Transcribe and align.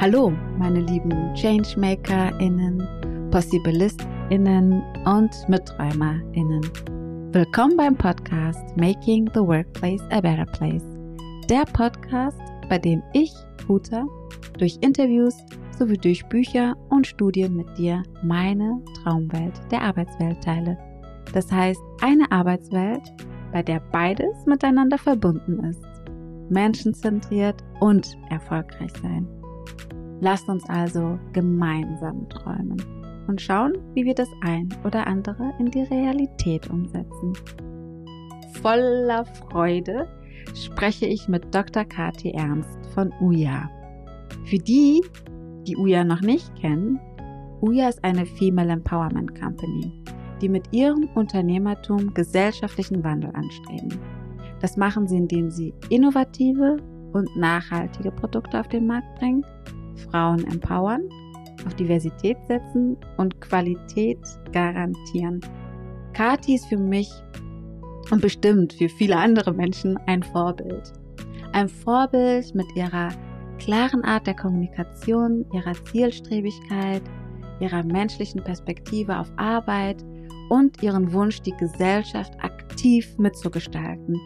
Hallo, 0.00 0.32
meine 0.58 0.80
lieben 0.80 1.34
ChangemakerInnen, 1.36 2.82
PossibilistInnen 3.30 4.82
und 5.06 5.48
MitträumerInnen. 5.48 6.62
Willkommen 7.32 7.76
beim 7.76 7.96
Podcast 7.96 8.76
Making 8.76 9.30
the 9.34 9.40
Workplace 9.40 10.02
a 10.10 10.20
Better 10.20 10.46
Place. 10.46 10.82
Der 11.48 11.64
Podcast, 11.64 12.40
bei 12.68 12.78
dem 12.78 13.02
ich, 13.12 13.32
Huta, 13.68 14.04
durch 14.58 14.76
Interviews 14.80 15.36
sowie 15.78 15.96
durch 15.96 16.26
Bücher 16.26 16.76
und 16.90 17.06
Studien 17.06 17.54
mit 17.54 17.78
dir 17.78 18.02
meine 18.24 18.82
Traumwelt 19.02 19.54
der 19.70 19.80
Arbeitswelt 19.80 20.42
teile. 20.42 20.76
Das 21.32 21.50
heißt, 21.50 21.80
eine 22.00 22.30
Arbeitswelt, 22.32 23.02
bei 23.52 23.62
der 23.62 23.80
beides 23.92 24.44
miteinander 24.44 24.98
verbunden 24.98 25.64
ist. 25.64 25.84
Menschenzentriert 26.50 27.62
und 27.80 28.18
erfolgreich 28.28 28.92
sein. 29.00 29.26
Lasst 30.20 30.48
uns 30.48 30.68
also 30.68 31.18
gemeinsam 31.32 32.28
träumen 32.28 32.82
und 33.26 33.40
schauen, 33.40 33.72
wie 33.94 34.04
wir 34.04 34.14
das 34.14 34.28
ein 34.42 34.68
oder 34.84 35.06
andere 35.06 35.52
in 35.58 35.70
die 35.70 35.82
Realität 35.82 36.68
umsetzen. 36.70 37.32
Voller 38.62 39.24
Freude 39.24 40.08
spreche 40.54 41.06
ich 41.06 41.28
mit 41.28 41.54
Dr. 41.54 41.84
Kati 41.84 42.30
Ernst 42.30 42.78
von 42.94 43.12
UJA. 43.20 43.68
Für 44.44 44.58
die, 44.58 45.02
die 45.66 45.76
UJA 45.76 46.04
noch 46.04 46.20
nicht 46.20 46.54
kennen, 46.56 47.00
UJA 47.60 47.88
ist 47.88 48.04
eine 48.04 48.26
Female 48.26 48.72
Empowerment 48.72 49.38
Company, 49.40 49.92
die 50.40 50.48
mit 50.48 50.72
ihrem 50.72 51.08
Unternehmertum 51.14 52.12
gesellschaftlichen 52.14 53.02
Wandel 53.02 53.30
anstreben. 53.34 53.98
Das 54.60 54.76
machen 54.76 55.06
sie, 55.06 55.16
indem 55.16 55.50
sie 55.50 55.74
innovative 55.90 56.78
und 57.14 57.34
nachhaltige 57.36 58.10
Produkte 58.10 58.60
auf 58.60 58.68
den 58.68 58.86
Markt 58.86 59.18
bringen, 59.18 59.44
Frauen 60.10 60.44
empowern, 60.44 61.08
auf 61.66 61.74
Diversität 61.74 62.36
setzen 62.46 62.96
und 63.16 63.40
Qualität 63.40 64.18
garantieren. 64.52 65.40
Kati 66.12 66.56
ist 66.56 66.66
für 66.66 66.76
mich 66.76 67.10
und 68.10 68.20
bestimmt 68.20 68.74
für 68.74 68.88
viele 68.88 69.16
andere 69.16 69.52
Menschen 69.52 69.96
ein 70.06 70.22
Vorbild. 70.22 70.92
Ein 71.52 71.68
Vorbild 71.68 72.54
mit 72.54 72.66
ihrer 72.76 73.08
klaren 73.58 74.04
Art 74.04 74.26
der 74.26 74.34
Kommunikation, 74.34 75.46
ihrer 75.52 75.72
Zielstrebigkeit, 75.84 77.02
ihrer 77.60 77.84
menschlichen 77.84 78.42
Perspektive 78.42 79.18
auf 79.18 79.32
Arbeit 79.36 80.04
und 80.50 80.82
ihren 80.82 81.12
Wunsch, 81.12 81.40
die 81.42 81.56
Gesellschaft 81.56 82.32
aktiv 82.42 83.16
mitzugestalten. 83.18 84.20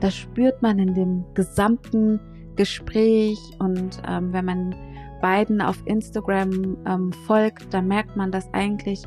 Das 0.00 0.14
spürt 0.14 0.62
man 0.62 0.78
in 0.78 0.94
dem 0.94 1.24
gesamten 1.34 2.20
Gespräch 2.56 3.38
und 3.58 4.00
ähm, 4.08 4.32
wenn 4.32 4.44
man 4.44 4.74
beiden 5.20 5.60
auf 5.60 5.80
Instagram 5.86 6.76
ähm, 6.86 7.12
folgt, 7.26 7.72
dann 7.72 7.88
merkt 7.88 8.16
man, 8.16 8.30
dass 8.30 8.52
eigentlich 8.52 9.02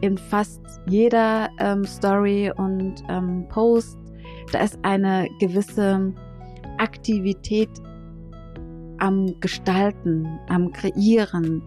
in 0.00 0.18
fast 0.18 0.60
jeder 0.86 1.48
ähm, 1.58 1.84
Story 1.84 2.52
und 2.56 2.96
ähm, 3.08 3.46
Post, 3.48 3.98
da 4.52 4.60
ist 4.60 4.78
eine 4.82 5.28
gewisse 5.40 6.12
Aktivität 6.78 7.70
am 8.98 9.38
Gestalten, 9.40 10.26
am 10.48 10.72
Kreieren 10.72 11.62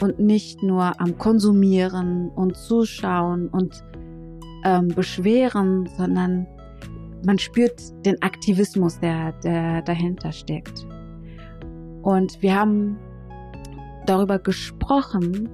und 0.00 0.18
nicht 0.18 0.62
nur 0.62 1.00
am 1.00 1.18
Konsumieren 1.18 2.30
und 2.30 2.56
Zuschauen 2.56 3.48
und 3.48 3.84
ähm, 4.64 4.88
Beschweren, 4.88 5.88
sondern 5.96 6.46
man 7.24 7.38
spürt 7.38 7.80
den 8.04 8.20
Aktivismus, 8.22 9.00
der, 9.00 9.32
der 9.42 9.82
dahinter 9.82 10.32
steckt. 10.32 10.86
Und 12.02 12.40
wir 12.42 12.54
haben 12.54 12.98
darüber 14.06 14.38
gesprochen, 14.38 15.48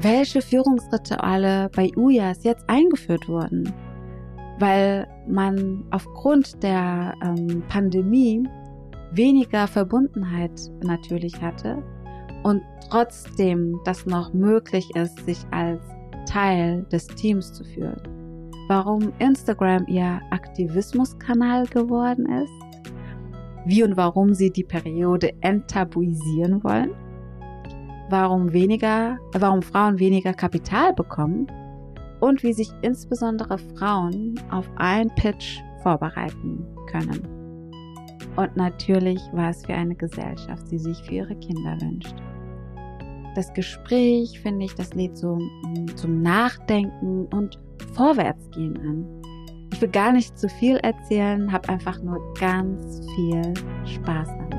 welche 0.00 0.40
Führungsrituale 0.40 1.70
bei 1.74 1.90
UJAS 1.96 2.44
jetzt 2.44 2.68
eingeführt 2.68 3.28
wurden, 3.28 3.72
weil 4.58 5.06
man 5.28 5.84
aufgrund 5.90 6.62
der 6.62 7.14
ähm, 7.22 7.62
Pandemie 7.68 8.48
weniger 9.12 9.66
Verbundenheit 9.66 10.52
natürlich 10.82 11.40
hatte 11.40 11.82
und 12.42 12.62
trotzdem 12.90 13.78
das 13.84 14.06
noch 14.06 14.32
möglich 14.32 14.88
ist, 14.94 15.24
sich 15.24 15.38
als 15.50 15.80
Teil 16.26 16.84
des 16.90 17.06
Teams 17.06 17.52
zu 17.52 17.64
fühlen. 17.64 18.13
Warum 18.66 19.12
Instagram 19.18 19.86
ihr 19.88 20.20
Aktivismuskanal 20.30 21.66
geworden 21.66 22.26
ist, 22.26 22.52
wie 23.66 23.82
und 23.82 23.96
warum 23.96 24.34
sie 24.34 24.50
die 24.50 24.64
Periode 24.64 25.32
enttabuisieren 25.42 26.64
wollen, 26.64 26.90
warum 28.08 28.52
weniger, 28.52 29.18
warum 29.32 29.60
Frauen 29.62 29.98
weniger 29.98 30.32
Kapital 30.32 30.94
bekommen 30.94 31.46
und 32.20 32.42
wie 32.42 32.54
sich 32.54 32.70
insbesondere 32.80 33.58
Frauen 33.58 34.40
auf 34.50 34.68
einen 34.76 35.14
Pitch 35.14 35.60
vorbereiten 35.82 36.64
können. 36.90 37.28
Und 38.36 38.56
natürlich, 38.56 39.20
was 39.32 39.64
für 39.64 39.74
eine 39.74 39.94
Gesellschaft 39.94 40.66
sie 40.68 40.78
sich 40.78 40.96
für 41.04 41.14
ihre 41.14 41.36
Kinder 41.36 41.76
wünscht. 41.80 42.14
Das 43.34 43.52
Gespräch, 43.52 44.40
finde 44.40 44.64
ich, 44.64 44.74
das 44.74 44.94
lädt 44.94 45.16
so 45.16 45.38
zum 45.96 46.22
Nachdenken 46.22 47.26
und 47.26 47.58
Vorwärtsgehen 47.94 48.76
an. 48.78 49.22
Ich 49.72 49.80
will 49.80 49.88
gar 49.88 50.12
nicht 50.12 50.38
zu 50.38 50.48
viel 50.48 50.76
erzählen, 50.78 51.52
habe 51.52 51.68
einfach 51.68 52.00
nur 52.02 52.18
ganz 52.34 53.00
viel 53.14 53.54
Spaß 53.86 54.28
damit. 54.28 54.54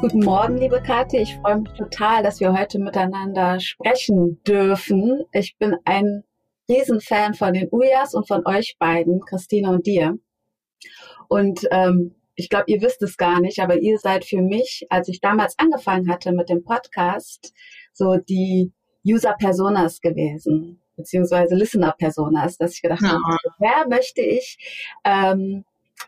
Guten 0.00 0.24
Morgen, 0.24 0.56
liebe 0.58 0.82
Kathi. 0.82 1.18
Ich 1.18 1.36
freue 1.36 1.60
mich 1.60 1.72
total, 1.74 2.22
dass 2.22 2.40
wir 2.40 2.52
heute 2.52 2.78
miteinander 2.78 3.60
sprechen 3.60 4.42
dürfen. 4.42 5.24
Ich 5.32 5.56
bin 5.58 5.76
ein 5.84 6.24
Riesenfan 6.68 7.34
von 7.34 7.52
den 7.52 7.68
Ujas 7.70 8.12
und 8.14 8.26
von 8.26 8.44
euch 8.46 8.76
beiden, 8.78 9.20
Christine 9.20 9.70
und 9.70 9.86
dir. 9.86 10.18
Und 11.28 11.66
ähm, 11.70 12.16
ich 12.34 12.48
glaube, 12.48 12.64
ihr 12.68 12.80
wisst 12.80 13.02
es 13.02 13.16
gar 13.16 13.40
nicht, 13.40 13.58
aber 13.60 13.78
ihr 13.78 13.98
seid 13.98 14.24
für 14.24 14.40
mich, 14.40 14.86
als 14.90 15.08
ich 15.08 15.20
damals 15.20 15.58
angefangen 15.58 16.10
hatte 16.10 16.32
mit 16.32 16.48
dem 16.48 16.64
Podcast, 16.64 17.52
so 17.92 18.16
die 18.16 18.72
User-Personas 19.06 20.00
gewesen, 20.00 20.80
beziehungsweise 20.96 21.54
Listener-Personas, 21.54 22.56
dass 22.56 22.74
ich 22.74 22.82
gedacht 22.82 23.02
ja. 23.02 23.10
habe, 23.10 23.54
wer 23.58 23.88
möchte 23.88 24.22
ich, 24.22 24.58
ähm, 25.04 25.64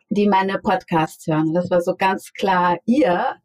die 0.08 0.28
meine 0.28 0.58
Podcasts 0.58 1.26
hören. 1.26 1.48
Und 1.48 1.54
das 1.54 1.70
war 1.70 1.80
so 1.80 1.94
ganz 1.96 2.32
klar 2.32 2.78
ihr, 2.86 3.36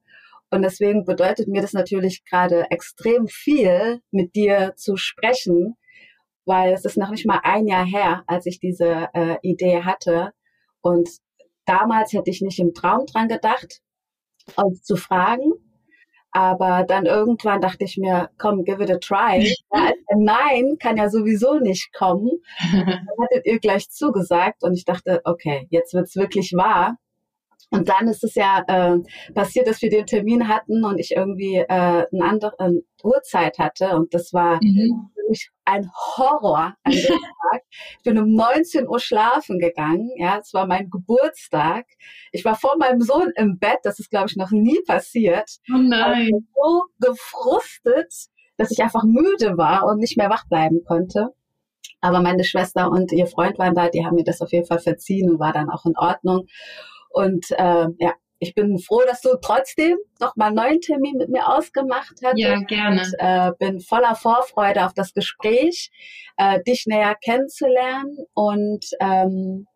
und 0.52 0.64
deswegen 0.64 1.06
bedeutet 1.06 1.48
mir 1.48 1.62
das 1.62 1.74
natürlich 1.74 2.26
gerade 2.26 2.66
extrem 2.72 3.28
viel, 3.28 4.02
mit 4.12 4.36
dir 4.36 4.74
zu 4.76 4.98
sprechen, 4.98 5.76
weil 6.46 6.74
es 6.74 6.86
ist 6.86 6.98
noch 6.98 7.12
nicht 7.12 7.28
mal 7.28 7.42
ein 7.44 7.68
Jahr 7.68 7.86
her, 7.86 8.24
als 8.26 8.48
ich 8.48 8.60
diese 8.60 9.10
äh, 9.14 9.38
Idee 9.44 9.84
hatte. 9.84 10.32
Und 10.82 11.10
damals 11.70 12.14
hätte 12.14 12.32
ich 12.32 12.42
nicht 12.42 12.60
im 12.60 12.74
Traum 12.74 13.06
dran 13.06 13.28
gedacht, 13.28 13.82
uns 14.56 14.84
zu 14.84 14.96
fragen. 14.96 15.54
Aber 16.32 16.84
dann 16.88 17.06
irgendwann 17.06 17.62
dachte 17.62 17.86
ich 17.86 17.98
mir, 17.98 18.30
komm, 18.38 18.64
give 18.64 18.84
it 18.84 18.92
a 18.92 18.98
try. 18.98 19.56
Ja, 19.74 19.92
Nein 20.16 20.78
kann 20.80 20.98
ja 20.98 21.10
sowieso 21.10 21.60
nicht 21.60 21.94
kommen. 21.94 22.30
Dann 22.72 23.08
hattet 23.22 23.46
ihr 23.46 23.60
gleich 23.60 23.90
zugesagt 23.92 24.64
und 24.64 24.74
ich 24.74 24.84
dachte, 24.84 25.22
okay, 25.24 25.68
jetzt 25.70 25.94
wird's 25.94 26.16
wirklich 26.16 26.54
wahr. 26.54 26.98
Und 27.70 27.88
dann 27.88 28.08
ist 28.08 28.24
es 28.24 28.34
ja 28.34 28.64
äh, 28.68 28.98
passiert, 29.34 29.68
dass 29.68 29.84
wir 29.84 29.92
den 29.92 30.08
Termin 30.08 30.48
hatten 30.48 30.84
und 30.84 30.98
ich 30.98 31.12
irgendwie 31.16 31.58
äh, 31.58 31.68
eine 31.68 32.24
andere 32.24 32.56
äh, 32.58 32.82
Uhrzeit 33.04 33.60
hatte. 33.60 33.96
Und 33.96 34.16
das 34.16 34.34
war 34.34 34.60
mhm. 34.64 35.12
Für 35.30 35.32
mich 35.32 35.52
ein 35.66 35.90
Horror 35.94 36.76
an 36.84 36.92
dem 36.92 37.02
Tag. 37.52 37.64
Ich 37.98 38.04
bin 38.04 38.18
um 38.18 38.34
19 38.34 38.88
Uhr 38.88 39.00
schlafen 39.00 39.60
gegangen. 39.60 40.10
Ja, 40.18 40.40
es 40.40 40.54
war 40.54 40.66
mein 40.66 40.90
Geburtstag. 40.90 41.86
Ich 42.32 42.44
war 42.46 42.56
vor 42.56 42.78
meinem 42.78 43.02
Sohn 43.02 43.32
im 43.36 43.60
Bett. 43.60 43.80
Das 43.84 44.00
ist, 44.00 44.10
glaube 44.10 44.28
ich, 44.30 44.36
noch 44.36 44.52
nie 44.52 44.80
passiert. 44.86 45.58
Oh 45.74 45.78
nein. 45.78 46.28
Ich 46.28 46.44
so 46.56 46.86
gefrustet, 47.00 48.14
dass 48.58 48.72
ich 48.72 48.82
einfach 48.82 49.04
müde 49.04 49.58
war 49.58 49.86
und 49.86 50.00
nicht 50.00 50.18
mehr 50.18 50.30
wach 50.30 50.48
bleiben 50.48 50.84
konnte. 50.86 51.30
Aber 52.02 52.22
meine 52.22 52.44
Schwester 52.44 52.90
und 52.90 53.12
ihr 53.12 53.28
Freund 53.28 53.60
waren 53.60 53.76
da, 53.76 53.90
die 53.90 54.06
haben 54.06 54.16
mir 54.16 54.24
das 54.24 54.42
auf 54.42 54.52
jeden 54.52 54.66
Fall 54.66 54.80
verziehen 54.80 55.30
und 55.30 55.40
war 55.40 55.54
dann 55.54 55.70
auch 55.70 55.86
in 55.86 55.98
Ordnung. 55.98 56.48
Und 57.10 57.52
äh, 57.52 57.88
ja, 57.98 58.14
ich 58.40 58.56
bin 58.56 58.80
froh, 58.80 59.04
dass 59.06 59.22
du 59.22 59.36
trotzdem 59.42 59.98
noch 60.20 60.36
mal 60.36 60.48
einen 60.48 60.56
neuen 60.56 60.82
Termin 60.82 61.18
mit 61.18 61.30
mir 61.30 61.48
ausgemacht 61.48 62.16
hast. 62.24 62.38
Ja, 62.38 62.58
gerne. 62.62 63.02
Und 63.02 63.16
äh, 63.20 63.52
bin 63.60 63.80
voller 63.82 64.16
Vorfreude 64.16 64.86
auf 64.86 64.94
das 64.94 65.14
Gespräch, 65.14 65.92
äh, 66.38 66.62
dich 66.64 66.86
näher 66.88 67.16
kennenzulernen 67.16 68.18
und 68.34 68.86
ähm, 69.02 69.68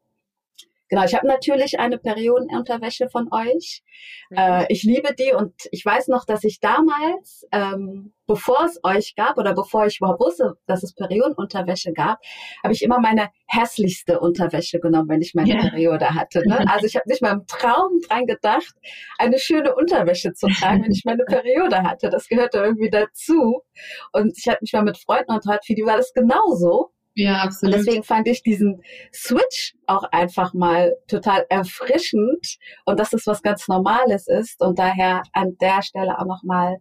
Genau, 0.93 1.05
ich 1.05 1.15
habe 1.15 1.25
natürlich 1.25 1.79
eine 1.79 1.97
Periodenunterwäsche 1.97 3.09
von 3.09 3.27
euch. 3.33 3.81
Äh, 4.29 4.65
ich 4.69 4.83
liebe 4.83 5.15
die 5.15 5.33
und 5.33 5.51
ich 5.71 5.83
weiß 5.83 6.07
noch, 6.07 6.23
dass 6.23 6.43
ich 6.43 6.59
damals, 6.59 7.47
ähm, 7.51 8.13
bevor 8.27 8.65
es 8.65 8.79
euch 8.83 9.15
gab 9.15 9.39
oder 9.39 9.55
bevor 9.55 9.87
ich 9.87 9.97
überhaupt 9.97 10.19
wusste, 10.19 10.53
dass 10.67 10.83
es 10.83 10.93
Periodenunterwäsche 10.93 11.93
gab, 11.93 12.19
habe 12.63 12.75
ich 12.75 12.83
immer 12.83 12.99
meine 12.99 13.29
hässlichste 13.47 14.19
Unterwäsche 14.19 14.79
genommen, 14.79 15.09
wenn 15.09 15.23
ich 15.23 15.33
meine 15.33 15.55
yeah. 15.55 15.61
Periode 15.67 16.13
hatte. 16.13 16.43
Ne? 16.47 16.63
Also 16.71 16.85
ich 16.85 16.95
habe 16.95 17.09
nicht 17.09 17.23
mal 17.23 17.31
im 17.31 17.47
Traum 17.47 17.99
dran 18.07 18.27
gedacht, 18.27 18.75
eine 19.17 19.39
schöne 19.39 19.73
Unterwäsche 19.73 20.33
zu 20.33 20.45
tragen, 20.45 20.83
wenn 20.83 20.91
ich 20.91 21.05
meine 21.05 21.23
Periode 21.23 21.81
hatte. 21.81 22.11
Das 22.11 22.27
gehörte 22.27 22.59
irgendwie 22.59 22.91
dazu. 22.91 23.63
Und 24.11 24.37
ich 24.37 24.47
habe 24.47 24.59
mich 24.61 24.73
mal 24.73 24.83
mit 24.83 24.99
Freunden 24.99 25.31
unterhalten, 25.31 25.65
für 25.65 25.73
die 25.73 25.85
war 25.85 25.97
das 25.97 26.13
genauso. 26.13 26.92
Ja, 27.15 27.43
absolut. 27.43 27.75
Und 27.75 27.85
deswegen 27.85 28.03
fand 28.03 28.27
ich 28.27 28.41
diesen 28.41 28.81
Switch 29.13 29.75
auch 29.85 30.03
einfach 30.11 30.53
mal 30.53 30.95
total 31.07 31.45
erfrischend 31.49 32.57
und 32.85 32.99
dass 32.99 33.13
es 33.13 33.27
was 33.27 33.43
ganz 33.43 33.67
Normales 33.67 34.27
ist. 34.27 34.61
Und 34.61 34.79
daher 34.79 35.21
an 35.31 35.55
der 35.61 35.83
Stelle 35.83 36.17
auch 36.17 36.25
nochmal 36.25 36.77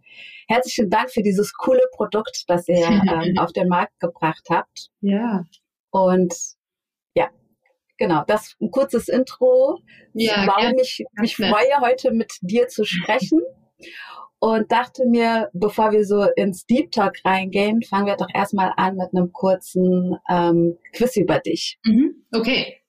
herzlichen 0.49 0.89
Dank 0.89 1.11
für 1.11 1.23
dieses 1.23 1.53
coole 1.53 1.83
Produkt, 1.93 2.45
das 2.49 2.67
ihr 2.69 2.77
ähm, 2.87 3.39
auf 3.39 3.53
den 3.53 3.69
Markt 3.69 3.99
gebracht 4.01 4.47
habt. 4.49 4.89
Ja. 5.01 5.45
Und 5.91 6.35
ja, 7.15 7.29
genau, 7.99 8.25
das 8.27 8.57
ein 8.61 8.71
kurzes 8.71 9.09
Intro, 9.09 9.81
ja, 10.15 10.47
warum 10.47 10.79
ich 10.81 11.05
mich 11.21 11.37
freue, 11.37 11.81
heute 11.81 12.11
mit 12.13 12.33
dir 12.41 12.69
zu 12.69 12.85
sprechen 12.85 13.41
und 14.43 14.73
dachte 14.73 15.07
mir, 15.07 15.51
bevor 15.53 15.93
wir 15.93 16.05
so 16.05 16.25
ins 16.35 16.67
Deep 16.67 16.91
Talk 16.91 17.15
reingehen, 17.25 17.81
fangen 17.83 18.07
wir 18.07 18.17
doch 18.17 18.27
erstmal 18.35 18.73
an 18.77 18.97
mit 18.97 19.15
einem 19.15 19.33
kurzen 19.33 20.17
ähm, 20.29 20.79
Quiz 20.97 21.17
über 21.17 21.39
dich. 21.39 21.79
Mhm. 21.85 22.27
Okay. 22.35 22.83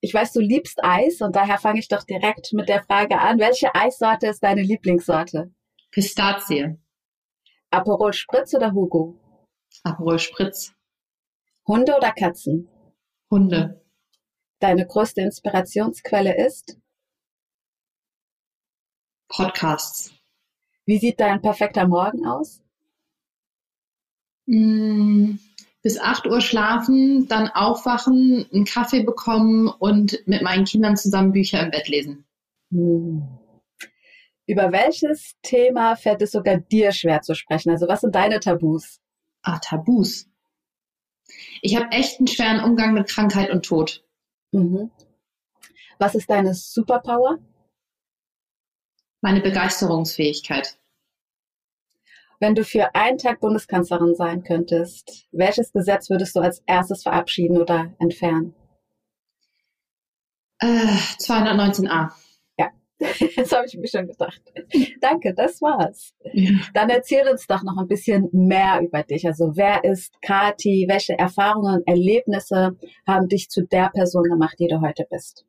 Ich 0.00 0.12
weiß, 0.12 0.32
du 0.32 0.40
liebst 0.40 0.80
Eis 0.82 1.20
und 1.20 1.36
daher 1.36 1.58
fange 1.58 1.78
ich 1.78 1.86
doch 1.86 2.02
direkt 2.02 2.52
mit 2.52 2.68
der 2.68 2.82
Frage 2.82 3.20
an. 3.20 3.38
Welche 3.38 3.72
Eissorte 3.76 4.26
ist 4.26 4.42
deine 4.42 4.62
Lieblingssorte? 4.62 5.54
Pistazie. 5.92 6.76
Aperol 7.70 8.12
Spritz 8.12 8.52
oder 8.52 8.72
Hugo? 8.72 9.20
Aperol 9.84 10.18
Spritz. 10.18 10.74
Hunde 11.64 11.94
oder 11.96 12.10
Katzen? 12.10 12.68
Hunde. 13.30 13.80
Deine 14.58 14.84
größte 14.84 15.20
Inspirationsquelle 15.20 16.44
ist? 16.44 16.76
Podcasts. 19.28 20.12
Wie 20.84 20.98
sieht 20.98 21.20
dein 21.20 21.40
perfekter 21.40 21.86
Morgen 21.86 22.26
aus? 22.26 22.60
Mm, 24.46 25.36
bis 25.82 25.98
8 25.98 26.26
Uhr 26.26 26.40
schlafen, 26.40 27.28
dann 27.28 27.48
aufwachen, 27.48 28.46
einen 28.52 28.64
Kaffee 28.64 29.02
bekommen 29.02 29.68
und 29.68 30.26
mit 30.26 30.42
meinen 30.42 30.64
Kindern 30.64 30.96
zusammen 30.96 31.32
Bücher 31.32 31.60
im 31.62 31.70
Bett 31.70 31.88
lesen. 31.88 32.24
Hm. 32.70 33.38
Über 34.46 34.72
welches 34.72 35.36
Thema 35.42 35.94
fällt 35.94 36.22
es 36.22 36.32
sogar 36.32 36.58
dir 36.58 36.92
schwer 36.92 37.22
zu 37.22 37.34
sprechen? 37.34 37.70
Also 37.70 37.86
was 37.86 38.00
sind 38.00 38.14
deine 38.14 38.40
Tabus? 38.40 39.00
Ah, 39.42 39.58
Tabus. 39.58 40.28
Ich 41.62 41.76
habe 41.76 41.90
echt 41.92 42.18
einen 42.18 42.26
schweren 42.26 42.64
Umgang 42.64 42.92
mit 42.92 43.08
Krankheit 43.08 43.50
und 43.50 43.64
Tod. 43.64 44.04
Mhm. 44.50 44.90
Was 45.98 46.16
ist 46.16 46.28
deine 46.28 46.54
Superpower? 46.54 47.38
Meine 49.24 49.40
Begeisterungsfähigkeit. 49.40 50.76
Wenn 52.40 52.56
du 52.56 52.64
für 52.64 52.92
einen 52.96 53.18
Tag 53.18 53.38
Bundeskanzlerin 53.38 54.16
sein 54.16 54.42
könntest, 54.42 55.28
welches 55.30 55.72
Gesetz 55.72 56.10
würdest 56.10 56.34
du 56.34 56.40
als 56.40 56.60
erstes 56.66 57.04
verabschieden 57.04 57.56
oder 57.56 57.94
entfernen? 58.00 58.52
Äh, 60.58 60.66
219a. 61.20 62.10
Ja, 62.58 62.70
das 63.36 63.52
habe 63.52 63.66
ich 63.66 63.76
mir 63.76 63.86
schon 63.86 64.08
gedacht. 64.08 64.42
Danke, 65.00 65.34
das 65.34 65.62
war's. 65.62 66.14
Ja. 66.32 66.58
Dann 66.74 66.90
erzähl 66.90 67.28
uns 67.28 67.46
doch 67.46 67.62
noch 67.62 67.78
ein 67.78 67.86
bisschen 67.86 68.28
mehr 68.32 68.80
über 68.82 69.04
dich. 69.04 69.24
Also 69.24 69.52
wer 69.54 69.84
ist 69.84 70.20
Kati? 70.20 70.86
Welche 70.88 71.16
Erfahrungen 71.16 71.76
und 71.76 71.86
Erlebnisse 71.86 72.76
haben 73.06 73.28
dich 73.28 73.48
zu 73.50 73.64
der 73.64 73.90
Person 73.90 74.24
gemacht, 74.24 74.56
die 74.58 74.66
du 74.66 74.80
heute 74.80 75.06
bist? 75.08 75.46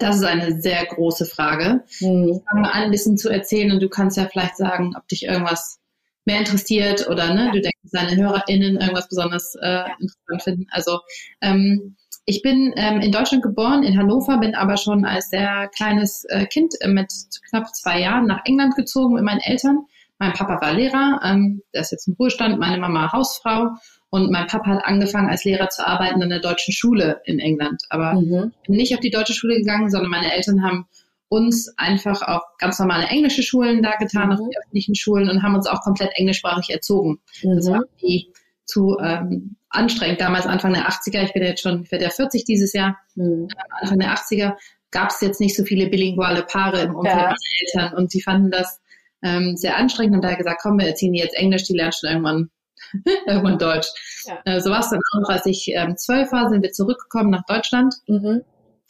Das 0.00 0.16
ist 0.16 0.24
eine 0.24 0.60
sehr 0.60 0.84
große 0.86 1.26
Frage. 1.26 1.84
Mhm. 2.00 2.28
Ich 2.28 2.42
fange 2.50 2.62
mal 2.62 2.70
an, 2.70 2.84
ein 2.84 2.90
bisschen 2.90 3.18
zu 3.18 3.28
erzählen 3.28 3.70
und 3.70 3.80
du 3.80 3.88
kannst 3.88 4.16
ja 4.16 4.26
vielleicht 4.26 4.56
sagen, 4.56 4.94
ob 4.96 5.06
dich 5.08 5.24
irgendwas 5.24 5.78
mehr 6.24 6.38
interessiert 6.38 7.06
oder 7.08 7.34
ne, 7.34 7.46
ja. 7.46 7.52
du 7.52 7.60
denkst, 7.60 7.90
deine 7.92 8.16
HörerInnen 8.16 8.76
irgendwas 8.76 9.08
besonders 9.08 9.54
äh, 9.60 9.84
interessant 10.00 10.42
finden. 10.42 10.66
Also 10.70 11.00
ähm, 11.42 11.96
ich 12.24 12.42
bin 12.42 12.72
ähm, 12.76 13.00
in 13.00 13.12
Deutschland 13.12 13.42
geboren, 13.42 13.82
in 13.82 13.98
Hannover, 13.98 14.38
bin 14.38 14.54
aber 14.54 14.76
schon 14.76 15.04
als 15.04 15.28
sehr 15.28 15.68
kleines 15.74 16.24
äh, 16.28 16.46
Kind 16.46 16.74
äh, 16.80 16.88
mit 16.88 17.12
knapp 17.50 17.74
zwei 17.74 18.00
Jahren 18.00 18.26
nach 18.26 18.40
England 18.46 18.76
gezogen 18.76 19.14
mit 19.14 19.24
meinen 19.24 19.40
Eltern. 19.40 19.84
Mein 20.18 20.32
Papa 20.32 20.60
war 20.60 20.72
Lehrer, 20.72 21.20
ähm, 21.24 21.62
der 21.74 21.82
ist 21.82 21.92
jetzt 21.92 22.08
im 22.08 22.14
Ruhestand, 22.18 22.58
meine 22.58 22.78
Mama 22.78 23.12
Hausfrau 23.12 23.70
und 24.10 24.30
mein 24.30 24.48
Papa 24.48 24.70
hat 24.70 24.84
angefangen 24.84 25.30
als 25.30 25.44
Lehrer 25.44 25.68
zu 25.68 25.86
arbeiten 25.86 26.22
an 26.22 26.30
der 26.30 26.40
deutschen 26.40 26.74
Schule 26.74 27.20
in 27.24 27.38
England. 27.38 27.84
Aber 27.88 28.14
mhm. 28.14 28.52
bin 28.66 28.76
nicht 28.76 28.92
auf 28.92 29.00
die 29.00 29.10
deutsche 29.10 29.34
Schule 29.34 29.56
gegangen, 29.56 29.88
sondern 29.88 30.10
meine 30.10 30.32
Eltern 30.32 30.64
haben 30.64 30.86
uns 31.28 31.72
einfach 31.78 32.22
auf 32.22 32.42
ganz 32.58 32.80
normale 32.80 33.06
englische 33.06 33.44
Schulen 33.44 33.82
da 33.82 33.92
getan, 33.96 34.26
mhm. 34.26 34.32
auf 34.32 34.40
die 34.40 34.58
öffentlichen 34.58 34.96
Schulen 34.96 35.30
und 35.30 35.44
haben 35.44 35.54
uns 35.54 35.68
auch 35.68 35.80
komplett 35.80 36.10
englischsprachig 36.14 36.70
erzogen. 36.70 37.20
Mhm. 37.42 37.56
Das 37.56 37.70
war 37.70 37.84
die 38.02 38.32
zu 38.64 38.98
ähm, 39.00 39.56
anstrengend. 39.68 40.20
Damals 40.20 40.46
Anfang 40.46 40.72
der 40.72 40.88
80er, 40.88 41.22
ich 41.22 41.32
bin 41.32 41.44
jetzt 41.44 41.62
schon, 41.62 41.84
ich 41.84 41.92
werde 41.92 42.04
ja 42.04 42.10
40 42.10 42.44
dieses 42.44 42.72
Jahr, 42.72 42.98
mhm. 43.14 43.46
Äh, 43.48 43.82
Anfang 43.82 44.00
der 44.00 44.12
80er 44.12 44.56
gab 44.90 45.10
es 45.10 45.20
jetzt 45.20 45.40
nicht 45.40 45.56
so 45.56 45.62
viele 45.62 45.88
bilinguale 45.88 46.42
Paare 46.42 46.80
im 46.80 46.96
Umfeld 46.96 47.16
ja. 47.16 47.22
meiner 47.22 47.36
Eltern 47.60 47.96
und 47.96 48.12
die 48.12 48.22
fanden 48.22 48.50
das 48.50 48.80
ähm, 49.22 49.56
sehr 49.56 49.76
anstrengend 49.76 50.16
und 50.16 50.24
da 50.24 50.34
gesagt, 50.34 50.60
komm, 50.62 50.80
wir 50.80 50.88
erziehen 50.88 51.12
die 51.12 51.20
jetzt 51.20 51.36
Englisch, 51.36 51.62
die 51.62 51.74
lernen 51.74 51.92
schon 51.92 52.10
irgendwann 52.10 52.50
irgendwann 53.26 53.58
Deutsch. 53.58 53.88
Ja. 54.26 54.38
Äh, 54.44 54.60
so 54.60 54.70
war 54.70 54.80
es 54.80 54.90
dann 54.90 55.00
auch, 55.12 55.28
als 55.28 55.46
ich 55.46 55.68
ähm, 55.74 55.96
zwölf 55.96 56.32
war, 56.32 56.48
sind 56.48 56.62
wir 56.62 56.72
zurückgekommen 56.72 57.30
nach 57.30 57.44
Deutschland. 57.46 57.94
Mhm. 58.06 58.42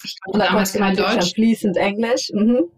Ich 0.02 0.16
konnte 0.22 0.46
damals 0.46 0.72
kein 0.72 0.96
Deutsch. 0.96 1.34
Fließend 1.34 1.76
Englisch. 1.76 2.30
Mhm. 2.32 2.70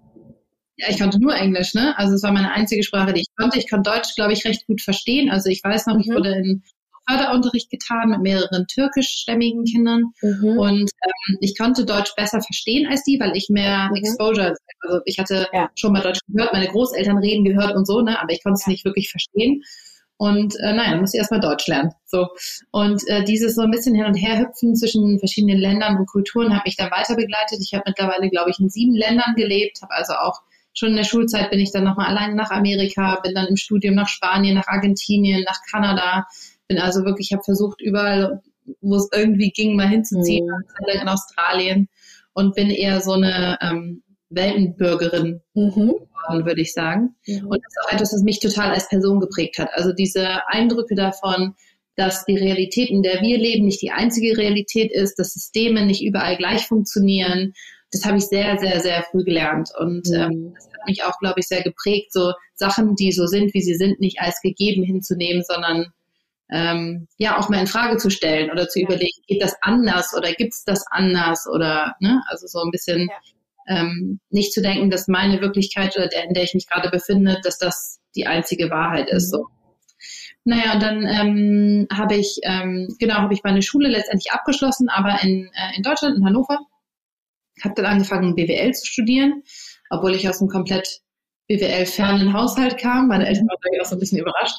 Ja, 0.77 0.89
ich 0.89 0.99
konnte 0.99 1.21
nur 1.21 1.35
Englisch, 1.35 1.75
ne? 1.75 1.97
Also 1.99 2.15
es 2.15 2.23
war 2.23 2.33
meine 2.33 2.51
einzige 2.53 2.83
Sprache, 2.83 3.13
die 3.13 3.21
ich 3.21 3.37
konnte. 3.39 3.59
Ich 3.59 3.71
konnte 3.71 3.91
Deutsch, 3.91 4.15
glaube 4.15 4.33
ich, 4.33 4.45
recht 4.45 4.67
gut 4.67 4.81
verstehen. 4.81 5.31
Also 5.31 5.51
ich 5.51 5.63
weiß 5.63 5.87
noch, 5.87 5.95
mhm. 5.95 6.01
ich 6.01 6.09
wurde 6.09 6.33
in 6.33 6.63
Förderunterricht 7.09 7.71
getan 7.71 8.11
mit 8.11 8.21
mehreren 8.21 8.67
türkischstämmigen 8.67 9.65
Kindern 9.65 10.13
mhm. 10.23 10.59
und 10.59 10.91
ähm, 10.91 11.39
ich 11.41 11.59
konnte 11.59 11.85
Deutsch 11.85 12.15
besser 12.17 12.41
verstehen 12.41 12.89
als 12.89 13.03
die, 13.03 13.19
weil 13.19 13.37
ich 13.37 13.49
mehr 13.49 13.89
mhm. 13.91 13.97
Exposure, 13.97 14.55
also 14.81 15.01
ich 15.05 15.19
hatte 15.19 15.49
ja. 15.53 15.71
schon 15.75 15.93
mal 15.93 16.03
Deutsch 16.03 16.21
gehört, 16.29 16.53
meine 16.53 16.69
Großeltern 16.69 17.19
reden 17.19 17.45
gehört 17.45 17.75
und 17.75 17.87
so, 17.87 18.01
ne, 18.01 18.21
aber 18.21 18.33
ich 18.33 18.43
konnte 18.43 18.59
es 18.61 18.67
ja. 18.67 18.73
nicht 18.73 18.85
wirklich 18.85 19.11
verstehen. 19.11 19.63
Und 20.23 20.55
äh, 20.61 20.73
naja, 20.73 21.01
muss 21.01 21.15
ich 21.15 21.19
erstmal 21.19 21.41
Deutsch 21.41 21.67
lernen. 21.67 21.91
So. 22.07 22.29
Und 22.71 23.03
äh, 23.09 23.25
dieses 23.25 23.57
so 23.57 23.63
ein 23.63 23.73
bisschen 23.73 23.97
hin 23.97 24.05
und 24.05 24.15
her 24.15 24.39
hüpfen 24.39 24.77
zwischen 24.77 25.19
verschiedenen 25.19 25.59
Ländern 25.59 25.97
und 25.97 26.07
Kulturen 26.07 26.55
hat 26.55 26.65
mich 26.65 26.77
dann 26.77 26.93
weiter 26.93 27.17
begleitet. 27.17 27.59
Ich 27.61 27.75
habe 27.75 27.83
mittlerweile, 27.89 28.31
glaube 28.31 28.51
ich, 28.51 28.61
in 28.61 28.71
sieben 28.71 28.95
Ländern 28.95 29.35
gelebt, 29.35 29.83
habe 29.83 29.93
also 29.95 30.13
auch 30.13 30.41
schon 30.75 30.91
in 30.91 30.97
der 30.97 31.03
Schulzeit 31.03 31.51
bin 31.51 31.59
ich 31.59 31.73
dann 31.73 31.83
nochmal 31.83 32.07
alleine 32.07 32.37
nach 32.37 32.53
Amerika, 32.53 33.19
bin 33.21 33.35
dann 33.35 33.49
im 33.49 33.57
Studium 33.57 33.97
nach 33.97 34.07
Spanien, 34.07 34.55
nach 34.55 34.69
Argentinien, 34.69 35.43
nach 35.43 35.59
Kanada, 35.69 36.29
bin 36.69 36.79
also 36.79 37.05
wirklich, 37.05 37.31
ich 37.31 37.33
habe 37.33 37.43
versucht, 37.43 37.81
überall, 37.81 38.43
wo 38.81 38.95
es 38.95 39.09
irgendwie 39.13 39.51
ging, 39.51 39.75
mal 39.75 39.89
hinzuziehen, 39.89 40.47
mhm. 40.47 41.01
in 41.01 41.09
Australien 41.09 41.89
und 42.33 42.55
bin 42.55 42.71
eher 42.71 43.01
so 43.01 43.15
eine 43.15 43.59
ähm, 43.61 44.05
Weltenbürgerin 44.35 45.41
mhm. 45.55 45.71
geworden, 45.71 46.47
würde 46.47 46.61
ich 46.61 46.73
sagen. 46.73 47.15
Mhm. 47.27 47.47
Und 47.47 47.63
das 47.63 47.73
ist 47.73 47.85
auch 47.85 47.93
etwas, 47.93 48.13
was 48.13 48.23
mich 48.23 48.41
total 48.41 48.71
als 48.73 48.89
Person 48.89 49.21
geprägt 49.21 49.59
hat. 49.59 49.69
Also 49.75 49.93
diese 49.93 50.47
Eindrücke 50.49 50.95
davon, 50.95 51.55
dass 51.97 52.25
die 52.25 52.37
Realität, 52.37 52.91
in 52.91 53.03
der 53.03 53.21
wir 53.21 53.39
leben, 53.39 53.67
nicht 53.67 53.83
die 53.83 53.91
einzige 53.91 54.37
Realität 54.37 54.93
ist, 54.93 55.19
dass 55.19 55.35
Systeme 55.35 55.85
nicht 55.85 56.03
überall 56.03 56.37
gleich 56.37 56.67
funktionieren. 56.67 57.53
Das 57.91 58.05
habe 58.05 58.17
ich 58.17 58.25
sehr, 58.25 58.59
sehr, 58.59 58.81
sehr 58.81 59.03
früh 59.11 59.25
gelernt. 59.25 59.71
Und 59.79 60.09
mhm. 60.09 60.15
ähm, 60.15 60.55
das 60.55 60.67
hat 60.73 60.87
mich 60.87 61.05
auch, 61.05 61.19
glaube 61.19 61.41
ich, 61.41 61.49
sehr 61.49 61.63
geprägt, 61.63 62.13
so 62.13 62.33
Sachen, 62.55 62.97
die 62.97 63.13
so 63.13 63.27
sind, 63.27 63.53
wie 63.53 63.63
sie 63.63 63.75
sind, 63.75 64.01
nicht 64.01 64.21
als 64.21 64.41
gegeben 64.41 64.83
hinzunehmen, 64.83 65.43
sondern 65.43 65.93
ähm, 66.51 67.09
ja 67.19 67.39
auch 67.39 67.49
mal 67.49 67.61
in 67.61 67.67
Frage 67.67 67.97
zu 67.97 68.11
stellen 68.11 68.51
oder 68.51 68.69
zu 68.69 68.81
ja. 68.81 68.87
überlegen, 68.87 69.23
geht 69.27 69.43
das 69.43 69.57
anders 69.63 70.15
oder 70.17 70.33
gibt 70.33 70.53
es 70.53 70.65
das 70.65 70.85
anders 70.91 71.47
oder 71.51 71.95
ne, 72.01 72.23
also 72.29 72.47
so 72.47 72.61
ein 72.61 72.71
bisschen 72.71 73.09
ja 73.09 73.17
ähm, 73.69 74.21
nicht 74.31 74.53
zu 74.53 74.63
denken, 74.63 74.91
dass 74.91 75.09
meine 75.09 75.41
Wirklichkeit 75.41 75.97
oder 75.97 76.09
der, 76.09 76.25
in 76.25 76.35
der 76.35 76.45
ich 76.45 76.55
mich 76.55 76.69
gerade 76.69 76.91
befinde, 76.91 77.39
dass 77.43 77.59
das 77.59 78.01
die 78.15 78.27
einzige 78.27 78.71
Wahrheit 78.71 79.11
ist. 79.11 79.31
So. 79.31 79.47
Naja, 80.45 80.75
und 80.75 80.83
dann 80.83 81.07
ähm, 81.07 81.87
habe 81.93 82.17
ich, 82.17 82.41
ähm, 82.43 82.95
genau, 82.99 83.15
habe 83.15 83.35
ich 83.35 83.45
meine 83.45 83.63
Schule 83.63 83.89
letztendlich 83.89 84.33
abgeschlossen, 84.33 84.89
aber 84.89 85.23
in, 85.23 85.51
äh, 85.55 85.77
in 85.77 85.83
Deutschland, 85.83 86.17
in 86.17 86.25
Hannover. 86.25 86.59
Habe 87.63 87.75
dann 87.77 87.87
angefangen, 87.87 88.35
BWL 88.35 88.73
zu 88.73 88.87
studieren, 88.87 89.43
obwohl 89.91 90.15
ich 90.15 90.29
aus 90.29 90.41
einem 90.41 90.49
komplett 90.49 91.03
BWL-fernen 91.49 92.33
Haushalt 92.33 92.79
kam. 92.79 93.09
Meine 93.09 93.27
Eltern 93.27 93.47
waren 93.47 93.81
auch 93.81 93.87
so 93.87 93.97
ein 93.97 94.01
bisschen 94.01 94.19
überrascht. 94.19 94.57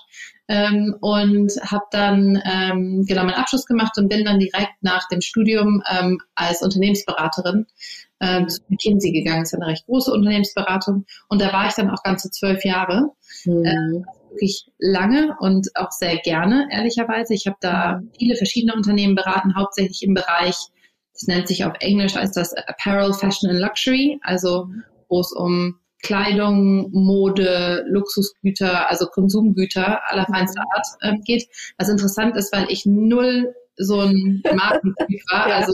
ähm, 0.48 0.96
und 1.02 1.52
habe 1.62 1.86
dann 1.92 2.42
ähm, 2.46 3.06
genau 3.08 3.24
meinen 3.24 3.36
Abschluss 3.36 3.66
gemacht 3.66 3.98
und 3.98 4.10
bin 4.10 4.26
dann 4.26 4.40
direkt 4.40 4.82
nach 4.82 5.08
dem 5.08 5.22
Studium 5.22 5.82
ähm, 5.90 6.20
als 6.36 6.62
Unternehmensberaterin 6.62 7.66
ähm, 8.24 8.48
zu 8.48 8.62
McKinsey 8.70 9.12
gegangen. 9.12 9.42
Das 9.42 9.54
ist 9.54 9.60
eine 9.60 9.68
recht 9.68 9.86
große 9.86 10.12
Unternehmensberatung 10.12 11.06
und 11.30 11.42
da 11.42 11.52
war 11.52 11.68
ich 11.68 11.74
dann 11.74 11.90
auch 11.90 12.02
ganze 12.04 12.32
zwölf 12.32 12.64
Jahre. 12.64 13.10
Mhm. 13.46 13.66
Ähm, 13.66 14.06
wirklich 14.32 14.66
lange 14.80 15.36
und 15.40 15.70
auch 15.76 15.92
sehr 15.92 16.18
gerne, 16.18 16.68
ehrlicherweise. 16.72 17.34
Ich 17.34 17.46
habe 17.46 17.58
da 17.60 18.00
mhm. 18.00 18.12
viele 18.18 18.36
verschiedene 18.36 18.74
Unternehmen 18.74 19.16
beraten, 19.16 19.56
hauptsächlich 19.56 20.04
im 20.04 20.14
Bereich, 20.14 20.56
das 21.14 21.28
nennt 21.28 21.48
sich 21.48 21.66
auf 21.66 21.74
Englisch 21.80 22.16
als 22.16 22.32
das 22.32 22.54
Apparel, 22.54 23.14
Fashion 23.14 23.52
and 23.52 23.60
Luxury, 23.60 24.20
also 24.24 24.68
wo 25.10 25.20
es 25.20 25.32
um 25.32 25.80
Kleidung, 26.02 26.92
Mode, 26.92 27.86
Luxusgüter, 27.88 28.90
also 28.90 29.06
Konsumgüter 29.06 30.02
aller 30.10 30.26
feinster 30.26 30.62
mhm. 30.62 30.72
Art 30.76 30.88
äh, 31.02 31.22
geht. 31.24 31.48
Was 31.78 31.90
interessant 31.90 32.36
ist, 32.36 32.52
weil 32.52 32.66
ich 32.70 32.86
null 32.86 33.54
so 33.78 34.02
ein 34.02 34.44
Markentyp 34.54 35.22
war. 35.32 35.50
ja. 35.50 35.56
Also 35.58 35.74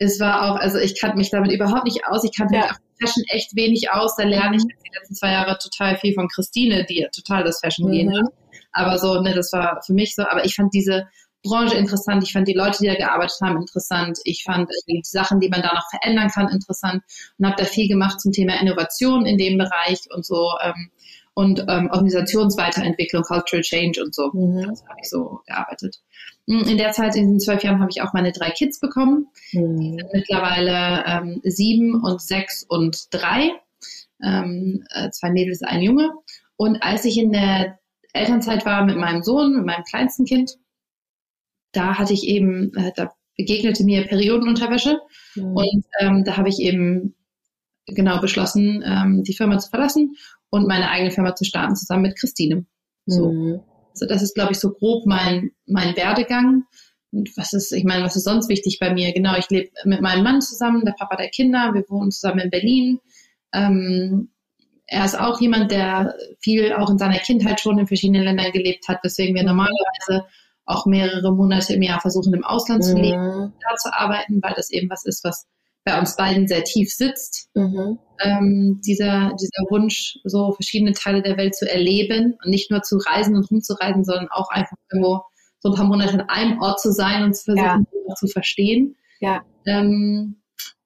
es 0.00 0.18
war 0.18 0.50
auch, 0.50 0.56
also 0.56 0.78
ich 0.78 0.98
kannte 0.98 1.18
mich 1.18 1.30
damit 1.30 1.52
überhaupt 1.52 1.84
nicht 1.84 2.06
aus. 2.06 2.24
Ich 2.24 2.34
kannte 2.34 2.54
ja. 2.54 2.62
mich 2.62 2.70
auch 2.70 2.76
Fashion 3.00 3.24
echt 3.28 3.54
wenig 3.54 3.90
aus. 3.92 4.16
Da 4.16 4.24
lerne 4.24 4.56
ich 4.56 4.64
mhm. 4.64 4.68
die 4.68 4.98
letzten 4.98 5.14
zwei 5.14 5.32
Jahre 5.32 5.58
total 5.58 5.98
viel 5.98 6.14
von 6.14 6.26
Christine, 6.28 6.86
die 6.88 7.06
total 7.14 7.44
das 7.44 7.60
Fashion 7.60 7.88
mhm. 7.88 7.92
gehen 7.92 8.16
hat. 8.16 8.32
Aber 8.72 8.98
so, 8.98 9.20
ne, 9.20 9.34
das 9.34 9.52
war 9.52 9.82
für 9.84 9.92
mich 9.92 10.14
so. 10.14 10.22
Aber 10.22 10.44
ich 10.46 10.54
fand 10.54 10.72
diese 10.72 11.06
Branche 11.42 11.76
interessant. 11.76 12.24
Ich 12.24 12.32
fand 12.32 12.48
die 12.48 12.54
Leute, 12.54 12.78
die 12.80 12.86
da 12.86 12.94
gearbeitet 12.94 13.36
haben, 13.42 13.58
interessant. 13.58 14.18
Ich 14.24 14.42
fand 14.42 14.70
die 14.88 15.02
Sachen, 15.04 15.38
die 15.38 15.50
man 15.50 15.60
da 15.60 15.74
noch 15.74 15.88
verändern 15.90 16.28
kann, 16.28 16.48
interessant 16.48 17.02
und 17.38 17.46
habe 17.46 17.56
da 17.58 17.64
viel 17.66 17.86
gemacht 17.86 18.22
zum 18.22 18.32
Thema 18.32 18.58
Innovation 18.58 19.26
in 19.26 19.36
dem 19.36 19.58
Bereich 19.58 20.00
und 20.14 20.24
so 20.24 20.52
ähm, 20.62 20.90
und 21.34 21.60
ähm, 21.68 21.90
Organisationsweiterentwicklung, 21.92 23.22
Cultural 23.22 23.62
Change 23.62 24.02
und 24.02 24.14
so. 24.14 24.30
Mhm. 24.32 24.66
Das 24.66 24.82
habe 24.88 24.98
ich 25.02 25.10
so 25.10 25.40
gearbeitet. 25.46 26.00
Hm, 26.50 26.68
in 26.68 26.78
der 26.78 26.90
Zeit, 26.90 27.14
in 27.14 27.28
den 27.28 27.40
zwölf 27.40 27.62
Jahren, 27.62 27.78
habe 27.78 27.90
ich 27.94 28.02
auch 28.02 28.12
meine 28.12 28.32
drei 28.32 28.50
Kids 28.50 28.80
bekommen. 28.80 29.28
Mhm. 29.52 29.76
Die 29.76 29.90
sind 29.90 30.12
mittlerweile 30.12 31.04
ähm, 31.06 31.40
sieben 31.44 32.02
und 32.02 32.20
sechs 32.20 32.64
und 32.68 33.06
drei. 33.14 33.50
Ähm, 34.22 34.84
äh, 34.90 35.10
zwei 35.10 35.30
Mädels, 35.30 35.62
ein 35.62 35.80
Junge. 35.80 36.10
Und 36.56 36.82
als 36.82 37.04
ich 37.04 37.18
in 37.18 37.30
der 37.30 37.78
Elternzeit 38.12 38.66
war 38.66 38.84
mit 38.84 38.96
meinem 38.96 39.22
Sohn, 39.22 39.54
mit 39.54 39.64
meinem 39.64 39.84
kleinsten 39.84 40.24
Kind, 40.24 40.56
da 41.72 41.96
hatte 41.98 42.12
ich 42.12 42.26
eben, 42.26 42.74
äh, 42.74 42.90
da 42.96 43.12
begegnete 43.36 43.84
mir 43.84 44.04
Periodenunterwäsche 44.06 44.98
mhm. 45.36 45.56
und 45.56 45.84
ähm, 46.00 46.24
da 46.24 46.36
habe 46.36 46.48
ich 46.48 46.58
eben 46.58 47.14
genau 47.86 48.20
beschlossen, 48.20 48.82
ähm, 48.84 49.22
die 49.22 49.34
Firma 49.34 49.58
zu 49.58 49.70
verlassen 49.70 50.16
und 50.50 50.66
meine 50.66 50.90
eigene 50.90 51.12
Firma 51.12 51.34
zu 51.34 51.44
starten, 51.44 51.76
zusammen 51.76 52.02
mit 52.02 52.18
Christine. 52.18 52.66
So. 53.06 53.30
Mhm. 53.30 53.60
Also 53.90 54.06
das 54.06 54.22
ist, 54.22 54.34
glaube 54.34 54.52
ich, 54.52 54.58
so 54.58 54.72
grob 54.72 55.06
mein, 55.06 55.50
mein 55.66 55.96
Werdegang. 55.96 56.64
Und 57.12 57.36
was 57.36 57.52
ist, 57.52 57.72
ich 57.72 57.84
meine, 57.84 58.04
was 58.04 58.16
ist 58.16 58.24
sonst 58.24 58.48
wichtig 58.48 58.78
bei 58.78 58.92
mir? 58.92 59.12
Genau, 59.12 59.36
ich 59.36 59.50
lebe 59.50 59.70
mit 59.84 60.00
meinem 60.00 60.22
Mann 60.22 60.40
zusammen, 60.40 60.84
der 60.84 60.92
Papa 60.92 61.16
der 61.16 61.28
Kinder, 61.28 61.74
wir 61.74 61.84
wohnen 61.88 62.10
zusammen 62.10 62.40
in 62.40 62.50
Berlin. 62.50 63.00
Ähm, 63.52 64.30
er 64.86 65.04
ist 65.04 65.18
auch 65.18 65.40
jemand, 65.40 65.70
der 65.70 66.14
viel 66.40 66.72
auch 66.72 66.90
in 66.90 66.98
seiner 66.98 67.18
Kindheit 67.18 67.60
schon 67.60 67.78
in 67.78 67.86
verschiedenen 67.86 68.24
Ländern 68.24 68.52
gelebt 68.52 68.88
hat, 68.88 69.02
weswegen 69.02 69.34
wir 69.34 69.44
normalerweise 69.44 70.26
auch 70.66 70.86
mehrere 70.86 71.32
Monate 71.32 71.74
im 71.74 71.82
Jahr 71.82 72.00
versuchen, 72.00 72.34
im 72.34 72.44
Ausland 72.44 72.84
zu 72.84 72.94
leben, 72.96 73.20
mhm. 73.20 73.52
da 73.60 73.76
zu 73.76 73.92
arbeiten, 73.92 74.40
weil 74.42 74.54
das 74.54 74.70
eben 74.70 74.88
was 74.90 75.04
ist, 75.04 75.24
was 75.24 75.46
bei 75.84 75.98
uns 75.98 76.16
beiden 76.16 76.46
sehr 76.46 76.64
tief 76.64 76.92
sitzt. 76.92 77.48
Mhm. 77.54 77.98
Ähm, 78.22 78.80
dieser, 78.84 79.32
dieser 79.40 79.64
Wunsch, 79.70 80.18
so 80.24 80.52
verschiedene 80.52 80.92
Teile 80.92 81.22
der 81.22 81.36
Welt 81.36 81.54
zu 81.54 81.70
erleben 81.70 82.36
und 82.44 82.50
nicht 82.50 82.70
nur 82.70 82.82
zu 82.82 82.98
reisen 82.98 83.36
und 83.36 83.50
rumzureisen, 83.50 84.04
sondern 84.04 84.28
auch 84.30 84.50
einfach 84.50 84.76
irgendwo 84.90 85.22
so 85.60 85.70
ein 85.70 85.74
paar 85.74 85.86
Monate 85.86 86.14
an 86.14 86.28
einem 86.28 86.60
Ort 86.60 86.80
zu 86.80 86.92
sein 86.92 87.24
und 87.24 87.34
zu 87.34 87.44
versuchen, 87.44 87.86
ja. 88.08 88.14
zu 88.14 88.26
verstehen. 88.26 88.96
Ja. 89.20 89.42
Ähm, 89.66 90.42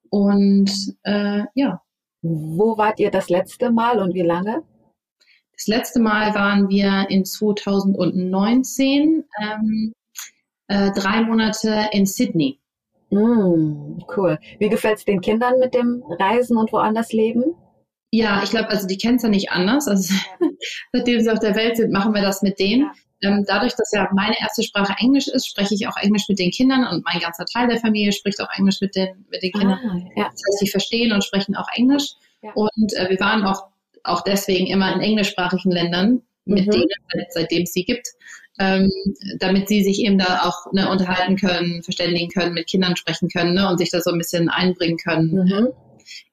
und 0.09 0.71
äh, 1.03 1.43
ja. 1.55 1.81
Wo 2.21 2.77
wart 2.77 2.99
ihr 2.99 3.11
das 3.11 3.29
letzte 3.29 3.71
Mal 3.71 3.99
und 3.99 4.15
wie 4.15 4.23
lange? 4.23 4.63
Das 5.53 5.67
letzte 5.67 5.99
Mal 5.99 6.33
waren 6.33 6.69
wir 6.69 7.05
in 7.09 7.23
2019 7.23 9.23
ähm, 9.41 9.93
äh, 10.67 10.91
drei 10.91 11.21
Monate 11.21 11.89
in 11.91 12.05
Sydney. 12.05 12.59
Mm, 13.09 13.99
cool. 14.15 14.39
Wie 14.59 14.69
gefällt 14.69 14.97
es 14.97 15.05
den 15.05 15.21
Kindern 15.21 15.59
mit 15.59 15.73
dem 15.73 16.03
Reisen 16.19 16.57
und 16.57 16.71
woanders 16.71 17.13
leben? 17.13 17.55
Ja, 18.11 18.41
ich 18.43 18.49
glaube, 18.49 18.69
also 18.69 18.87
die 18.87 18.97
kennen 18.97 19.17
es 19.17 19.23
ja 19.23 19.29
nicht 19.29 19.51
anders. 19.51 19.87
Also 19.87 20.13
seitdem 20.93 21.21
sie 21.21 21.29
auf 21.29 21.39
der 21.39 21.55
Welt 21.55 21.77
sind, 21.77 21.91
machen 21.91 22.13
wir 22.13 22.21
das 22.21 22.41
mit 22.41 22.59
denen. 22.59 22.89
Ähm, 23.21 23.45
dadurch, 23.47 23.73
dass 23.75 23.91
ja 23.93 24.09
meine 24.13 24.39
erste 24.39 24.63
Sprache 24.63 24.93
Englisch 24.99 25.27
ist, 25.27 25.47
spreche 25.47 25.73
ich 25.73 25.87
auch 25.87 25.97
Englisch 25.97 26.25
mit 26.27 26.39
den 26.39 26.51
Kindern 26.51 26.85
und 26.87 27.05
mein 27.05 27.19
ganzer 27.19 27.45
Teil 27.45 27.67
der 27.67 27.79
Familie 27.79 28.11
spricht 28.11 28.41
auch 28.41 28.49
Englisch 28.57 28.81
mit 28.81 28.95
den, 28.95 29.25
mit 29.29 29.41
den 29.41 29.51
Kindern. 29.51 29.79
Ah, 29.79 29.97
ja. 30.15 30.23
Das 30.25 30.41
heißt, 30.47 30.61
die 30.61 30.69
verstehen 30.69 31.11
und 31.11 31.23
sprechen 31.23 31.55
auch 31.55 31.67
Englisch. 31.75 32.13
Ja. 32.41 32.51
Und 32.53 32.93
äh, 32.93 33.09
wir 33.09 33.19
waren 33.19 33.43
auch 33.43 33.67
auch 34.05 34.21
deswegen 34.21 34.67
immer 34.67 34.93
in 34.93 35.01
englischsprachigen 35.01 35.71
Ländern, 35.71 36.21
mit 36.45 36.67
mhm. 36.67 36.71
denen, 36.71 37.25
seitdem 37.29 37.63
es 37.63 37.73
sie 37.73 37.83
gibt, 37.83 38.07
ähm, 38.59 38.91
damit 39.39 39.67
sie 39.67 39.83
sich 39.83 39.99
eben 39.99 40.17
da 40.17 40.43
auch 40.43 40.71
ne, 40.71 40.89
unterhalten 40.89 41.35
können, 41.35 41.83
verständigen 41.83 42.29
können, 42.29 42.53
mit 42.53 42.67
Kindern 42.67 42.95
sprechen 42.95 43.29
können 43.29 43.53
ne, 43.53 43.69
und 43.69 43.77
sich 43.77 43.91
da 43.91 44.01
so 44.01 44.11
ein 44.11 44.17
bisschen 44.17 44.49
einbringen 44.49 44.97
können 44.97 45.31
mhm. 45.31 45.67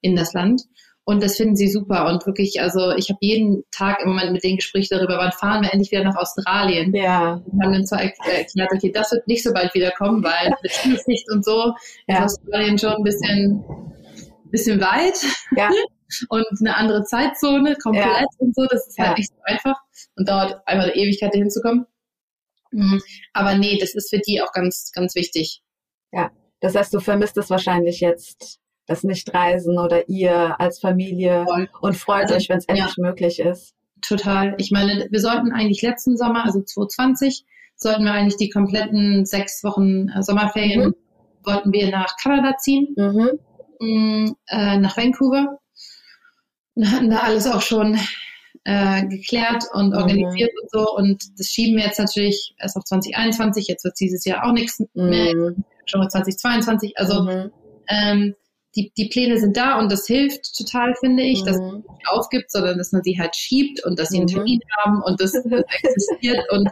in 0.01 0.17
das 0.17 0.33
Land. 0.33 0.63
Und 1.05 1.21
das 1.21 1.37
finden 1.37 1.57
sie 1.57 1.69
super 1.69 2.07
und 2.07 2.25
wirklich, 2.27 2.61
also 2.61 2.93
ich 2.93 3.09
habe 3.09 3.19
jeden 3.21 3.65
Tag 3.73 4.01
im 4.03 4.11
Moment 4.11 4.31
mit 4.33 4.45
denen 4.45 4.59
Gespräche 4.59 4.95
darüber, 4.95 5.19
wann 5.19 5.33
fahren 5.33 5.63
wir 5.63 5.73
endlich 5.73 5.91
wieder 5.91 6.05
nach 6.05 6.15
Australien. 6.15 6.95
Ja. 6.95 7.43
Und 7.45 7.61
haben 7.61 7.73
dann 7.73 7.87
zwar 7.87 8.03
erklärt, 8.03 8.71
okay, 8.73 8.93
das 8.93 9.11
wird 9.11 9.27
nicht 9.27 9.43
so 9.43 9.53
bald 9.53 9.75
wiederkommen, 9.75 10.23
weil 10.23 10.55
mit 10.63 10.71
Schulpflicht 10.71 11.29
und 11.33 11.45
so 11.45 11.73
ja. 12.07 12.19
ist 12.19 12.39
Australien 12.39 12.79
schon 12.79 12.93
ein 12.93 13.03
bisschen, 13.03 13.65
bisschen 14.53 14.81
weit. 14.81 15.19
Ja. 15.57 15.71
und 16.29 16.45
eine 16.61 16.77
andere 16.77 17.03
Zeitzone 17.03 17.75
komplett 17.83 18.07
ja. 18.07 18.27
und 18.39 18.55
so. 18.55 18.65
Das 18.71 18.87
ist 18.87 18.97
halt 18.97 19.19
nicht 19.19 19.31
so 19.31 19.43
einfach 19.45 19.81
und 20.17 20.29
dauert 20.29 20.61
einfach 20.67 20.85
eine 20.85 20.95
Ewigkeit, 20.95 21.35
dahin 21.35 21.51
zu 21.51 21.61
kommen. 21.63 21.85
Mhm. 22.73 23.01
Aber 23.33 23.57
nee, 23.57 23.79
das 23.79 23.95
ist 23.95 24.11
für 24.11 24.19
die 24.19 24.43
auch 24.43 24.53
ganz, 24.53 24.91
ganz 24.95 25.15
wichtig. 25.15 25.63
Ja, 26.13 26.31
das 26.61 26.75
heißt, 26.75 26.93
du 26.95 27.01
vermisst 27.01 27.37
es 27.37 27.51
wahrscheinlich 27.51 28.01
jetzt, 28.01 28.59
das 28.87 29.05
Nichtreisen 29.05 29.79
oder 29.79 30.09
ihr 30.09 30.61
als 30.61 30.81
Familie 30.81 31.45
Voll. 31.45 31.69
und 31.81 31.97
freut 31.97 32.25
also, 32.25 32.35
euch, 32.35 32.49
wenn 32.49 32.59
es 32.59 32.67
endlich 32.67 32.95
ja. 32.97 33.03
möglich 33.05 33.39
ist. 33.39 33.75
Total. 34.01 34.55
Ich 34.59 34.73
meine, 34.73 35.07
wir 35.11 35.21
sollten 35.21 35.53
eigentlich 35.53 35.83
letzten 35.83 36.17
Sommer, 36.17 36.45
also 36.45 36.61
2020, 36.61 37.45
sollten 37.77 38.05
wir 38.05 38.13
eigentlich 38.13 38.37
die 38.37 38.51
kompletten 38.51 39.25
sechs 39.25 39.63
Wochen 39.63 40.09
äh, 40.09 40.23
Sommerferien, 40.23 40.89
mhm. 40.89 40.95
wollten 41.45 41.73
wir 41.73 41.91
nach 41.91 42.17
Kanada 42.21 42.57
ziehen, 42.59 42.95
mhm. 42.97 43.39
Mm, 43.81 44.33
äh, 44.49 44.79
nach 44.79 44.97
Vancouver 44.97 45.59
und 46.75 46.87
hatten 46.93 47.11
da 47.11 47.19
alles 47.19 47.47
auch 47.47 47.63
schon 47.63 47.99
äh, 48.65 49.07
geklärt 49.07 49.65
und 49.73 49.89
mhm. 49.89 49.97
organisiert 49.97 50.51
mhm. 50.53 50.63
und 50.63 50.71
so. 50.71 50.95
Und 50.95 51.39
das 51.39 51.49
schieben 51.49 51.77
wir 51.77 51.85
jetzt 51.85 51.99
natürlich 51.99 52.55
erst 52.59 52.77
auf 52.77 52.85
2021. 52.85 53.67
Jetzt 53.69 53.85
wird 53.85 53.99
dieses 53.99 54.25
Jahr 54.25 54.45
auch 54.45 54.53
nichts 54.53 54.81
mehr. 54.95 55.35
Mhm. 55.35 55.65
Schon 55.85 56.01
mal 56.01 56.09
2022. 56.09 56.99
Also 56.99 57.23
mhm. 57.23 57.51
ähm, 57.89 58.35
die, 58.75 58.93
die 58.97 59.09
Pläne 59.09 59.39
sind 59.39 59.57
da 59.57 59.79
und 59.79 59.93
das 59.93 60.07
hilft 60.07 60.57
total, 60.57 60.95
finde 60.95 61.25
ich, 61.25 61.43
dass 61.45 61.59
man 61.59 61.77
nicht 61.77 62.09
aufgibt, 62.09 62.51
sondern 62.51 62.79
dass 62.79 62.93
man 62.93 63.03
sie 63.03 63.19
halt 63.19 63.37
schiebt 63.37 63.85
und 63.85 63.99
dass 63.99 64.09
sie 64.09 64.17
einen 64.17 64.27
mhm. 64.27 64.35
Termin 64.35 64.61
haben 64.79 65.03
und 65.03 65.21
das, 65.21 65.33
das 65.33 65.45
existiert 65.83 66.51
und 66.51 66.71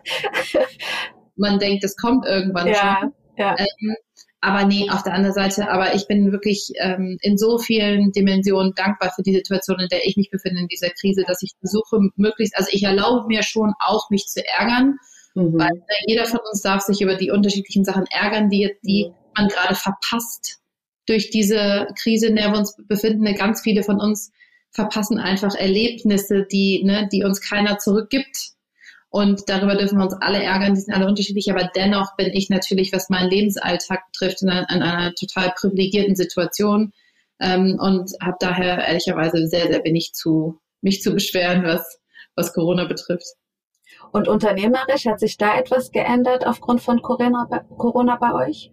man 1.36 1.58
denkt, 1.58 1.84
das 1.84 1.96
kommt 1.96 2.24
irgendwann 2.24 2.68
ja, 2.68 2.98
schon. 3.00 3.12
Ja. 3.36 3.54
Ähm, 3.58 3.96
aber 4.40 4.64
nee, 4.64 4.88
auf 4.90 5.02
der 5.02 5.12
anderen 5.12 5.34
Seite, 5.34 5.70
aber 5.70 5.94
ich 5.94 6.06
bin 6.06 6.32
wirklich 6.32 6.72
ähm, 6.78 7.18
in 7.20 7.36
so 7.36 7.58
vielen 7.58 8.10
Dimensionen 8.12 8.72
dankbar 8.74 9.12
für 9.14 9.22
die 9.22 9.34
Situation, 9.34 9.78
in 9.80 9.88
der 9.88 10.06
ich 10.06 10.16
mich 10.16 10.30
befinde 10.30 10.62
in 10.62 10.68
dieser 10.68 10.88
Krise, 10.90 11.24
dass 11.26 11.42
ich 11.42 11.52
versuche, 11.58 12.00
möglichst, 12.16 12.56
also 12.56 12.70
ich 12.72 12.82
erlaube 12.82 13.26
mir 13.26 13.42
schon 13.42 13.74
auch, 13.80 14.08
mich 14.08 14.26
zu 14.26 14.42
ärgern, 14.46 14.96
mhm. 15.34 15.58
weil 15.58 15.72
äh, 15.72 16.04
jeder 16.06 16.24
von 16.24 16.40
uns 16.50 16.62
darf 16.62 16.82
sich 16.82 17.02
über 17.02 17.16
die 17.16 17.30
unterschiedlichen 17.30 17.84
Sachen 17.84 18.06
ärgern, 18.10 18.48
die, 18.48 18.70
die 18.82 19.08
mhm. 19.08 19.14
man 19.36 19.48
gerade 19.48 19.74
verpasst 19.74 20.58
durch 21.06 21.30
diese 21.30 21.88
Krise, 22.00 22.28
in 22.28 22.36
der 22.36 22.52
wir 22.52 22.58
uns 22.58 22.76
befinden. 22.88 23.24
Ganz 23.34 23.60
viele 23.60 23.82
von 23.82 24.00
uns 24.00 24.32
verpassen 24.70 25.18
einfach 25.18 25.54
Erlebnisse, 25.54 26.46
die, 26.50 26.82
ne, 26.84 27.08
die 27.12 27.24
uns 27.24 27.40
keiner 27.40 27.78
zurückgibt 27.78 28.54
und 29.10 29.48
darüber 29.48 29.74
dürfen 29.74 29.98
wir 29.98 30.04
uns 30.04 30.14
alle 30.14 30.42
ärgern, 30.42 30.74
die 30.74 30.80
sind 30.80 30.94
alle 30.94 31.06
unterschiedlich, 31.06 31.50
aber 31.50 31.68
dennoch 31.74 32.14
bin 32.16 32.28
ich 32.32 32.48
natürlich, 32.48 32.92
was 32.92 33.10
meinen 33.10 33.28
Lebensalltag 33.28 34.06
betrifft, 34.12 34.42
in 34.42 34.50
einer, 34.50 34.70
in 34.70 34.82
einer 34.82 35.14
total 35.14 35.52
privilegierten 35.56 36.14
Situation 36.14 36.92
ähm, 37.40 37.76
und 37.80 38.12
habe 38.22 38.36
daher 38.38 38.86
ehrlicherweise 38.86 39.48
sehr, 39.48 39.66
sehr 39.66 39.82
wenig 39.82 40.12
zu, 40.12 40.60
mich 40.80 41.02
zu 41.02 41.12
beschweren, 41.12 41.64
was, 41.64 42.00
was 42.36 42.54
Corona 42.54 42.84
betrifft. 42.84 43.26
Und 44.12 44.28
unternehmerisch 44.28 45.06
hat 45.06 45.18
sich 45.18 45.36
da 45.36 45.58
etwas 45.58 45.90
geändert 45.90 46.46
aufgrund 46.46 46.80
von 46.80 47.02
Corona, 47.02 47.46
Corona 47.76 48.16
bei 48.16 48.46
euch? 48.46 48.70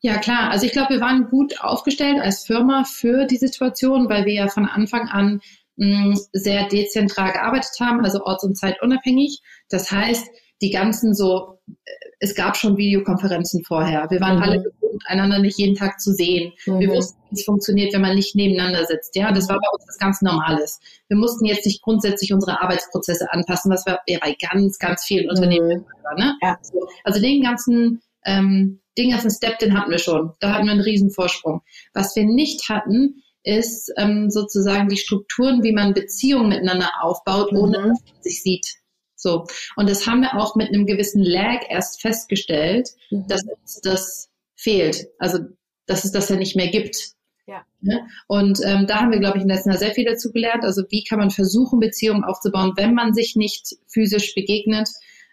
Ja, 0.00 0.18
klar. 0.18 0.50
Also 0.50 0.66
ich 0.66 0.72
glaube, 0.72 0.94
wir 0.94 1.00
waren 1.00 1.28
gut 1.28 1.60
aufgestellt 1.60 2.20
als 2.20 2.44
Firma 2.44 2.84
für 2.84 3.24
die 3.24 3.36
Situation, 3.36 4.08
weil 4.08 4.24
wir 4.24 4.34
ja 4.34 4.48
von 4.48 4.66
Anfang 4.66 5.08
an 5.08 5.40
mh, 5.78 6.18
sehr 6.32 6.68
dezentral 6.68 7.32
gearbeitet 7.32 7.72
haben, 7.80 8.04
also 8.04 8.22
orts- 8.24 8.44
und 8.44 8.56
zeitunabhängig. 8.56 9.40
Das 9.70 9.90
heißt, 9.90 10.28
die 10.60 10.70
ganzen 10.70 11.14
so, 11.14 11.58
äh, 11.68 11.90
es 12.20 12.34
gab 12.34 12.56
schon 12.56 12.76
Videokonferenzen 12.76 13.64
vorher. 13.64 14.10
Wir 14.10 14.20
waren 14.20 14.36
mhm. 14.36 14.42
alle 14.42 14.62
gewohnt, 14.62 15.02
einander 15.06 15.38
nicht 15.38 15.58
jeden 15.58 15.76
Tag 15.76 16.00
zu 16.00 16.12
sehen. 16.12 16.52
Mhm. 16.66 16.80
Wir 16.80 16.88
wussten, 16.88 17.18
wie 17.30 17.38
es 17.38 17.44
funktioniert, 17.44 17.94
wenn 17.94 18.00
man 18.00 18.16
nicht 18.16 18.34
nebeneinander 18.34 18.84
sitzt. 18.84 19.14
Ja, 19.14 19.30
das 19.30 19.48
war 19.48 19.56
bei 19.56 19.68
uns 19.72 19.84
was 19.86 19.98
ganz 19.98 20.20
Normales. 20.20 20.80
Wir 21.06 21.16
mussten 21.16 21.44
jetzt 21.44 21.64
nicht 21.64 21.80
grundsätzlich 21.82 22.32
unsere 22.32 22.60
Arbeitsprozesse 22.60 23.32
anpassen, 23.32 23.70
was 23.70 23.86
wir 23.86 24.00
ja 24.08 24.18
bei 24.20 24.36
ganz, 24.50 24.78
ganz 24.78 25.04
vielen 25.04 25.30
Unternehmen 25.30 25.68
mhm. 25.68 25.84
war. 26.02 26.18
Ne? 26.18 26.36
Ja. 26.42 26.58
So, 26.60 26.88
also 27.04 27.20
den 27.20 27.42
ganzen, 27.42 28.02
ähm, 28.24 28.80
den 28.98 29.10
ganzen 29.10 29.30
Step, 29.30 29.60
den 29.60 29.78
hatten 29.78 29.92
wir 29.92 29.98
schon. 29.98 30.32
Da 30.40 30.54
hatten 30.54 30.66
wir 30.66 30.72
einen 30.72 30.80
riesen 30.80 31.12
Vorsprung. 31.12 31.62
Was 31.94 32.16
wir 32.16 32.24
nicht 32.24 32.68
hatten, 32.68 33.22
ist 33.44 33.92
ähm, 33.96 34.30
sozusagen 34.30 34.88
die 34.88 34.96
Strukturen, 34.96 35.62
wie 35.62 35.72
man 35.72 35.94
Beziehungen 35.94 36.48
miteinander 36.48 36.90
aufbaut, 37.00 37.52
ohne 37.52 37.78
mhm. 37.78 37.88
dass 37.88 38.02
man 38.12 38.22
sich 38.22 38.42
sieht. 38.42 38.66
So. 39.14 39.46
Und 39.76 39.88
das 39.88 40.06
haben 40.06 40.20
wir 40.20 40.34
auch 40.34 40.54
mit 40.54 40.68
einem 40.68 40.86
gewissen 40.86 41.22
Lag 41.22 41.62
erst 41.68 42.00
festgestellt, 42.00 42.90
mhm. 43.10 43.26
dass 43.28 43.42
uns 43.42 43.80
das 43.82 44.30
fehlt. 44.56 45.08
Also, 45.18 45.40
dass 45.86 46.04
es 46.04 46.12
das 46.12 46.28
ja 46.28 46.36
nicht 46.36 46.56
mehr 46.56 46.68
gibt. 46.68 47.12
Ja. 47.46 47.64
Ne? 47.80 48.06
Und 48.26 48.60
ähm, 48.64 48.86
da 48.86 49.00
haben 49.00 49.10
wir, 49.10 49.18
glaube 49.18 49.38
ich, 49.38 49.42
in 49.42 49.48
letzten 49.48 49.70
Jahr 49.70 49.78
sehr 49.78 49.94
viel 49.94 50.04
dazu 50.04 50.30
gelernt. 50.32 50.64
Also, 50.64 50.82
wie 50.90 51.02
kann 51.02 51.18
man 51.18 51.30
versuchen, 51.30 51.80
Beziehungen 51.80 52.24
aufzubauen, 52.24 52.74
wenn 52.76 52.94
man 52.94 53.14
sich 53.14 53.36
nicht 53.36 53.76
physisch 53.86 54.34
begegnet? 54.34 54.88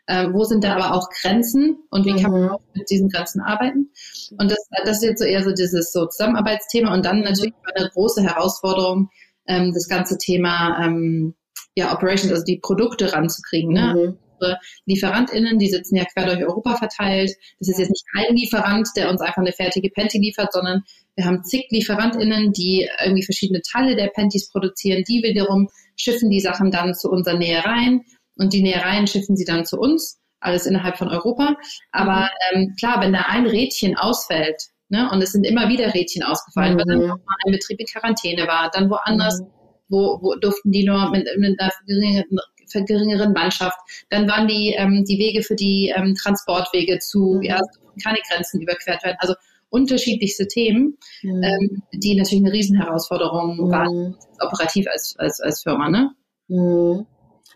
Äh, 0.08 0.28
wo 0.32 0.44
sind 0.44 0.64
da 0.64 0.76
aber 0.76 0.94
auch 0.94 1.10
Grenzen 1.10 1.78
und 1.90 2.06
wie 2.06 2.14
mhm. 2.14 2.22
kann 2.22 2.32
man 2.32 2.44
mhm. 2.44 2.50
auch 2.50 2.62
mit 2.74 2.90
diesen 2.90 3.10
Grenzen 3.10 3.42
arbeiten? 3.42 3.92
Und 4.38 4.52
das, 4.52 4.60
das 4.86 4.98
ist 4.98 5.04
jetzt 5.04 5.20
so 5.20 5.26
eher 5.26 5.44
so 5.44 5.52
dieses 5.52 5.92
so 5.92 6.06
Zusammenarbeitsthema 6.06 6.94
und 6.94 7.06
dann 7.06 7.22
natürlich 7.22 7.54
eine 7.76 7.90
große 7.90 8.22
Herausforderung, 8.22 9.10
ähm, 9.48 9.72
das 9.74 9.88
ganze 9.88 10.18
Thema 10.18 10.86
ähm, 10.86 11.34
ja, 11.76 11.94
Operations, 11.94 12.32
also 12.32 12.44
die 12.44 12.60
Produkte 12.60 13.14
ranzukriegen. 13.14 13.74
Ne? 13.74 13.94
Mhm. 13.96 14.18
Unsere 14.38 14.60
LieferantInnen, 14.86 15.58
die 15.58 15.70
sitzen 15.70 15.96
ja 15.96 16.06
quer 16.06 16.26
durch 16.26 16.44
Europa 16.44 16.76
verteilt. 16.76 17.32
Das 17.60 17.70
ist 17.70 17.80
jetzt 17.80 17.90
nicht 17.90 18.06
ein 18.16 18.36
Lieferant, 18.36 18.88
der 18.96 19.10
uns 19.10 19.22
einfach 19.22 19.42
eine 19.42 19.54
fertige 19.54 19.90
Panty 19.90 20.20
liefert, 20.20 20.52
sondern 20.52 20.84
wir 21.16 21.26
haben 21.26 21.44
zig 21.44 21.68
LieferantInnen, 21.70 22.52
die 22.52 22.88
irgendwie 23.04 23.24
verschiedene 23.24 23.62
Teile 23.62 23.96
der 23.96 24.08
Panties 24.08 24.50
produzieren. 24.50 25.04
Die 25.08 25.24
wiederum 25.24 25.70
schiffen 25.96 26.30
die 26.30 26.42
Sachen 26.42 26.72
dann 26.72 26.94
zu 26.94 27.10
unseren 27.10 27.40
Nähereien 27.40 28.02
und 28.38 28.54
die 28.54 28.62
Nähereien 28.62 29.08
schiffen 29.08 29.36
sie 29.36 29.46
dann 29.46 29.66
zu 29.66 29.78
uns. 29.78 30.20
Alles 30.40 30.66
innerhalb 30.66 30.98
von 30.98 31.10
Europa. 31.10 31.56
Aber 31.92 32.30
mhm. 32.54 32.62
ähm, 32.62 32.76
klar, 32.78 33.02
wenn 33.02 33.14
da 33.14 33.26
ein 33.28 33.48
Rädchen 33.48 33.98
ausfällt, 33.98 34.62
ne, 34.90 35.10
und 35.12 35.22
es 35.22 35.32
sind 35.32 35.44
immer 35.46 35.70
wieder 35.70 35.94
Rädchen 35.94 36.24
ausgefallen, 36.24 36.74
mhm. 36.74 36.78
weil 36.78 36.86
dann 36.86 37.12
auch 37.12 37.18
mal 37.18 37.36
ein 37.46 37.52
Betrieb 37.52 37.80
in 37.80 37.88
Quarantäne 37.88 38.48
war, 38.48 38.70
dann 38.72 38.90
woanders 38.90 39.42
mhm 39.42 39.48
wo, 39.90 40.20
wo 40.22 40.36
durften 40.36 40.72
die 40.72 40.86
nur 40.86 41.12
mit, 41.12 41.28
mit 41.38 41.60
einer 41.60 41.72
geringeren, 41.86 42.40
geringeren 42.86 43.34
Mannschaft. 43.34 43.78
Dann 44.10 44.28
waren 44.28 44.48
die, 44.48 44.74
ähm, 44.78 45.06
die 45.08 45.18
Wege 45.18 45.44
für 45.44 45.56
die 45.56 45.94
ähm, 45.96 46.16
Transportwege 46.16 47.00
zu, 47.00 47.36
mhm. 47.38 47.44
ja, 47.44 47.60
keine 48.04 48.20
Grenzen 48.30 48.62
überquert 48.62 49.04
werden. 49.04 49.18
Also 49.20 49.36
unterschiedlichste 49.70 50.48
Themen, 50.48 50.98
mhm. 51.22 51.44
ähm, 51.44 51.84
die 51.94 52.16
natürlich 52.16 52.44
eine 52.44 52.54
Riesenherausforderung 52.54 53.58
mhm. 53.58 53.72
waren, 53.72 54.16
operativ 54.40 54.88
als, 54.92 55.16
als, 55.18 55.40
als 55.40 55.64
Firma. 55.64 55.90
Ne? 55.90 56.12
Mhm. 56.48 57.06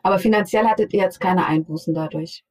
Aber 0.03 0.19
finanziell 0.19 0.65
hattet 0.65 0.93
ihr 0.93 1.01
jetzt 1.01 1.19
keine 1.19 1.45
Einbußen 1.45 1.93
dadurch? 1.93 2.43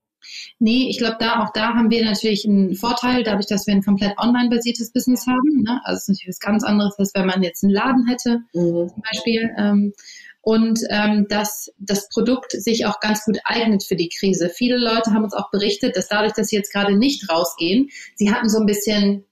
Nee, 0.59 0.89
ich 0.91 0.99
glaube, 0.99 1.17
da 1.19 1.43
auch 1.43 1.53
da 1.53 1.75
haben 1.75 1.91
wir 1.91 2.05
natürlich 2.05 2.47
einen 2.47 2.75
Vorteil, 2.75 3.23
dadurch, 3.23 3.47
dass 3.47 3.67
wir 3.67 3.75
ein 3.75 3.85
komplett 3.85 4.19
online-basiertes 4.19 4.93
Business 4.93 5.27
haben. 5.27 5.63
Ne? 5.63 5.81
Also 5.85 5.97
es 5.97 6.03
ist 6.03 6.09
natürlich 6.09 6.29
was 6.29 6.41
ganz 6.41 6.65
anderes, 6.65 6.99
als 6.99 7.13
wenn 7.15 7.27
man 7.27 7.43
jetzt 7.43 7.63
einen 7.63 7.73
Laden 7.73 8.07
hätte, 8.07 8.41
mhm. 8.53 8.89
zum 8.89 9.03
Beispiel. 9.11 9.51
Ähm, 9.57 9.93
und 10.41 10.81
ähm, 10.91 11.27
dass 11.29 11.71
das 11.79 12.09
Produkt 12.09 12.53
sich 12.53 12.87
auch 12.87 13.01
ganz 13.01 13.25
gut 13.25 13.39
eignet 13.45 13.85
für 13.85 13.97
die 13.97 14.09
Krise. 14.09 14.49
Viele 14.49 14.79
Leute 14.79 15.13
haben 15.13 15.25
uns 15.25 15.35
auch 15.35 15.51
berichtet, 15.51 15.97
dass 15.97 16.09
dadurch, 16.09 16.33
dass 16.33 16.49
sie 16.49 16.57
jetzt 16.57 16.73
gerade 16.73 16.97
nicht 16.97 17.31
rausgehen, 17.31 17.91
sie 18.15 18.33
hatten 18.33 18.49
so 18.49 18.59
ein 18.59 18.67
bisschen 18.67 19.25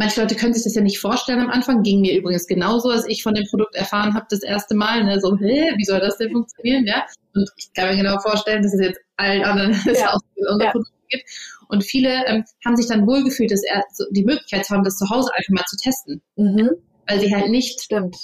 Manche 0.00 0.20
Leute 0.20 0.36
können 0.36 0.54
sich 0.54 0.62
das 0.62 0.76
ja 0.76 0.80
nicht 0.80 1.00
vorstellen 1.00 1.40
am 1.40 1.50
Anfang. 1.50 1.82
Ging 1.82 2.00
mir 2.00 2.16
übrigens 2.16 2.46
genauso, 2.46 2.88
als 2.90 3.06
ich 3.08 3.24
von 3.24 3.34
dem 3.34 3.46
Produkt 3.46 3.74
erfahren 3.74 4.14
habe 4.14 4.26
das 4.30 4.44
erste 4.44 4.76
Mal. 4.76 5.02
Ne? 5.02 5.20
So, 5.20 5.36
hä, 5.36 5.72
wie 5.76 5.84
soll 5.84 5.98
das 5.98 6.16
denn 6.18 6.30
funktionieren? 6.30 6.86
Ja? 6.86 7.04
Und 7.34 7.50
ich 7.56 7.72
kann 7.74 7.88
mir 7.88 7.96
genau 7.96 8.20
vorstellen, 8.20 8.62
dass 8.62 8.72
es 8.74 8.80
jetzt 8.80 9.00
allen 9.16 9.42
anderen 9.42 9.72
ja. 9.94 10.14
auch 10.14 10.20
unser 10.36 10.64
ja. 10.64 10.70
Produkt 10.70 10.92
gibt. 11.08 11.24
Und 11.68 11.84
viele 11.84 12.24
ähm, 12.26 12.44
haben 12.64 12.76
sich 12.76 12.86
dann 12.86 13.08
wohlgefühlt, 13.08 13.50
dass 13.50 13.64
er 13.64 13.82
so 13.92 14.04
die 14.12 14.24
Möglichkeit 14.24 14.70
haben, 14.70 14.84
das 14.84 14.96
zu 14.98 15.10
Hause 15.10 15.30
einfach 15.34 15.52
mal 15.52 15.64
zu 15.66 15.76
testen. 15.76 16.22
Mhm. 16.36 16.70
Weil 17.08 17.20
sie 17.20 17.34
halt 17.34 17.50
nicht 17.50 17.80
Stimmt. 17.80 18.16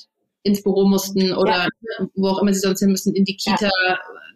ins 0.44 0.62
Büro 0.62 0.86
mussten 0.86 1.32
oder 1.32 1.66
ja. 1.66 2.06
wo 2.14 2.28
auch 2.28 2.40
immer 2.40 2.54
sie 2.54 2.60
sonst 2.60 2.80
hin 2.80 2.90
müssen, 2.90 3.16
in 3.16 3.24
die 3.24 3.36
Kita, 3.36 3.70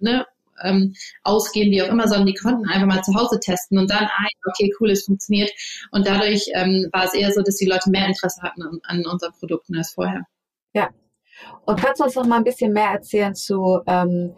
ne? 0.00 0.26
Ähm, 0.62 0.94
ausgehen, 1.22 1.70
wie 1.70 1.82
auch 1.82 1.88
immer, 1.88 2.08
sondern 2.08 2.26
die 2.26 2.34
konnten 2.34 2.68
einfach 2.68 2.86
mal 2.86 3.02
zu 3.02 3.14
Hause 3.14 3.40
testen 3.40 3.78
und 3.78 3.90
dann, 3.90 4.04
ah, 4.04 4.26
okay, 4.48 4.72
cool, 4.80 4.90
es 4.90 5.04
funktioniert. 5.04 5.50
Und 5.92 6.06
dadurch 6.06 6.50
ähm, 6.54 6.88
war 6.92 7.04
es 7.04 7.14
eher 7.14 7.32
so, 7.32 7.42
dass 7.42 7.56
die 7.56 7.66
Leute 7.66 7.90
mehr 7.90 8.06
Interesse 8.06 8.42
hatten 8.42 8.62
an, 8.62 8.78
an 8.84 9.06
unseren 9.06 9.32
Produkten 9.32 9.76
als 9.76 9.92
vorher. 9.92 10.24
Ja. 10.72 10.90
Und 11.64 11.80
kannst 11.80 12.00
du 12.00 12.04
uns 12.04 12.14
noch 12.14 12.26
mal 12.26 12.36
ein 12.36 12.44
bisschen 12.44 12.72
mehr 12.72 12.90
erzählen 12.90 13.34
zu, 13.34 13.80
ähm, 13.86 14.34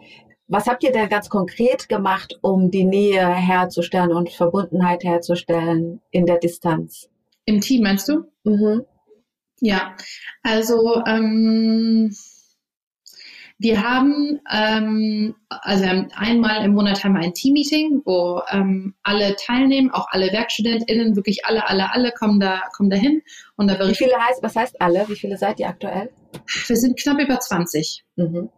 was 0.47 0.67
habt 0.67 0.83
ihr 0.83 0.91
denn 0.91 1.07
ganz 1.07 1.29
konkret 1.29 1.87
gemacht, 1.87 2.37
um 2.41 2.71
die 2.71 2.83
Nähe 2.83 3.25
herzustellen 3.25 4.11
und 4.11 4.29
Verbundenheit 4.29 5.03
herzustellen 5.03 6.01
in 6.11 6.25
der 6.25 6.39
Distanz? 6.39 7.09
Im 7.45 7.61
Team, 7.61 7.83
meinst 7.83 8.09
du? 8.09 8.25
Mhm. 8.43 8.85
Ja, 9.61 9.95
also 10.43 11.01
ähm, 11.05 12.13
wir 13.61 13.83
haben, 13.83 14.39
ähm, 14.51 15.35
also 15.49 15.85
einmal 16.15 16.65
im 16.65 16.73
Monat 16.73 17.03
haben 17.03 17.13
wir 17.13 17.21
ein 17.21 17.33
Team-Meeting, 17.33 18.01
wo 18.05 18.41
ähm, 18.49 18.95
alle 19.03 19.35
teilnehmen, 19.35 19.91
auch 19.91 20.07
alle 20.09 20.31
WerkstudentInnen, 20.31 21.15
wirklich 21.15 21.45
alle, 21.45 21.69
alle, 21.69 21.91
alle 21.93 22.11
kommen 22.11 22.39
da, 22.39 22.63
kommen 22.75 22.89
da 22.89 22.97
hin. 22.97 23.21
Und 23.57 23.67
da 23.67 23.77
Wie 23.87 23.93
viele 23.93 24.15
heißt, 24.15 24.41
was 24.41 24.55
heißt 24.55 24.81
alle? 24.81 25.07
Wie 25.09 25.15
viele 25.15 25.37
seid 25.37 25.59
ihr 25.59 25.67
aktuell? 25.67 26.09
Wir 26.67 26.75
sind 26.75 26.99
knapp 26.99 27.19
über 27.19 27.39
20. 27.39 28.03
Mhm. 28.15 28.49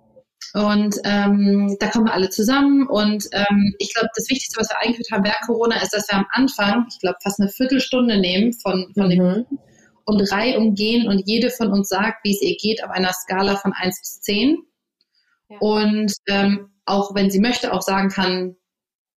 Und 0.53 0.95
ähm, 1.03 1.75
da 1.79 1.87
kommen 1.89 2.05
wir 2.05 2.13
alle 2.13 2.29
zusammen. 2.29 2.87
Und 2.87 3.25
ähm, 3.33 3.75
ich 3.79 3.93
glaube, 3.93 4.09
das 4.15 4.29
Wichtigste, 4.29 4.61
was 4.61 4.69
wir 4.69 4.81
eingeführt 4.81 5.09
haben 5.11 5.25
während 5.25 5.41
Corona, 5.45 5.81
ist, 5.81 5.93
dass 5.93 6.07
wir 6.07 6.17
am 6.17 6.27
Anfang, 6.31 6.85
ich 6.89 6.99
glaube, 6.99 7.17
fast 7.21 7.41
eine 7.41 7.49
Viertelstunde 7.49 8.19
nehmen 8.19 8.53
von, 8.53 8.89
von 8.93 9.07
mhm. 9.07 9.09
dem 9.09 9.45
und 10.05 10.17
drei 10.29 10.57
umgehen 10.57 11.07
und 11.07 11.23
jede 11.25 11.49
von 11.49 11.71
uns 11.71 11.89
sagt, 11.89 12.23
wie 12.23 12.31
es 12.31 12.41
ihr 12.41 12.57
geht 12.57 12.83
auf 12.83 12.91
einer 12.91 13.13
Skala 13.13 13.55
von 13.55 13.73
1 13.73 13.99
bis 14.01 14.19
10 15.59 15.59
und 15.59 16.13
ähm, 16.27 16.69
auch 16.85 17.15
wenn 17.15 17.31
sie 17.31 17.39
möchte, 17.39 17.73
auch 17.73 17.81
sagen 17.81 18.09
kann, 18.09 18.55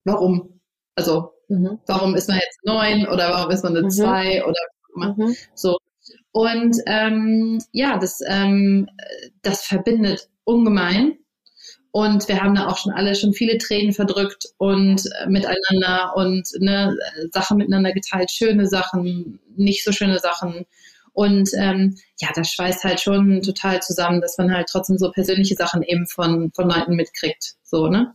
warum. 0.05 0.61
Also 0.95 1.33
mhm. 1.49 1.79
warum 1.87 2.15
ist 2.15 2.29
man 2.29 2.39
jetzt 2.39 2.61
neun 2.65 3.07
oder 3.07 3.31
warum 3.31 3.51
ist 3.51 3.63
man 3.65 3.77
eine 3.77 3.87
mhm. 3.87 3.91
zwei 3.91 4.45
oder 4.45 4.61
mhm. 4.95 5.37
so. 5.55 5.77
Und 6.33 6.77
ähm, 6.87 7.63
ja, 7.73 7.99
das, 7.99 8.21
ähm, 8.27 8.89
das 9.43 9.63
verbindet 9.63 10.29
ungemein. 10.45 11.19
Und 11.91 12.29
wir 12.29 12.43
haben 12.43 12.55
da 12.55 12.69
auch 12.69 12.77
schon 12.77 12.93
alle 12.93 13.15
schon 13.15 13.33
viele 13.33 13.57
Tränen 13.57 13.95
verdrückt 13.95 14.45
und 14.59 15.03
äh, 15.07 15.27
miteinander 15.29 16.13
und 16.15 16.47
ne, 16.59 16.95
Sachen 17.33 17.57
miteinander 17.57 17.93
geteilt, 17.93 18.31
schöne 18.31 18.67
Sachen, 18.67 19.41
nicht 19.57 19.83
so 19.83 19.93
schöne 19.93 20.19
Sachen. 20.19 20.67
Und 21.17 21.49
ähm, 21.57 21.97
ja, 22.21 22.29
das 22.35 22.51
schweißt 22.51 22.85
halt 22.85 23.01
schon 23.01 23.41
total 23.41 23.81
zusammen, 23.81 24.21
dass 24.21 24.37
man 24.37 24.53
halt 24.53 24.69
trotzdem 24.71 24.99
so 24.99 25.11
persönliche 25.11 25.55
Sachen 25.55 25.83
eben 25.83 26.07
von, 26.07 26.53
von 26.55 26.69
Leuten 26.69 26.95
mitkriegt. 26.95 27.55
So, 27.63 27.89
ne? 27.89 28.13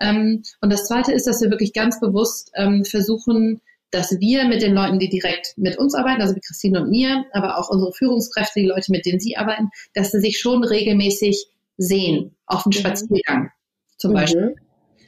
Ähm, 0.00 0.44
und 0.60 0.72
das 0.72 0.86
zweite 0.86 1.12
ist, 1.12 1.26
dass 1.26 1.42
wir 1.42 1.50
wirklich 1.50 1.72
ganz 1.72 1.98
bewusst 1.98 2.52
ähm, 2.54 2.84
versuchen, 2.84 3.60
dass 3.90 4.12
wir 4.20 4.44
mit 4.44 4.62
den 4.62 4.74
Leuten, 4.74 5.00
die 5.00 5.08
direkt 5.08 5.54
mit 5.56 5.76
uns 5.76 5.96
arbeiten, 5.96 6.22
also 6.22 6.34
mit 6.34 6.46
Christine 6.46 6.82
und 6.82 6.90
mir, 6.90 7.24
aber 7.32 7.58
auch 7.58 7.68
unsere 7.68 7.92
Führungskräfte, 7.92 8.60
die 8.60 8.66
Leute, 8.66 8.92
mit 8.92 9.06
denen 9.06 9.18
sie 9.18 9.36
arbeiten, 9.36 9.70
dass 9.94 10.12
sie 10.12 10.20
sich 10.20 10.38
schon 10.38 10.62
regelmäßig 10.62 11.48
sehen, 11.78 12.36
auf 12.46 12.62
dem 12.62 12.70
mhm. 12.70 12.74
Spaziergang 12.74 13.50
zum 13.96 14.12
mhm. 14.12 14.14
Beispiel. 14.14 14.54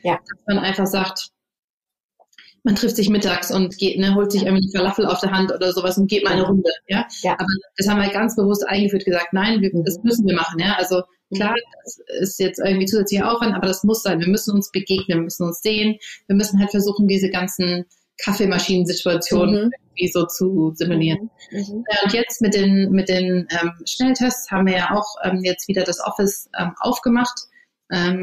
Ja. 0.03 0.19
Dass 0.29 0.41
man 0.49 0.59
einfach 0.59 0.89
sagt, 0.89 1.31
man 2.65 2.75
trifft 2.75 2.97
sich 2.97 3.09
mittags 3.09 3.51
und 3.51 3.77
geht, 3.79 3.99
ne, 3.99 4.15
holt 4.15 4.33
sich 4.33 4.43
irgendwie 4.43 4.69
eine 4.73 4.79
Falafel 4.79 5.07
auf 5.07 5.21
der 5.21 5.31
Hand 5.31 5.53
oder 5.53 5.73
sowas 5.73 5.99
und 5.99 6.09
geht 6.09 6.25
mal 6.25 6.33
eine 6.33 6.47
Runde, 6.47 6.71
ja. 6.87 7.07
ja. 7.23 7.33
Aber 7.33 7.47
das 7.77 7.89
haben 7.89 8.01
wir 8.01 8.09
ganz 8.11 8.37
bewusst 8.37 8.67
eingeführt, 8.67 9.05
gesagt, 9.05 9.33
nein, 9.33 9.61
wir, 9.61 9.71
das 9.85 10.03
müssen 10.03 10.27
wir 10.27 10.35
machen, 10.35 10.59
ja. 10.59 10.75
Also 10.79 11.03
klar, 11.35 11.55
das 11.85 11.99
ist 12.21 12.41
jetzt 12.41 12.59
irgendwie 12.59 12.87
zusätzlicher 12.87 13.31
Aufwand, 13.31 13.55
aber 13.55 13.67
das 13.67 13.85
muss 13.85 14.03
sein. 14.03 14.21
Wir 14.21 14.29
müssen 14.29 14.55
uns 14.55 14.71
begegnen, 14.71 15.19
wir 15.19 15.25
müssen 15.25 15.47
uns 15.47 15.61
sehen. 15.61 15.97
Wir 16.27 16.37
müssen 16.37 16.59
halt 16.59 16.71
versuchen, 16.71 17.07
diese 17.07 17.31
ganzen 17.31 17.85
Kaffeemaschinensituationen 18.19 19.67
mhm. 19.67 19.71
irgendwie 19.95 20.13
so 20.13 20.27
zu 20.27 20.73
simulieren. 20.75 21.31
Mhm. 21.51 21.59
Mhm. 21.59 21.85
Ja, 21.91 21.99
und 22.05 22.13
jetzt 22.13 22.43
mit 22.43 22.55
den, 22.55 22.91
mit 22.91 23.09
den 23.09 23.47
ähm, 23.51 23.73
Schnelltests 23.87 24.51
haben 24.51 24.67
wir 24.67 24.77
ja 24.77 24.91
auch 24.93 25.07
ähm, 25.23 25.41
jetzt 25.45 25.69
wieder 25.69 25.85
das 25.85 26.01
Office 26.01 26.49
ähm, 26.59 26.73
aufgemacht 26.81 27.49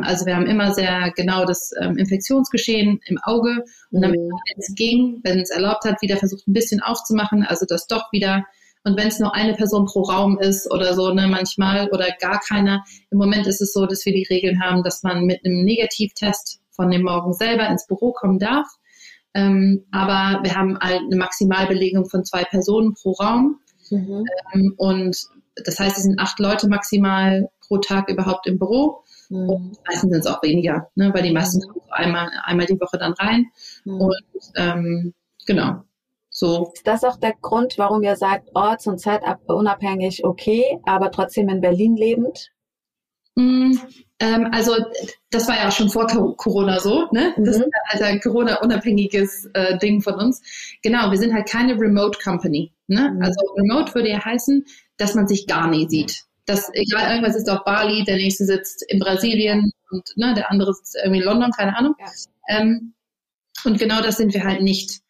also 0.03 0.25
wir 0.25 0.35
haben 0.35 0.45
immer 0.45 0.73
sehr 0.73 1.11
genau 1.15 1.45
das 1.45 1.71
ähm, 1.81 1.97
Infektionsgeschehen 1.97 2.99
im 3.05 3.17
Auge 3.23 3.63
und 3.91 4.01
damit 4.01 4.19
mhm. 4.19 4.31
es 4.57 4.73
ging, 4.75 5.21
wenn 5.23 5.39
es 5.39 5.49
erlaubt 5.49 5.85
hat, 5.85 6.01
wieder 6.01 6.17
versucht 6.17 6.47
ein 6.47 6.53
bisschen 6.53 6.81
aufzumachen, 6.81 7.43
also 7.43 7.65
dass 7.65 7.87
doch 7.87 8.11
wieder 8.11 8.45
Und 8.83 8.97
wenn 8.97 9.07
es 9.07 9.19
nur 9.19 9.33
eine 9.33 9.55
Person 9.55 9.85
pro 9.85 10.03
Raum 10.03 10.37
ist 10.39 10.71
oder 10.71 10.93
so, 10.93 11.11
ne, 11.11 11.27
manchmal 11.27 11.89
oder 11.89 12.07
gar 12.19 12.39
keiner. 12.39 12.83
Im 13.09 13.17
Moment 13.17 13.47
ist 13.47 13.59
es 13.59 13.73
so, 13.73 13.87
dass 13.87 14.05
wir 14.05 14.13
die 14.13 14.27
Regeln 14.29 14.61
haben, 14.61 14.83
dass 14.83 15.01
man 15.01 15.25
mit 15.25 15.43
einem 15.43 15.63
Negativtest 15.63 16.59
von 16.69 16.91
dem 16.91 17.01
Morgen 17.01 17.33
selber 17.33 17.67
ins 17.67 17.87
Büro 17.87 18.11
kommen 18.11 18.37
darf. 18.37 18.67
Ähm, 19.33 19.85
aber 19.91 20.43
wir 20.43 20.55
haben 20.55 20.77
halt 20.79 21.01
eine 21.01 21.15
Maximalbelegung 21.15 22.07
von 22.07 22.23
zwei 22.23 22.43
Personen 22.43 22.93
pro 22.93 23.13
Raum. 23.13 23.59
Mhm. 23.89 24.23
Ähm, 24.53 24.73
und 24.77 25.17
das 25.55 25.79
heißt, 25.79 25.97
es 25.97 26.03
sind 26.03 26.19
acht 26.19 26.39
Leute 26.39 26.67
maximal 26.67 27.49
pro 27.67 27.79
Tag 27.79 28.09
überhaupt 28.09 28.45
im 28.45 28.59
Büro. 28.59 29.03
Mhm. 29.35 29.49
Und 29.49 29.77
meistens 29.87 30.11
sind 30.11 30.19
es 30.19 30.27
auch 30.27 30.41
weniger, 30.41 30.89
ne, 30.95 31.13
weil 31.13 31.23
die 31.23 31.33
meisten 31.33 31.59
mhm. 31.59 31.71
kommen 31.71 31.91
einmal, 31.91 32.29
einmal 32.43 32.65
die 32.65 32.79
Woche 32.79 32.97
dann 32.97 33.13
rein. 33.13 33.47
Mhm. 33.83 34.01
Und 34.01 34.23
ähm, 34.55 35.13
genau. 35.45 35.83
So. 36.29 36.71
Ist 36.73 36.85
das 36.85 37.03
auch 37.03 37.17
der 37.17 37.33
Grund, 37.41 37.77
warum 37.77 38.03
ihr 38.03 38.17
sagt, 38.17 38.49
orts- 38.53 38.87
und 38.87 38.99
zeitunabhängig 38.99 40.25
okay, 40.25 40.79
aber 40.85 41.09
trotzdem 41.11 41.47
in 41.47 41.61
Berlin 41.61 41.95
lebend? 41.95 42.51
Mm, 43.35 43.77
ähm, 44.19 44.49
also 44.51 44.75
das 45.29 45.47
war 45.47 45.55
ja 45.55 45.67
auch 45.67 45.71
schon 45.71 45.89
vor 45.89 46.07
Corona 46.07 46.79
so, 46.79 47.07
ne? 47.11 47.33
Das 47.37 47.57
mhm. 47.57 47.63
ist 47.63 47.71
halt 47.87 48.01
ein 48.03 48.19
Corona-unabhängiges 48.21 49.49
äh, 49.53 49.77
Ding 49.77 50.01
von 50.01 50.15
uns. 50.15 50.41
Genau, 50.83 51.11
wir 51.11 51.17
sind 51.17 51.33
halt 51.33 51.47
keine 51.47 51.79
Remote 51.79 52.19
Company. 52.21 52.71
Ne? 52.87 53.11
Mhm. 53.13 53.21
Also 53.21 53.39
Remote 53.57 53.93
würde 53.93 54.09
ja 54.09 54.23
heißen, 54.23 54.65
dass 54.97 55.15
man 55.15 55.27
sich 55.27 55.47
gar 55.47 55.67
nie 55.69 55.87
sieht. 55.89 56.25
Dass 56.45 56.69
egal, 56.73 57.09
irgendwas 57.09 57.35
ist 57.35 57.49
auf 57.49 57.63
Bali, 57.63 58.03
der 58.03 58.17
nächste 58.17 58.45
sitzt 58.45 58.83
in 58.89 58.99
Brasilien 58.99 59.71
und 59.89 60.03
ne, 60.15 60.33
der 60.35 60.51
andere 60.51 60.73
sitzt 60.73 60.95
irgendwie 60.95 61.21
in 61.21 61.25
London, 61.25 61.51
keine 61.51 61.75
Ahnung. 61.75 61.95
Ja. 61.99 62.05
Ähm, 62.49 62.93
und 63.63 63.79
genau 63.79 64.01
das 64.01 64.17
sind 64.17 64.33
wir 64.33 64.43
halt 64.43 64.61
nicht 64.61 65.01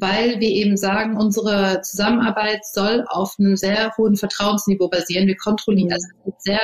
weil 0.00 0.40
wir 0.40 0.48
eben 0.48 0.76
sagen, 0.76 1.16
unsere 1.16 1.82
Zusammenarbeit 1.82 2.64
soll 2.64 3.04
auf 3.08 3.34
einem 3.38 3.56
sehr 3.56 3.92
hohen 3.96 4.16
Vertrauensniveau 4.16 4.88
basieren. 4.88 5.26
Wir 5.26 5.36
kontrollieren 5.36 5.92
also 5.92 6.06
sehr, 6.38 6.60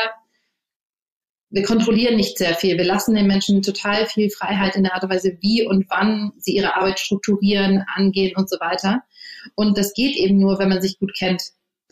wir 1.51 1.65
kontrollieren 1.65 2.17
nicht 2.17 2.39
sehr 2.39 2.55
viel. 2.55 2.77
Wir 2.77 2.85
lassen 2.85 3.15
den 3.15 3.27
Menschen 3.27 3.63
total 3.63 4.07
viel 4.07 4.31
Freiheit 4.31 4.77
in 4.77 4.85
der 4.85 4.95
Art 4.95 5.05
und 5.05 5.11
Weise, 5.11 5.37
wie 5.41 5.67
und 5.67 5.87
wann 5.91 6.33
sie 6.39 6.57
ihre 6.57 6.77
Arbeit 6.77 6.99
strukturieren, 6.99 7.85
angehen 7.95 8.35
und 8.37 8.49
so 8.49 8.57
weiter. 8.61 9.03
Und 9.55 9.79
das 9.79 9.95
geht 9.95 10.17
eben 10.17 10.39
nur, 10.39 10.59
wenn 10.59 10.69
man 10.69 10.83
sich 10.83 10.99
gut 10.99 11.13
kennt 11.17 11.43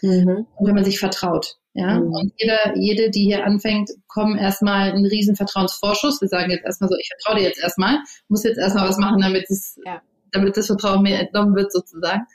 mhm. 0.04 0.46
und 0.56 0.66
wenn 0.66 0.74
man 0.74 0.84
sich 0.84 0.98
vertraut. 0.98 1.56
Ja, 1.76 1.98
mhm. 1.98 2.12
und 2.12 2.32
jeder, 2.36 2.76
jede, 2.76 3.10
die 3.10 3.24
hier 3.24 3.44
anfängt, 3.44 3.90
kommen 4.06 4.38
erstmal 4.38 4.92
einen 4.92 5.06
riesen 5.06 5.34
Vertrauensvorschuss. 5.34 6.20
Wir 6.20 6.28
sagen 6.28 6.50
jetzt 6.50 6.64
erstmal 6.64 6.88
so, 6.88 6.96
ich 6.96 7.08
vertraue 7.08 7.40
dir 7.40 7.48
jetzt 7.48 7.60
erstmal, 7.60 7.98
muss 8.28 8.44
jetzt 8.44 8.58
erstmal 8.58 8.88
was 8.88 8.98
machen, 8.98 9.20
damit 9.20 9.50
es 9.50 9.76
ja 9.84 10.00
damit 10.34 10.56
das 10.56 10.66
Vertrauen 10.66 11.02
mir 11.02 11.18
entnommen 11.18 11.54
wird 11.54 11.72
sozusagen. 11.72 12.26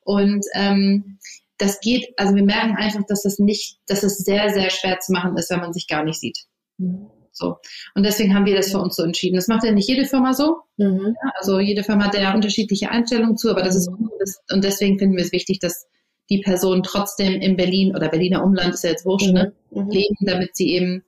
Und 0.00 0.44
ähm, 0.54 1.18
das 1.58 1.80
geht, 1.80 2.08
also 2.16 2.34
wir 2.34 2.42
merken 2.42 2.76
einfach, 2.76 3.04
dass 3.06 3.22
das 3.22 3.38
nicht, 3.38 3.78
dass 3.86 4.02
es 4.02 4.18
sehr, 4.18 4.50
sehr 4.50 4.70
schwer 4.70 4.98
zu 4.98 5.12
machen 5.12 5.36
ist, 5.36 5.50
wenn 5.50 5.60
man 5.60 5.72
sich 5.72 5.86
gar 5.86 6.02
nicht 6.02 6.18
sieht. 6.18 6.38
Mhm. 6.78 7.06
So. 7.30 7.56
Und 7.94 8.04
deswegen 8.04 8.34
haben 8.34 8.46
wir 8.46 8.56
das 8.56 8.72
für 8.72 8.78
uns 8.78 8.96
so 8.96 9.04
entschieden. 9.04 9.36
Das 9.36 9.48
macht 9.48 9.64
ja 9.64 9.72
nicht 9.72 9.88
jede 9.88 10.04
Firma 10.04 10.34
so. 10.34 10.58
Mhm. 10.76 11.14
Ja, 11.22 11.32
also 11.38 11.60
jede 11.60 11.84
Firma 11.84 12.06
hat 12.06 12.18
ja 12.18 12.34
unterschiedliche 12.34 12.90
Einstellungen 12.90 13.36
zu, 13.36 13.50
aber 13.50 13.62
das 13.62 13.76
ist, 13.76 13.88
mhm. 13.90 14.10
und 14.52 14.64
deswegen 14.64 14.98
finden 14.98 15.16
wir 15.16 15.24
es 15.24 15.32
wichtig, 15.32 15.60
dass 15.60 15.86
die 16.32 16.40
Person 16.40 16.82
trotzdem 16.82 17.40
in 17.40 17.56
Berlin 17.56 17.94
oder 17.94 18.08
Berliner 18.08 18.42
Umland 18.42 18.74
ist 18.74 18.84
ja 18.84 18.90
jetzt 18.90 19.06
wurscht, 19.06 19.32
ne, 19.32 19.52
mhm. 19.70 19.86
ne, 19.86 19.92
leben, 19.92 20.16
damit 20.20 20.56
sie 20.56 20.70
eben 20.70 21.04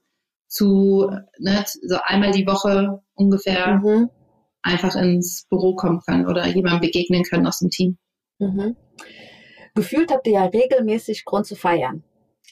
zu, 0.47 1.11
ne, 1.39 1.65
so 1.83 1.97
einmal 2.05 2.31
die 2.31 2.47
Woche 2.47 3.01
ungefähr 3.15 3.79
mhm 3.79 4.11
einfach 4.65 4.97
ins 4.97 5.47
Büro 5.49 5.77
kommen 5.77 6.01
kann 6.05 6.27
oder 6.27 6.47
jemandem 6.47 6.81
begegnen 6.81 7.23
können 7.23 7.47
aus 7.47 7.59
dem 7.59 7.71
Team. 7.71 7.99
Mhm. 8.39 8.77
Gefühlt 9.75 10.11
habt 10.11 10.27
ihr 10.27 10.35
ja 10.35 10.45
regelmäßig 10.47 11.25
Grund 11.25 11.47
zu 11.47 11.55
feiern. 11.55 12.03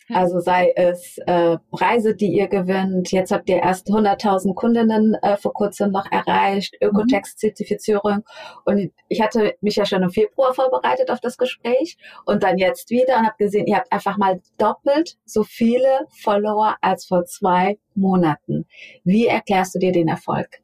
Also 0.09 0.41
sei 0.41 0.73
es 0.77 1.19
äh, 1.27 1.57
Preise, 1.71 2.15
die 2.15 2.33
ihr 2.33 2.49
gewinnt. 2.49 3.13
Jetzt 3.13 3.33
habt 3.33 3.49
ihr 3.49 3.59
erst 3.59 3.89
100.000 3.89 4.55
Kundinnen 4.55 5.15
äh, 5.23 5.37
vor 5.37 5.53
kurzem 5.53 5.91
noch 5.91 6.11
erreicht, 6.11 6.77
mhm. 6.81 6.89
Ökotext-Zertifizierung. 6.89 8.25
Und 8.65 8.93
ich 9.09 9.21
hatte 9.21 9.55
mich 9.61 9.77
ja 9.77 9.87
schon 9.87 10.03
im 10.03 10.11
Februar 10.11 10.55
vorbereitet 10.55 11.11
auf 11.11 11.21
das 11.21 11.39
Gespräch 11.39 11.97
und 12.27 12.43
dann 12.43 12.59
jetzt 12.59 12.91
wieder 12.91 13.19
und 13.19 13.27
habe 13.27 13.37
gesehen, 13.39 13.67
ihr 13.67 13.77
habt 13.77 13.93
einfach 13.93 14.19
mal 14.19 14.41
doppelt 14.59 15.17
so 15.25 15.45
viele 15.45 16.07
Follower 16.23 16.77
als 16.81 17.07
vor 17.07 17.25
zwei 17.25 17.79
Monaten. 17.95 18.67
Wie 19.05 19.27
erklärst 19.27 19.75
du 19.75 19.79
dir 19.79 19.93
den 19.93 20.09
Erfolg? 20.09 20.63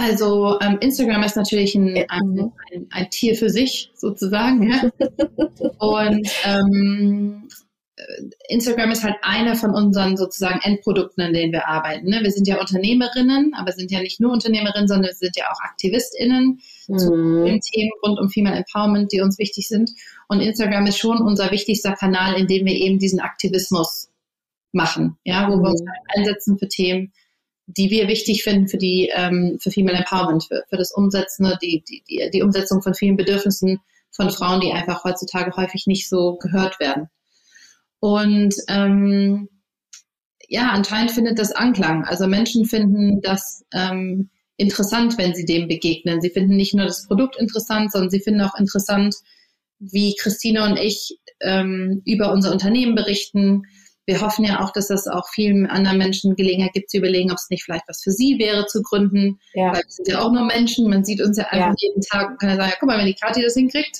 Also 0.00 0.58
ähm, 0.60 0.78
Instagram 0.80 1.22
ist 1.22 1.36
natürlich 1.36 1.74
ein, 1.74 1.88
ein, 2.08 2.52
ein, 2.72 2.86
ein, 2.90 3.10
Tier 3.10 3.34
für 3.36 3.50
sich 3.50 3.90
sozusagen. 3.94 4.70
Ja? 4.70 4.90
Und 5.78 6.28
ähm, 6.44 7.48
Instagram 8.48 8.90
ist 8.90 9.04
halt 9.04 9.16
einer 9.22 9.56
von 9.56 9.70
unseren 9.70 10.16
sozusagen 10.16 10.60
Endprodukten, 10.62 11.22
an 11.22 11.32
denen 11.32 11.52
wir 11.52 11.68
arbeiten. 11.68 12.08
Ne? 12.08 12.20
Wir 12.22 12.30
sind 12.30 12.48
ja 12.48 12.58
Unternehmerinnen, 12.58 13.52
aber 13.54 13.72
sind 13.72 13.90
ja 13.90 14.00
nicht 14.00 14.20
nur 14.20 14.32
Unternehmerinnen, 14.32 14.88
sondern 14.88 15.08
wir 15.08 15.14
sind 15.14 15.36
ja 15.36 15.44
auch 15.52 15.60
AktivistInnen 15.60 16.60
mhm. 16.88 16.98
zu 16.98 17.44
den 17.44 17.60
Themen 17.60 17.90
rund 18.02 18.18
um 18.18 18.30
Female 18.30 18.56
Empowerment, 18.56 19.12
die 19.12 19.20
uns 19.20 19.38
wichtig 19.38 19.68
sind. 19.68 19.90
Und 20.28 20.40
Instagram 20.40 20.86
ist 20.86 20.98
schon 20.98 21.18
unser 21.18 21.50
wichtigster 21.50 21.92
Kanal, 21.92 22.38
in 22.38 22.46
dem 22.46 22.64
wir 22.66 22.74
eben 22.74 22.98
diesen 22.98 23.20
Aktivismus 23.20 24.08
machen, 24.72 25.18
ja, 25.24 25.48
wo 25.50 25.56
mhm. 25.56 25.62
wir 25.62 25.70
uns 25.70 25.82
einsetzen 26.16 26.58
für 26.58 26.68
Themen, 26.68 27.12
die 27.76 27.90
wir 27.90 28.08
wichtig 28.08 28.42
finden 28.42 28.68
für 28.68 28.78
die 28.78 29.10
ähm, 29.14 29.58
für 29.60 29.70
Female 29.70 29.98
Empowerment, 29.98 30.44
für, 30.44 30.64
für 30.68 30.76
das 30.76 30.92
Umsetzen, 30.92 31.52
die, 31.62 31.82
die, 31.88 32.02
die, 32.08 32.30
die 32.32 32.42
Umsetzung 32.42 32.82
von 32.82 32.94
vielen 32.94 33.16
Bedürfnissen 33.16 33.78
von 34.10 34.30
Frauen, 34.30 34.60
die 34.60 34.72
einfach 34.72 35.04
heutzutage 35.04 35.56
häufig 35.56 35.86
nicht 35.86 36.08
so 36.08 36.36
gehört 36.36 36.80
werden. 36.80 37.08
Und 38.00 38.54
ähm, 38.68 39.48
ja, 40.48 40.70
anscheinend 40.70 41.12
findet 41.12 41.38
das 41.38 41.52
Anklang. 41.52 42.04
Also 42.04 42.26
Menschen 42.26 42.64
finden 42.64 43.20
das 43.20 43.64
ähm, 43.72 44.30
interessant, 44.56 45.16
wenn 45.16 45.34
sie 45.34 45.44
dem 45.44 45.68
begegnen. 45.68 46.20
Sie 46.20 46.30
finden 46.30 46.56
nicht 46.56 46.74
nur 46.74 46.86
das 46.86 47.06
Produkt 47.06 47.36
interessant, 47.36 47.92
sondern 47.92 48.10
sie 48.10 48.20
finden 48.20 48.40
auch 48.40 48.58
interessant, 48.58 49.14
wie 49.78 50.14
Christine 50.16 50.64
und 50.64 50.76
ich 50.76 51.18
ähm, 51.40 52.02
über 52.04 52.32
unser 52.32 52.52
Unternehmen 52.52 52.94
berichten, 52.94 53.62
wir 54.06 54.20
hoffen 54.20 54.44
ja 54.44 54.60
auch, 54.60 54.72
dass 54.72 54.88
das 54.88 55.06
auch 55.06 55.28
vielen 55.28 55.66
anderen 55.66 55.98
Menschen 55.98 56.34
Gelegenheit 56.34 56.72
gibt 56.72 56.90
zu 56.90 56.98
überlegen, 56.98 57.30
ob 57.30 57.36
es 57.36 57.50
nicht 57.50 57.64
vielleicht 57.64 57.88
was 57.88 58.02
für 58.02 58.10
sie 58.10 58.38
wäre 58.38 58.66
zu 58.66 58.82
gründen. 58.82 59.38
Ja. 59.54 59.68
Weil 59.68 59.82
wir 59.82 59.90
sind 59.90 60.08
ja 60.08 60.20
auch 60.20 60.32
nur 60.32 60.44
Menschen, 60.46 60.88
man 60.88 61.04
sieht 61.04 61.22
uns 61.22 61.36
ja 61.36 61.44
einfach 61.44 61.74
ja. 61.78 61.88
jeden 61.88 62.00
Tag 62.02 62.30
und 62.30 62.40
kann 62.40 62.50
ja 62.50 62.56
sagen, 62.56 62.70
ja, 62.70 62.76
guck 62.80 62.88
mal, 62.88 62.98
wenn 62.98 63.06
die 63.06 63.14
Kathi 63.14 63.42
das 63.42 63.54
hinkriegt, 63.54 63.98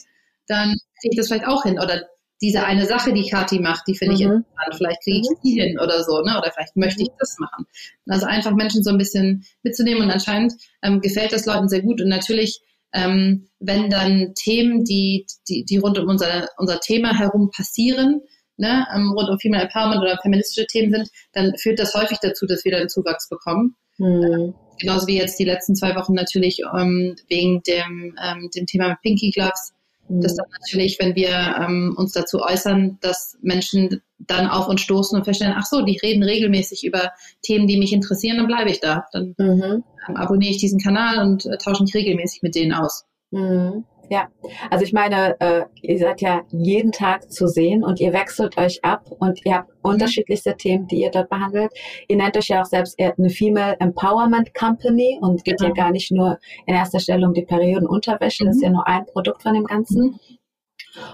dann 0.49 0.77
kriege 1.01 1.13
ich 1.13 1.17
das 1.17 1.29
vielleicht 1.29 1.47
auch 1.47 1.63
hin. 1.63 1.79
Oder 1.79 2.03
diese 2.43 2.65
eine 2.65 2.87
Sache, 2.87 3.13
die 3.13 3.29
Kathi 3.29 3.59
macht, 3.59 3.87
die 3.87 3.95
finde 3.95 4.15
mhm. 4.15 4.21
ich 4.21 4.27
interessant. 4.27 4.75
Vielleicht 4.77 5.03
kriege 5.03 5.19
ich 5.19 5.31
mhm. 5.31 5.41
die 5.45 5.61
hin 5.61 5.79
oder 5.79 6.03
so, 6.03 6.23
ne? 6.23 6.39
Oder 6.39 6.51
vielleicht 6.53 6.77
möchte 6.77 7.03
ich 7.03 7.11
mhm. 7.11 7.17
das 7.19 7.37
machen. 7.39 7.67
Also 8.09 8.27
einfach 8.27 8.53
Menschen 8.53 8.83
so 8.83 8.91
ein 8.91 8.99
bisschen 8.99 9.45
mitzunehmen 9.63 10.03
und 10.03 10.11
anscheinend 10.11 10.55
ähm, 10.83 11.01
gefällt 11.01 11.33
das 11.33 11.47
Leuten 11.47 11.69
sehr 11.69 11.83
gut. 11.83 12.01
Und 12.01 12.09
natürlich, 12.09 12.61
ähm, 12.93 13.49
wenn 13.59 13.91
dann 13.91 14.33
Themen, 14.35 14.85
die, 14.85 15.27
die, 15.49 15.65
die 15.65 15.77
rund 15.77 15.99
um 15.99 16.09
unser, 16.09 16.49
unser 16.57 16.81
Thema 16.81 17.17
herum 17.17 17.51
passieren, 17.55 18.23
ne, 18.61 18.87
ähm, 18.95 19.13
rund 19.13 19.29
um 19.29 19.39
Female 19.39 19.65
Empowerment 19.65 20.03
oder 20.03 20.19
feministische 20.23 20.67
Themen 20.67 20.93
sind, 20.93 21.09
dann 21.33 21.57
führt 21.57 21.79
das 21.79 21.95
häufig 21.95 22.19
dazu, 22.21 22.47
dass 22.47 22.65
wir 22.65 22.73
dann 22.73 22.89
Zuwachs 22.89 23.29
bekommen. 23.29 23.77
Mhm. 23.99 24.55
genauso 24.79 25.07
wie 25.09 25.19
jetzt 25.19 25.39
die 25.39 25.45
letzten 25.45 25.77
zwei 25.77 25.95
Wochen 25.95 26.15
natürlich 26.15 26.63
ähm, 26.75 27.15
wegen 27.29 27.63
dem, 27.65 28.17
ähm, 28.25 28.49
dem 28.55 28.65
Thema 28.65 28.89
mit 28.89 29.03
Pinky 29.03 29.31
Gloves. 29.31 29.75
Mhm. 30.09 30.23
Das 30.23 30.35
dann 30.35 30.47
natürlich, 30.59 30.99
wenn 30.99 31.15
wir 31.15 31.29
ähm, 31.29 31.95
uns 31.99 32.13
dazu 32.13 32.41
äußern, 32.41 32.97
dass 33.03 33.37
Menschen 33.43 34.01
dann 34.19 34.49
auf 34.49 34.69
uns 34.69 34.81
stoßen 34.81 35.19
und 35.19 35.25
feststellen, 35.25 35.55
ach 35.57 35.67
so, 35.67 35.83
die 35.83 35.99
reden 35.99 36.23
regelmäßig 36.23 36.85
über 36.87 37.13
Themen, 37.43 37.67
die 37.67 37.79
mich 37.79 37.93
interessieren, 37.93 38.39
dann 38.39 38.47
bleibe 38.47 38.71
ich 38.71 38.81
da. 38.81 39.05
Dann 39.13 39.35
mhm. 39.37 39.85
ähm, 40.09 40.17
abonniere 40.17 40.53
ich 40.53 40.59
diesen 40.59 40.81
Kanal 40.81 41.23
und 41.23 41.45
äh, 41.45 41.59
tausche 41.59 41.83
mich 41.83 41.95
regelmäßig 41.95 42.41
mit 42.41 42.55
denen 42.55 42.73
aus. 42.73 43.05
Mhm. 43.31 43.85
Ja, 44.11 44.29
also 44.71 44.85
ich 44.85 44.93
meine, 44.93 45.41
äh, 45.41 45.67
ihr 45.83 45.99
seid 45.99 46.21
ja 46.21 46.43
jeden 46.51 46.91
Tag 46.91 47.31
zu 47.31 47.47
sehen 47.47 47.85
und 47.85 48.01
ihr 48.01 48.13
wechselt 48.13 48.59
euch 48.59 48.85
ab 48.85 49.09
und 49.09 49.47
ihr 49.47 49.55
habt 49.55 49.69
mhm. 49.69 49.91
unterschiedlichste 49.93 50.57
Themen, 50.57 50.89
die 50.89 51.03
ihr 51.03 51.13
dort 51.13 51.31
behandelt. 51.31 51.71
Ihr 52.09 52.17
nennt 52.17 52.37
euch 52.37 52.49
ja 52.49 52.61
auch 52.61 52.67
selbst 52.67 52.99
eine 52.99 53.31
Female 53.31 53.77
Empowerment 53.79 54.53
Company 54.53 55.17
und 55.21 55.45
geht 55.45 55.59
genau. 55.59 55.69
ja 55.69 55.85
gar 55.85 55.93
nicht 55.93 56.11
nur 56.11 56.41
in 56.67 56.75
erster 56.75 56.99
Stelle 56.99 57.25
um 57.25 57.35
die 57.35 57.45
Periodenunterwäsche, 57.45 58.43
mhm. 58.43 58.49
das 58.49 58.57
ist 58.57 58.63
ja 58.63 58.71
nur 58.71 58.89
ein 58.89 59.07
Produkt 59.07 59.45
von 59.45 59.55
dem 59.55 59.65
Ganzen. 59.65 60.03
Mhm. 60.03 60.19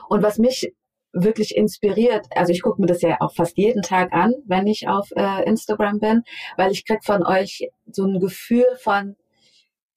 Und 0.09 0.23
was 0.23 0.39
mich 0.39 0.73
wirklich 1.13 1.55
inspiriert, 1.55 2.25
also 2.35 2.51
ich 2.51 2.63
gucke 2.63 2.81
mir 2.81 2.87
das 2.87 3.03
ja 3.03 3.19
auch 3.21 3.35
fast 3.35 3.59
jeden 3.59 3.83
Tag 3.83 4.15
an, 4.15 4.33
wenn 4.47 4.67
ich 4.67 4.89
auf 4.89 5.11
äh, 5.15 5.45
Instagram 5.45 5.99
bin, 5.99 6.23
weil 6.57 6.73
ich 6.73 6.87
krieg 6.87 7.05
von 7.05 7.27
euch 7.27 7.69
so 7.93 8.07
ein 8.07 8.21
Gefühl 8.21 8.65
von, 8.79 9.17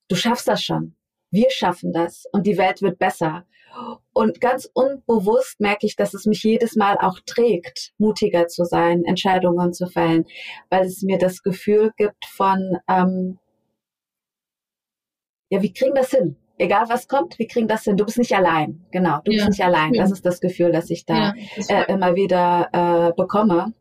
du 0.10 0.18
schaffst 0.18 0.50
das 0.50 0.62
schon 0.62 0.96
wir 1.32 1.50
schaffen 1.52 1.94
das 1.94 2.26
und 2.32 2.46
die 2.48 2.58
Welt 2.58 2.82
wird 2.82 3.00
besser. 3.00 3.46
Und 4.14 4.42
ganz 4.42 4.70
unbewusst 4.74 5.60
merke 5.60 5.86
ich, 5.86 5.96
dass 5.96 6.14
es 6.14 6.26
mich 6.26 6.44
jedes 6.44 6.76
Mal 6.76 6.98
auch 7.00 7.20
trägt, 7.26 7.94
mutiger 7.98 8.48
zu 8.48 8.66
sein, 8.66 9.04
Entscheidungen 9.06 9.74
zu 9.74 9.88
fällen, 9.88 10.26
weil 10.70 10.86
es 10.86 11.02
mir 11.04 11.18
das 11.18 11.44
Gefühl 11.44 11.92
gibt 11.96 12.26
von, 12.26 12.78
ähm, 12.90 13.38
ja, 15.50 15.62
wir 15.62 15.74
kriegen 15.74 15.96
das 15.96 16.12
hin. 16.12 16.36
egal 16.58 16.90
was 16.90 17.08
kommt, 17.08 17.40
wir 17.40 17.48
kriegen 17.48 17.68
das 17.68 17.84
hin. 17.84 17.96
Du 17.96 18.06
bist 18.06 18.18
nicht 18.18 18.36
allein. 18.36 18.86
Genau, 18.92 19.20
du 19.24 19.32
ja. 19.32 19.38
bist 19.38 19.50
nicht 19.50 19.64
allein. 19.64 19.94
Das 19.94 20.12
ist 20.12 20.26
das 20.26 20.42
Gefühl, 20.42 20.72
das 20.72 20.90
ich 20.90 21.06
da 21.06 21.34
ja, 21.34 21.34
äh, 21.70 21.92
immer 21.92 22.16
wieder 22.16 22.70
äh, 22.74 23.14
bekomme. 23.16 23.74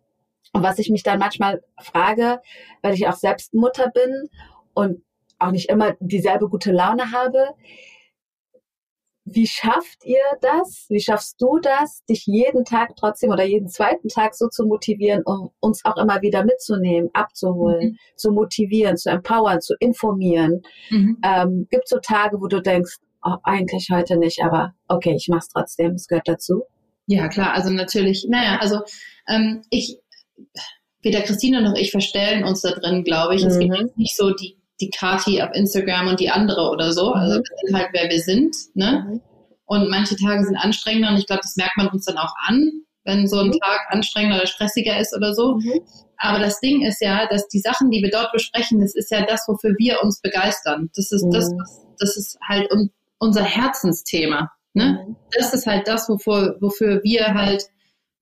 Und 0.52 0.62
was 0.62 0.78
ich 0.78 0.88
mich 0.88 1.02
dann 1.02 1.18
manchmal 1.18 1.62
frage, 1.80 2.40
weil 2.82 2.94
ich 2.94 3.08
auch 3.08 3.16
selbst 3.16 3.52
Mutter 3.52 3.90
bin 3.90 4.28
und 4.74 5.02
auch 5.38 5.50
nicht 5.50 5.68
immer 5.68 5.96
dieselbe 6.00 6.48
gute 6.48 6.72
Laune 6.72 7.12
habe, 7.12 7.54
wie 9.32 9.46
schafft 9.46 10.04
ihr 10.04 10.22
das? 10.40 10.86
Wie 10.88 11.00
schaffst 11.00 11.40
du 11.40 11.58
das, 11.60 12.04
dich 12.08 12.24
jeden 12.26 12.64
Tag 12.64 12.96
trotzdem 12.96 13.30
oder 13.30 13.44
jeden 13.44 13.68
zweiten 13.68 14.08
Tag 14.08 14.34
so 14.34 14.48
zu 14.48 14.66
motivieren, 14.66 15.22
um 15.24 15.50
uns 15.60 15.84
auch 15.84 15.96
immer 15.96 16.22
wieder 16.22 16.44
mitzunehmen, 16.44 17.10
abzuholen, 17.12 17.90
mhm. 17.90 17.98
zu 18.16 18.32
motivieren, 18.32 18.96
zu 18.96 19.10
empowern, 19.10 19.60
zu 19.60 19.74
informieren? 19.80 20.62
Mhm. 20.90 21.18
Ähm, 21.22 21.66
Gibt 21.70 21.88
so 21.88 21.98
Tage, 21.98 22.40
wo 22.40 22.46
du 22.46 22.60
denkst, 22.60 22.96
oh, 23.22 23.36
eigentlich 23.42 23.88
heute 23.90 24.16
nicht, 24.16 24.42
aber 24.42 24.74
okay, 24.88 25.14
ich 25.14 25.28
mach's 25.28 25.48
trotzdem, 25.48 25.92
es 25.92 26.06
gehört 26.06 26.28
dazu? 26.28 26.62
Ja, 27.06 27.28
klar, 27.28 27.54
also 27.54 27.70
natürlich, 27.70 28.26
naja, 28.28 28.58
also 28.60 28.80
ähm, 29.28 29.62
ich, 29.70 29.98
weder 31.02 31.22
Christine 31.22 31.62
noch 31.62 31.74
ich 31.74 31.90
verstellen 31.90 32.44
uns 32.44 32.60
da 32.62 32.70
drin, 32.70 33.04
glaube 33.04 33.34
ich. 33.34 33.42
Mhm. 33.42 33.48
Es 33.48 33.58
gibt 33.58 33.98
nicht 33.98 34.16
so 34.16 34.30
die 34.30 34.57
die 34.80 34.90
Kati 34.90 35.42
auf 35.42 35.50
Instagram 35.54 36.08
und 36.08 36.20
die 36.20 36.30
andere 36.30 36.70
oder 36.70 36.92
so. 36.92 37.12
Also 37.12 37.38
mhm. 37.38 37.42
wir 37.42 37.56
sind 37.66 37.76
halt, 37.76 37.88
wer 37.92 38.10
wir 38.10 38.20
sind. 38.20 38.54
Ne? 38.74 39.06
Mhm. 39.08 39.20
Und 39.66 39.90
manche 39.90 40.16
Tage 40.16 40.44
sind 40.44 40.56
anstrengender 40.56 41.10
und 41.10 41.18
ich 41.18 41.26
glaube, 41.26 41.42
das 41.42 41.56
merkt 41.56 41.76
man 41.76 41.88
uns 41.88 42.04
dann 42.04 42.16
auch 42.16 42.32
an, 42.46 42.70
wenn 43.04 43.26
so 43.26 43.38
ein 43.38 43.48
mhm. 43.48 43.58
Tag 43.60 43.86
anstrengender 43.90 44.38
oder 44.38 44.46
stressiger 44.46 44.98
ist 44.98 45.14
oder 45.14 45.34
so. 45.34 45.56
Mhm. 45.56 45.80
Aber 46.16 46.38
das 46.38 46.60
Ding 46.60 46.82
ist 46.82 47.00
ja, 47.00 47.26
dass 47.28 47.48
die 47.48 47.60
Sachen, 47.60 47.90
die 47.90 48.02
wir 48.02 48.10
dort 48.10 48.32
besprechen, 48.32 48.80
das 48.80 48.94
ist 48.94 49.10
ja 49.10 49.24
das, 49.24 49.44
wofür 49.46 49.74
wir 49.78 50.02
uns 50.02 50.20
begeistern. 50.20 50.90
Das 50.96 51.12
ist 51.12 51.26
das, 51.30 51.52
was, 51.56 51.86
das 51.98 52.16
ist 52.16 52.38
halt 52.46 52.70
un, 52.72 52.90
unser 53.18 53.44
Herzensthema. 53.44 54.50
Ne? 54.74 55.16
Das 55.36 55.54
ist 55.54 55.66
halt 55.66 55.86
das, 55.86 56.08
wofür, 56.08 56.56
wofür 56.60 57.02
wir 57.02 57.34
halt 57.34 57.64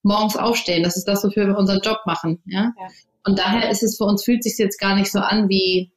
morgens 0.03 0.37
aufstehen. 0.37 0.83
Das 0.83 0.97
ist 0.97 1.09
das, 1.09 1.25
wofür 1.25 1.47
wir 1.47 1.57
unseren 1.57 1.81
Job 1.81 1.99
machen. 2.07 2.43
Ja? 2.47 2.73
ja. 2.79 2.89
Und 3.25 3.39
daher 3.39 3.71
ist 3.71 3.83
es 3.83 3.97
für 3.97 4.05
uns, 4.05 4.25
fühlt 4.25 4.45
sich 4.45 4.57
jetzt 4.59 4.79
gar 4.79 4.95
nicht 4.95 5.11
so 5.11 5.19
an 5.19 5.49
wie, 5.49 5.91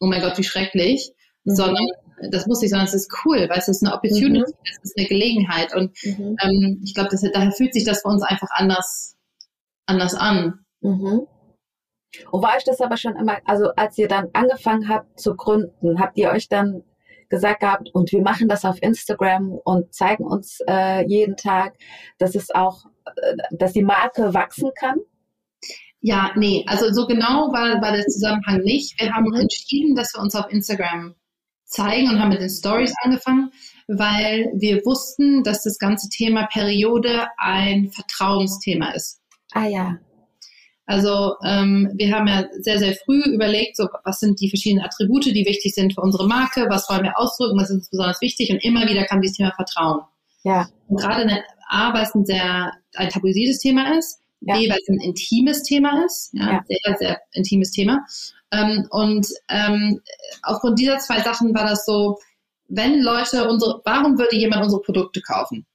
oh 0.00 0.06
mein 0.06 0.20
Gott, 0.20 0.38
wie 0.38 0.44
schrecklich, 0.44 1.12
mhm. 1.44 1.54
sondern 1.54 1.86
das 2.30 2.46
muss 2.46 2.60
nicht, 2.60 2.70
sondern 2.70 2.86
es 2.86 2.94
ist 2.94 3.12
cool, 3.24 3.48
weil 3.48 3.58
es 3.58 3.68
ist 3.68 3.84
eine 3.84 3.94
Opportunity, 3.94 4.52
mhm. 4.52 4.58
es 4.82 4.90
ist 4.90 4.98
eine 4.98 5.08
Gelegenheit. 5.08 5.74
Und 5.74 5.92
mhm. 6.04 6.36
ähm, 6.42 6.80
ich 6.84 6.94
glaube, 6.94 7.10
daher 7.32 7.52
fühlt 7.52 7.74
sich 7.74 7.84
das 7.84 8.02
für 8.02 8.08
uns 8.08 8.22
einfach 8.22 8.48
anders, 8.54 9.16
anders 9.86 10.14
an. 10.14 10.64
Mhm. 10.80 11.26
Und 12.30 12.42
war 12.42 12.56
euch 12.56 12.64
das 12.64 12.80
aber 12.80 12.96
schon 12.96 13.16
immer, 13.16 13.38
also 13.44 13.70
als 13.76 13.98
ihr 13.98 14.08
dann 14.08 14.28
angefangen 14.32 14.88
habt 14.88 15.18
zu 15.18 15.34
gründen, 15.34 15.98
habt 15.98 16.16
ihr 16.16 16.30
euch 16.30 16.48
dann 16.48 16.84
gesagt 17.28 17.60
gehabt, 17.60 17.90
und 17.92 18.12
wir 18.12 18.22
machen 18.22 18.48
das 18.48 18.64
auf 18.64 18.80
Instagram 18.82 19.52
und 19.52 19.92
zeigen 19.92 20.24
uns 20.24 20.60
äh, 20.68 21.04
jeden 21.06 21.36
Tag, 21.36 21.74
dass 22.18 22.34
es 22.34 22.54
auch, 22.54 22.84
äh, 23.16 23.36
dass 23.50 23.72
die 23.72 23.82
Marke 23.82 24.34
wachsen 24.34 24.70
kann? 24.78 24.98
Ja, 26.06 26.32
nee, 26.36 26.62
also 26.66 26.92
so 26.92 27.06
genau 27.06 27.50
war, 27.50 27.80
war 27.80 27.92
der 27.92 28.06
Zusammenhang 28.06 28.60
nicht. 28.60 29.00
Wir 29.00 29.10
haben 29.10 29.24
mhm. 29.24 29.40
entschieden, 29.40 29.94
dass 29.94 30.12
wir 30.14 30.20
uns 30.20 30.34
auf 30.34 30.52
Instagram 30.52 31.14
zeigen 31.64 32.10
und 32.10 32.20
haben 32.20 32.28
mit 32.28 32.42
den 32.42 32.50
Stories 32.50 32.92
angefangen, 33.02 33.50
weil 33.88 34.52
wir 34.54 34.84
wussten, 34.84 35.42
dass 35.44 35.62
das 35.62 35.78
ganze 35.78 36.10
Thema 36.10 36.46
Periode 36.52 37.28
ein 37.38 37.90
Vertrauensthema 37.90 38.90
ist. 38.90 39.22
Ah 39.52 39.64
ja. 39.64 39.96
Also 40.84 41.36
ähm, 41.42 41.90
wir 41.94 42.14
haben 42.14 42.26
ja 42.26 42.44
sehr, 42.60 42.78
sehr 42.78 42.94
früh 43.06 43.22
überlegt, 43.22 43.78
so, 43.78 43.88
was 44.04 44.20
sind 44.20 44.38
die 44.42 44.50
verschiedenen 44.50 44.84
Attribute, 44.84 45.24
die 45.24 45.46
wichtig 45.46 45.72
sind 45.72 45.94
für 45.94 46.02
unsere 46.02 46.28
Marke, 46.28 46.66
was 46.68 46.86
wollen 46.90 47.04
wir 47.04 47.18
ausdrücken, 47.18 47.58
was 47.58 47.70
ist 47.70 47.76
uns 47.76 47.88
besonders 47.88 48.20
wichtig 48.20 48.50
und 48.50 48.62
immer 48.62 48.86
wieder 48.86 49.06
kam 49.06 49.22
dieses 49.22 49.38
Thema 49.38 49.52
Vertrauen. 49.52 50.02
Ja. 50.42 50.68
Und 50.86 51.00
gerade 51.00 51.22
in 51.22 51.28
der 51.28 51.44
A, 51.66 51.94
weil 51.94 52.02
es 52.02 52.14
ein 52.14 52.26
sehr 52.26 52.72
ein 52.94 53.08
tabuisiertes 53.08 53.60
Thema 53.60 53.96
ist, 53.96 54.20
ja. 54.46 54.56
B, 54.56 54.68
weil 54.68 54.78
es 54.80 54.88
ein 54.88 55.00
intimes 55.00 55.62
Thema 55.62 56.04
ist, 56.04 56.30
ja, 56.32 56.52
ja. 56.52 56.64
sehr, 56.68 56.96
sehr 56.98 57.20
intimes 57.32 57.70
Thema. 57.70 58.04
Ähm, 58.52 58.86
und 58.90 59.26
ähm, 59.48 60.00
aufgrund 60.42 60.78
dieser 60.78 60.98
zwei 60.98 61.20
Sachen 61.20 61.54
war 61.54 61.66
das 61.66 61.84
so, 61.84 62.18
wenn 62.68 63.00
Leute 63.02 63.48
unsere, 63.48 63.80
warum 63.84 64.18
würde 64.18 64.36
jemand 64.36 64.64
unsere 64.64 64.82
Produkte 64.82 65.20
kaufen? 65.20 65.66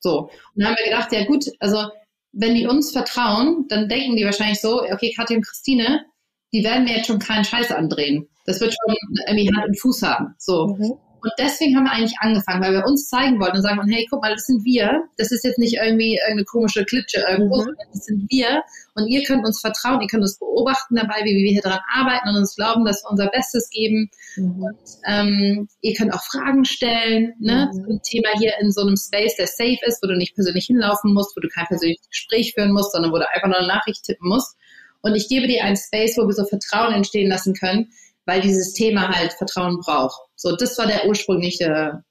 So. 0.00 0.22
Und 0.22 0.30
dann 0.54 0.68
haben 0.68 0.76
wir 0.78 0.90
gedacht, 0.90 1.12
ja 1.12 1.24
gut, 1.24 1.46
also 1.58 1.88
wenn 2.32 2.54
die 2.54 2.66
uns 2.66 2.92
vertrauen, 2.92 3.66
dann 3.68 3.88
denken 3.88 4.16
die 4.16 4.24
wahrscheinlich 4.24 4.60
so, 4.60 4.82
okay, 4.82 5.12
Katja 5.14 5.36
und 5.36 5.46
Christine, 5.46 6.06
die 6.52 6.64
werden 6.64 6.84
mir 6.84 6.96
jetzt 6.96 7.06
schon 7.06 7.18
keinen 7.18 7.44
Scheiß 7.44 7.70
andrehen. 7.70 8.28
Das 8.46 8.60
wird 8.60 8.74
schon 8.74 8.96
irgendwie 9.26 9.50
Hand 9.54 9.68
und 9.68 9.80
Fuß 9.80 10.02
haben. 10.02 10.34
So. 10.38 10.68
Mhm. 10.68 10.98
Und 11.22 11.32
deswegen 11.38 11.76
haben 11.76 11.84
wir 11.84 11.92
eigentlich 11.92 12.18
angefangen, 12.20 12.62
weil 12.62 12.72
wir 12.72 12.86
uns 12.86 13.08
zeigen 13.08 13.40
wollten 13.40 13.56
und 13.56 13.62
sagen, 13.62 13.80
hey, 13.88 14.06
guck 14.10 14.22
mal, 14.22 14.32
das 14.32 14.46
sind 14.46 14.64
wir. 14.64 15.04
Das 15.16 15.32
ist 15.32 15.44
jetzt 15.44 15.58
nicht 15.58 15.76
irgendwie 15.76 16.16
irgendeine 16.16 16.44
komische 16.44 16.84
Klitsche 16.84 17.24
irgendwo, 17.28 17.56
mhm. 17.56 17.64
sondern 17.64 17.86
das 17.92 18.04
sind 18.04 18.26
wir. 18.30 18.62
Und 18.94 19.06
ihr 19.06 19.22
könnt 19.24 19.44
uns 19.44 19.60
vertrauen, 19.60 20.00
ihr 20.00 20.08
könnt 20.08 20.22
uns 20.22 20.38
beobachten 20.38 20.96
dabei, 20.96 21.22
wie 21.24 21.36
wir 21.36 21.52
hier 21.52 21.62
dran 21.62 21.80
arbeiten 21.92 22.28
und 22.28 22.36
uns 22.36 22.56
glauben, 22.56 22.84
dass 22.84 23.02
wir 23.04 23.10
unser 23.10 23.28
Bestes 23.28 23.68
geben. 23.70 24.10
Mhm. 24.36 24.62
Und 24.62 24.78
ähm, 25.06 25.68
ihr 25.80 25.94
könnt 25.94 26.14
auch 26.14 26.22
Fragen 26.22 26.64
stellen, 26.64 27.34
ne? 27.38 27.70
Mhm. 27.72 27.94
Ein 27.94 28.02
Thema 28.02 28.30
hier 28.38 28.54
in 28.60 28.72
so 28.72 28.82
einem 28.82 28.96
Space, 28.96 29.36
der 29.36 29.46
safe 29.46 29.78
ist, 29.86 30.02
wo 30.02 30.08
du 30.08 30.16
nicht 30.16 30.34
persönlich 30.34 30.66
hinlaufen 30.66 31.12
musst, 31.12 31.36
wo 31.36 31.40
du 31.40 31.48
kein 31.48 31.66
persönliches 31.66 32.08
Gespräch 32.08 32.54
führen 32.54 32.72
musst, 32.72 32.92
sondern 32.92 33.12
wo 33.12 33.18
du 33.18 33.28
einfach 33.28 33.48
nur 33.48 33.58
eine 33.58 33.68
Nachricht 33.68 34.04
tippen 34.04 34.28
musst. 34.28 34.56
Und 35.02 35.14
ich 35.14 35.28
gebe 35.28 35.46
dir 35.46 35.64
einen 35.64 35.76
Space, 35.76 36.16
wo 36.18 36.26
wir 36.26 36.34
so 36.34 36.44
Vertrauen 36.44 36.92
entstehen 36.94 37.28
lassen 37.28 37.54
können, 37.54 37.90
weil 38.26 38.40
dieses 38.40 38.72
Thema 38.72 39.08
halt 39.08 39.32
Vertrauen 39.34 39.78
braucht. 39.80 40.20
So, 40.36 40.56
das 40.56 40.76
war 40.78 40.86
der 40.86 41.06
ursprüngliche 41.06 42.02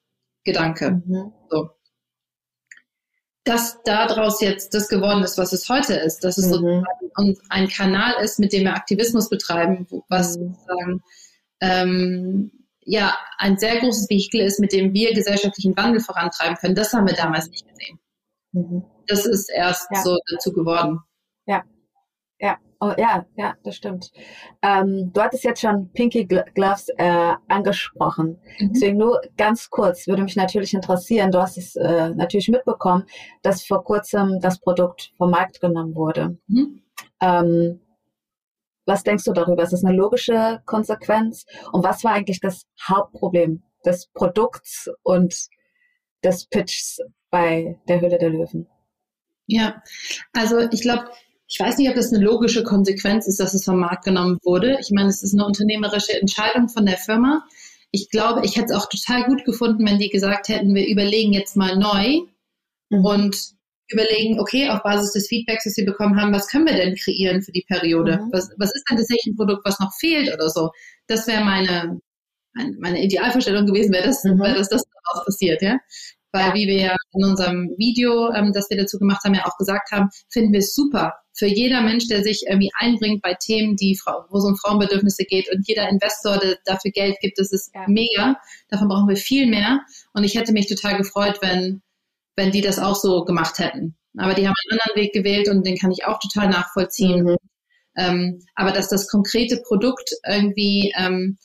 Gedanke. 0.44 1.02
Mhm. 1.06 1.34
So. 1.50 1.70
Dass 3.44 3.82
daraus 3.84 4.42
jetzt 4.42 4.74
das 4.74 4.90
geworden 4.90 5.24
ist, 5.24 5.38
was 5.38 5.54
es 5.54 5.68
heute 5.70 5.94
ist, 5.94 6.24
dass 6.24 6.38
es 6.38 6.48
mhm. 6.48 6.52
sozusagen 6.52 7.38
ein 7.50 7.68
Kanal 7.70 8.24
ist, 8.24 8.40
mit 8.40 8.54
dem 8.54 8.64
wir 8.64 8.76
Aktivismus 8.76 9.30
betreiben, 9.30 9.88
was 10.10 10.38
mhm. 10.38 10.54
sozusagen 10.54 11.04
ähm, 11.62 12.52
ja 12.82 13.18
ein 13.38 13.58
sehr 13.58 13.80
großes 13.80 14.10
Vehikel 14.10 14.42
ist, 14.42 14.60
mit 14.60 14.74
dem 14.74 14.94
wir 14.94 15.14
gesellschaftlichen 15.14 15.76
Wandel 15.78 16.02
vorantreiben 16.02 16.58
können. 16.58 16.76
Das 16.76 16.94
haben 16.94 17.08
wir 17.08 17.16
damals 17.16 17.50
nicht 17.50 17.68
gesehen. 17.68 18.00
Mhm. 18.52 18.84
Das 19.08 19.26
ist 19.26 19.50
erst 19.50 19.88
ja. 19.92 20.02
so 20.02 20.18
dazu 20.32 20.52
geworden. 20.52 21.00
Ja, 21.46 21.64
ja. 22.40 22.58
Oh, 22.82 22.94
ja, 22.98 23.26
ja, 23.36 23.56
das 23.64 23.76
stimmt. 23.76 24.10
Ähm, 24.62 25.12
du 25.12 25.22
hattest 25.22 25.44
jetzt 25.44 25.60
schon 25.60 25.92
Pinky 25.92 26.26
Gloves 26.26 26.88
äh, 26.98 27.34
angesprochen. 27.50 28.40
Mhm. 28.60 28.72
Deswegen 28.74 28.98
nur 28.98 29.22
ganz 29.36 29.70
kurz, 29.70 30.08
würde 30.08 30.24
mich 30.24 30.38
natürlich 30.38 30.74
interessieren, 30.74 31.30
du 31.32 31.42
hast 31.42 31.58
es 31.58 31.76
äh, 31.76 32.10
natürlich 32.12 32.48
mitbekommen, 32.48 33.06
dass 33.42 33.66
vor 33.66 33.84
kurzem 33.84 34.40
das 34.40 34.60
Produkt 34.60 35.12
vom 35.18 35.32
Markt 35.32 35.60
genommen 35.60 35.94
wurde. 35.94 36.38
Mhm. 36.48 36.82
Ähm, 37.20 37.82
was 38.86 39.04
denkst 39.04 39.26
du 39.26 39.34
darüber? 39.34 39.64
Ist 39.64 39.74
das 39.74 39.84
eine 39.84 39.96
logische 39.96 40.62
Konsequenz? 40.66 41.46
Und 41.74 41.84
was 41.84 42.06
war 42.06 42.14
eigentlich 42.14 42.40
das 42.40 42.66
Hauptproblem 42.82 43.62
des 43.86 44.08
Produkts 44.14 44.90
und 45.04 45.36
des 46.24 46.46
Pitchs 46.46 47.00
bei 47.30 47.78
der 47.90 48.00
Höhle 48.00 48.18
der 48.18 48.30
Löwen? 48.30 48.68
Ja, 49.48 49.84
also 50.32 50.60
ich 50.72 50.82
glaube, 50.82 51.10
ich 51.50 51.60
weiß 51.60 51.78
nicht, 51.80 51.90
ob 51.90 51.96
das 51.96 52.14
eine 52.14 52.24
logische 52.24 52.64
Konsequenz 52.64 53.28
ist, 53.28 53.40
dass 53.40 53.56
es 53.56 53.66
vom 53.66 53.80
Markt 53.80 54.06
genommen 54.06 54.38
wurde. 54.44 54.78
Ich 54.82 54.92
meine, 54.92 55.10
es 55.10 55.24
ist 55.24 55.34
eine 55.34 55.46
unternehmerische 55.46 56.20
Entscheidung 56.20 56.70
von 56.70 56.86
der 56.86 56.98
Firma. 56.98 57.44
Ich 57.90 58.10
glaube, 58.12 58.46
ich 58.46 58.56
hätte 58.56 58.68
es 58.72 58.80
auch 58.80 58.88
total 58.88 59.24
gut 59.24 59.44
gefunden, 59.46 59.86
wenn 59.88 59.98
die 59.98 60.10
gesagt 60.10 60.48
hätten, 60.48 60.76
wir 60.76 60.88
überlegen 60.88 61.34
jetzt 61.34 61.58
mal 61.58 61.76
neu 61.76 62.22
mhm. 62.92 63.04
und 63.04 63.36
überlegen, 63.92 64.40
okay, 64.40 64.70
auf 64.70 64.84
Basis 64.84 65.14
des 65.14 65.28
Feedbacks, 65.28 65.64
das 65.64 65.76
wir 65.76 65.86
bekommen 65.86 66.22
haben, 66.22 66.32
was 66.32 66.48
können 66.50 66.68
wir 66.68 66.76
denn 66.76 66.96
kreieren 66.96 67.42
für 67.42 67.52
die 67.52 67.66
Periode? 67.68 68.20
Mhm. 68.22 68.30
Was, 68.32 68.52
was 68.60 68.74
ist 68.76 68.86
denn 68.88 68.98
tatsächlich 68.98 69.34
ein 69.34 69.36
Produkt, 69.36 69.66
was 69.66 69.80
noch 69.80 69.92
fehlt 70.00 70.32
oder 70.32 70.50
so? 70.50 70.70
Das 71.08 71.26
wäre 71.26 71.44
meine, 71.44 72.00
meine 72.80 73.04
Idealvorstellung 73.04 73.66
gewesen, 73.66 73.92
wäre 73.92 74.06
das, 74.06 74.24
mhm. 74.24 74.40
wäre 74.40 74.54
das, 74.54 74.70
das 74.70 74.84
daraus 74.84 75.26
passiert, 75.26 75.64
ja. 75.64 75.80
Weil, 76.32 76.54
wie 76.54 76.68
wir 76.68 76.78
ja 76.78 76.96
in 77.14 77.26
unserem 77.26 77.74
Video, 77.80 78.32
ähm, 78.34 78.54
das 78.54 78.70
wir 78.70 78.78
dazu 78.78 79.00
gemacht 79.00 79.24
haben, 79.24 79.34
ja 79.34 79.48
auch 79.48 79.58
gesagt 79.58 79.92
haben, 79.92 80.10
finden 80.30 80.54
wir 80.54 80.60
es 80.60 80.76
super, 80.76 81.16
für 81.40 81.48
jeder 81.48 81.82
Mensch, 81.82 82.08
der 82.08 82.22
sich 82.22 82.44
irgendwie 82.48 82.70
einbringt 82.78 83.22
bei 83.22 83.34
Themen, 83.34 83.78
die 83.78 83.98
wo 84.30 84.38
es 84.38 84.44
um 84.44 84.58
Frauenbedürfnisse 84.58 85.24
geht 85.24 85.50
und 85.52 85.66
jeder 85.66 85.88
Investor, 85.88 86.38
der 86.38 86.58
dafür 86.66 86.92
Geld 86.92 87.16
gibt, 87.22 87.40
das 87.40 87.54
ist 87.54 87.74
ja. 87.74 87.86
mega. 87.88 88.38
Davon 88.68 88.90
brauchen 88.90 89.08
wir 89.08 89.16
viel 89.16 89.48
mehr. 89.48 89.80
Und 90.14 90.26
ich 90.26 90.36
hätte 90.36 90.52
mich 90.52 90.68
total 90.68 90.98
gefreut, 90.98 91.40
wenn, 91.42 91.82
wenn 92.36 92.52
die 92.52 92.60
das 92.60 92.78
auch 92.78 92.96
so 92.96 93.24
gemacht 93.24 93.58
hätten. 93.58 93.96
Aber 94.18 94.34
die 94.34 94.46
haben 94.46 94.54
einen 94.70 94.80
anderen 94.80 95.02
Weg 95.02 95.14
gewählt 95.14 95.48
und 95.48 95.66
den 95.66 95.78
kann 95.78 95.92
ich 95.92 96.06
auch 96.06 96.20
total 96.20 96.50
nachvollziehen. 96.50 97.24
Mhm. 97.24 97.38
Ähm, 97.96 98.42
aber 98.56 98.72
dass 98.72 98.90
das 98.90 99.08
konkrete 99.08 99.62
Produkt 99.66 100.12
irgendwie 100.28 100.94
ähm, 100.98 101.38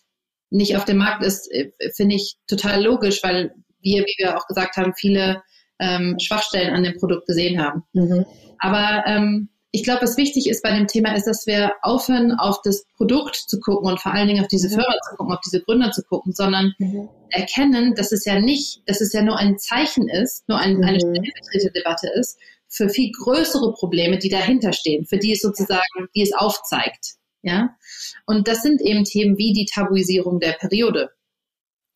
nicht 0.51 0.77
auf 0.77 0.85
dem 0.85 0.97
Markt 0.97 1.23
ist, 1.23 1.51
äh, 1.53 1.71
finde 1.95 2.17
ich 2.17 2.37
total 2.49 2.83
logisch, 2.83 3.23
weil 3.23 3.55
wir, 3.81 4.03
wie 4.03 4.15
wir 4.19 4.37
auch 4.37 4.49
gesagt 4.49 4.77
haben, 4.77 4.93
viele 4.97 5.43
ähm, 5.79 6.17
Schwachstellen 6.19 6.75
an 6.75 6.83
dem 6.83 6.99
Produkt 6.99 7.27
gesehen 7.27 7.63
haben. 7.63 7.85
Mhm. 7.93 8.25
Aber 8.59 9.05
ähm, 9.07 9.51
ich 9.75 9.83
glaube, 9.83 10.03
was 10.03 10.17
wichtig 10.17 10.49
ist 10.49 10.63
bei 10.63 10.71
dem 10.71 10.87
Thema 10.87 11.17
ist, 11.17 11.27
dass 11.27 11.49
wir 11.49 11.73
aufhören, 11.83 12.31
auf 12.31 12.63
das 12.63 12.87
Produkt 12.97 13.35
zu 13.35 13.59
gucken 13.59 13.91
und 13.91 14.01
vor 14.01 14.13
allen 14.13 14.29
Dingen 14.29 14.41
auf 14.41 14.47
diese 14.47 14.69
mhm. 14.69 14.75
Firma 14.75 14.95
zu 15.11 15.17
gucken, 15.17 15.35
auf 15.35 15.41
diese 15.45 15.63
Gründer 15.63 15.91
zu 15.91 16.05
gucken, 16.05 16.33
sondern 16.33 16.75
mhm. 16.79 17.09
erkennen, 17.31 17.93
dass 17.97 18.13
es 18.13 18.25
ja 18.25 18.39
nicht, 18.39 18.83
dass 18.87 19.01
es 19.01 19.13
ja 19.13 19.23
nur 19.23 19.37
ein 19.37 19.59
Zeichen 19.59 20.09
ist, 20.09 20.49
nur 20.49 20.59
ein, 20.59 20.77
mhm. 20.77 20.85
eine 20.85 21.01
stellvertretende 21.01 21.73
Debatte 21.73 22.09
ist 22.15 22.39
für 22.69 22.89
viel 22.89 23.11
größere 23.11 23.73
Probleme, 23.73 24.17
die 24.19 24.29
dahinter 24.29 24.73
stehen, 24.73 25.07
für 25.07 25.19
die 25.19 25.33
es 25.33 25.41
sozusagen, 25.41 26.07
die 26.15 26.23
es 26.23 26.33
aufzeigt. 26.33 27.17
Ja, 27.43 27.77
und 28.27 28.47
das 28.47 28.63
sind 28.63 28.81
eben 28.81 29.03
Themen 29.03 29.39
wie 29.39 29.53
die 29.53 29.67
Tabuisierung 29.67 30.39
der 30.39 30.53
Periode. 30.53 31.11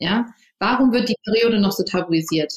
Ja, 0.01 0.27
warum 0.59 0.93
wird 0.93 1.09
die 1.09 1.17
Periode 1.25 1.61
noch 1.61 1.73
so 1.73 1.85
tabuisiert? 1.85 2.55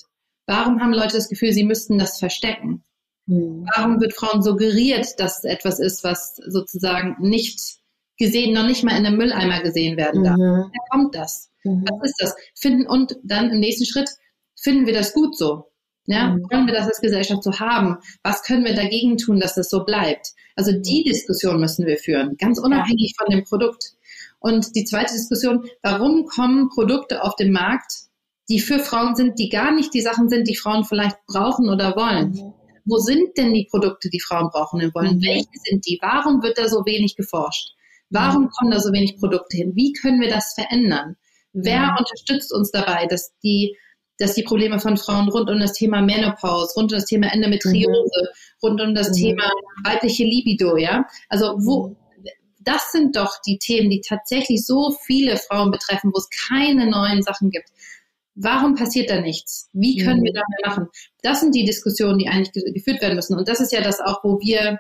Warum 0.48 0.82
haben 0.82 0.94
Leute 0.94 1.16
das 1.16 1.30
Gefühl, 1.30 1.54
sie 1.54 1.64
müssten 1.64 2.00
das 2.00 2.18
verstecken? 2.18 2.84
Mhm. 3.32 3.66
Warum 3.76 4.02
wird 4.02 4.14
Frauen 4.14 4.44
suggeriert, 4.44 5.08
dass 5.18 5.40
es 5.40 5.44
etwas 5.46 5.80
ist, 5.80 6.04
was 6.04 6.36
sozusagen 6.36 7.16
nicht 7.20 7.78
gesehen, 8.18 8.54
noch 8.54 8.68
nicht 8.68 8.84
mal 8.84 8.98
in 8.98 9.06
einem 9.06 9.18
Mülleimer 9.18 9.62
gesehen 9.62 9.96
werden 9.98 10.24
darf? 10.24 10.38
Mhm. 10.38 10.42
Woher 10.42 10.90
kommt 10.90 11.16
das? 11.16 11.50
Mhm. 11.64 11.86
Was 11.90 12.10
ist 12.10 12.22
das? 12.22 12.36
Finden 12.56 12.88
und 12.88 13.16
dann 13.24 13.50
im 13.50 13.60
nächsten 13.60 13.86
Schritt 13.86 14.10
finden 14.60 14.86
wir 14.86 14.94
das 14.94 15.14
gut 15.14 15.38
so? 15.38 15.68
Ja, 16.08 16.32
mhm. 16.32 16.44
wollen 16.52 16.68
wir 16.68 16.74
das 16.74 16.88
als 16.88 17.00
Gesellschaft 17.00 17.44
so 17.44 17.58
haben? 17.58 17.98
Was 18.22 18.44
können 18.44 18.66
wir 18.66 18.76
dagegen 18.76 19.18
tun, 19.18 19.40
dass 19.40 19.56
das 19.56 19.70
so 19.70 19.86
bleibt? 19.86 20.34
Also 20.58 20.74
die 20.74 21.04
mhm. 21.06 21.10
Diskussion 21.12 21.60
müssen 21.62 21.86
wir 21.86 21.98
führen, 21.98 22.36
ganz 22.38 22.60
unabhängig 22.60 23.14
ja. 23.18 23.24
von 23.24 23.34
dem 23.34 23.46
Produkt. 23.46 23.94
Und 24.40 24.76
die 24.76 24.84
zweite 24.84 25.14
Diskussion, 25.14 25.70
warum 25.84 26.26
kommen 26.26 26.68
Produkte 26.68 27.24
auf 27.24 27.36
den 27.38 27.54
Markt, 27.54 27.94
die 28.50 28.60
für 28.60 28.80
Frauen 28.80 29.16
sind, 29.16 29.40
die 29.40 29.48
gar 29.48 29.74
nicht 29.74 29.94
die 29.94 30.02
Sachen 30.02 30.28
sind, 30.28 30.50
die 30.50 30.58
Frauen 30.58 30.84
vielleicht 30.84 31.16
brauchen 31.28 31.70
oder 31.70 31.96
wollen? 31.96 32.32
Mhm 32.32 32.54
wo 32.92 32.98
sind 32.98 33.38
denn 33.38 33.54
die 33.54 33.68
Produkte, 33.72 34.10
die 34.10 34.20
Frauen 34.20 34.50
brauchen 34.52 34.84
und 34.84 34.94
wollen? 34.94 35.16
Mhm. 35.16 35.24
Welche 35.24 35.60
sind 35.64 35.88
die? 35.88 35.98
Warum 36.02 36.44
wird 36.44 36.58
da 36.58 36.68
so 36.68 36.86
wenig 36.86 37.16
geforscht? 37.16 37.70
Warum 38.10 38.44
mhm. 38.44 38.50
kommen 38.50 38.72
da 38.72 38.82
so 38.82 38.92
wenig 38.92 39.18
Produkte 39.18 39.56
hin? 39.58 39.72
Wie 39.76 39.94
können 39.94 40.20
wir 40.20 40.30
das 40.30 40.54
verändern? 40.54 41.16
Wer 41.54 41.84
mhm. 41.84 41.98
unterstützt 42.00 42.54
uns 42.54 42.70
dabei, 42.72 43.08
dass 43.08 43.34
die, 43.44 43.78
dass 44.18 44.34
die 44.34 44.44
Probleme 44.44 44.80
von 44.82 44.98
Frauen 44.98 45.30
rund 45.30 45.50
um 45.50 45.60
das 45.60 45.72
Thema 45.72 46.02
Menopause, 46.02 46.74
rund 46.76 46.92
um 46.92 46.98
das 46.98 47.06
Thema 47.06 47.32
Endometriose, 47.32 47.86
mhm. 47.86 48.28
rund 48.62 48.82
um 48.82 48.94
das 48.94 49.12
mhm. 49.12 49.14
Thema 49.14 49.50
weibliche 49.86 50.26
Libido, 50.26 50.76
ja? 50.76 51.06
Also 51.30 51.56
wo, 51.60 51.88
mhm. 51.88 51.96
das 52.60 52.92
sind 52.92 53.16
doch 53.16 53.38
die 53.48 53.58
Themen, 53.58 53.90
die 53.90 54.02
tatsächlich 54.02 54.66
so 54.66 54.94
viele 55.06 55.38
Frauen 55.38 55.72
betreffen, 55.72 56.12
wo 56.14 56.18
es 56.18 56.28
keine 56.50 56.90
neuen 56.90 57.22
Sachen 57.22 57.52
gibt. 57.52 57.70
Warum 58.44 58.76
passiert 58.76 59.10
da 59.10 59.22
nichts? 59.22 59.70
Wie 59.72 59.98
können 59.98 60.22
mhm. 60.22 60.26
wir 60.26 60.34
da 60.34 60.42
mehr 60.50 60.70
machen? 60.70 60.88
Das 61.22 61.42
sind 61.42 61.54
die 61.54 61.66
Diskussionen, 61.66 62.18
die 62.18 62.28
eigentlich 62.28 62.52
geführt 62.74 63.02
werden 63.02 63.16
müssen. 63.16 63.38
Und 63.38 63.48
das 63.48 63.60
ist 63.60 63.72
ja 63.72 63.82
das 63.82 64.00
auch, 64.00 64.24
wo 64.24 64.40
wir 64.40 64.80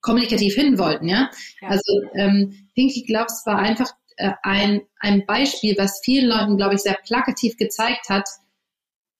kommunikativ 0.00 0.54
hin 0.54 0.78
wollten, 0.78 1.08
ja. 1.08 1.30
ja. 1.60 1.68
Also 1.68 1.92
ähm, 2.14 2.68
Pinky 2.74 3.02
Gloves 3.02 3.42
war 3.46 3.58
einfach 3.58 3.90
äh, 4.16 4.32
ein, 4.42 4.82
ein 5.00 5.26
Beispiel, 5.26 5.76
was 5.76 6.00
vielen 6.04 6.28
Leuten, 6.28 6.56
glaube 6.56 6.74
ich, 6.74 6.80
sehr 6.80 6.96
plakativ 7.04 7.56
gezeigt 7.56 8.08
hat, 8.08 8.28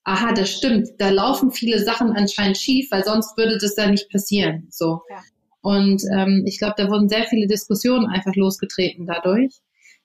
aha, 0.04 0.32
das 0.32 0.50
stimmt, 0.50 0.88
da 0.98 1.10
laufen 1.10 1.50
viele 1.50 1.82
Sachen 1.82 2.12
anscheinend 2.12 2.56
schief, 2.56 2.90
weil 2.90 3.04
sonst 3.04 3.36
würde 3.36 3.58
das 3.58 3.74
da 3.74 3.90
nicht 3.90 4.10
passieren. 4.10 4.68
So. 4.70 5.02
Ja. 5.10 5.22
Und 5.60 6.02
ähm, 6.14 6.44
ich 6.46 6.58
glaube, 6.58 6.74
da 6.76 6.88
wurden 6.88 7.08
sehr 7.08 7.24
viele 7.24 7.48
Diskussionen 7.48 8.06
einfach 8.06 8.34
losgetreten 8.36 9.06
dadurch 9.06 9.60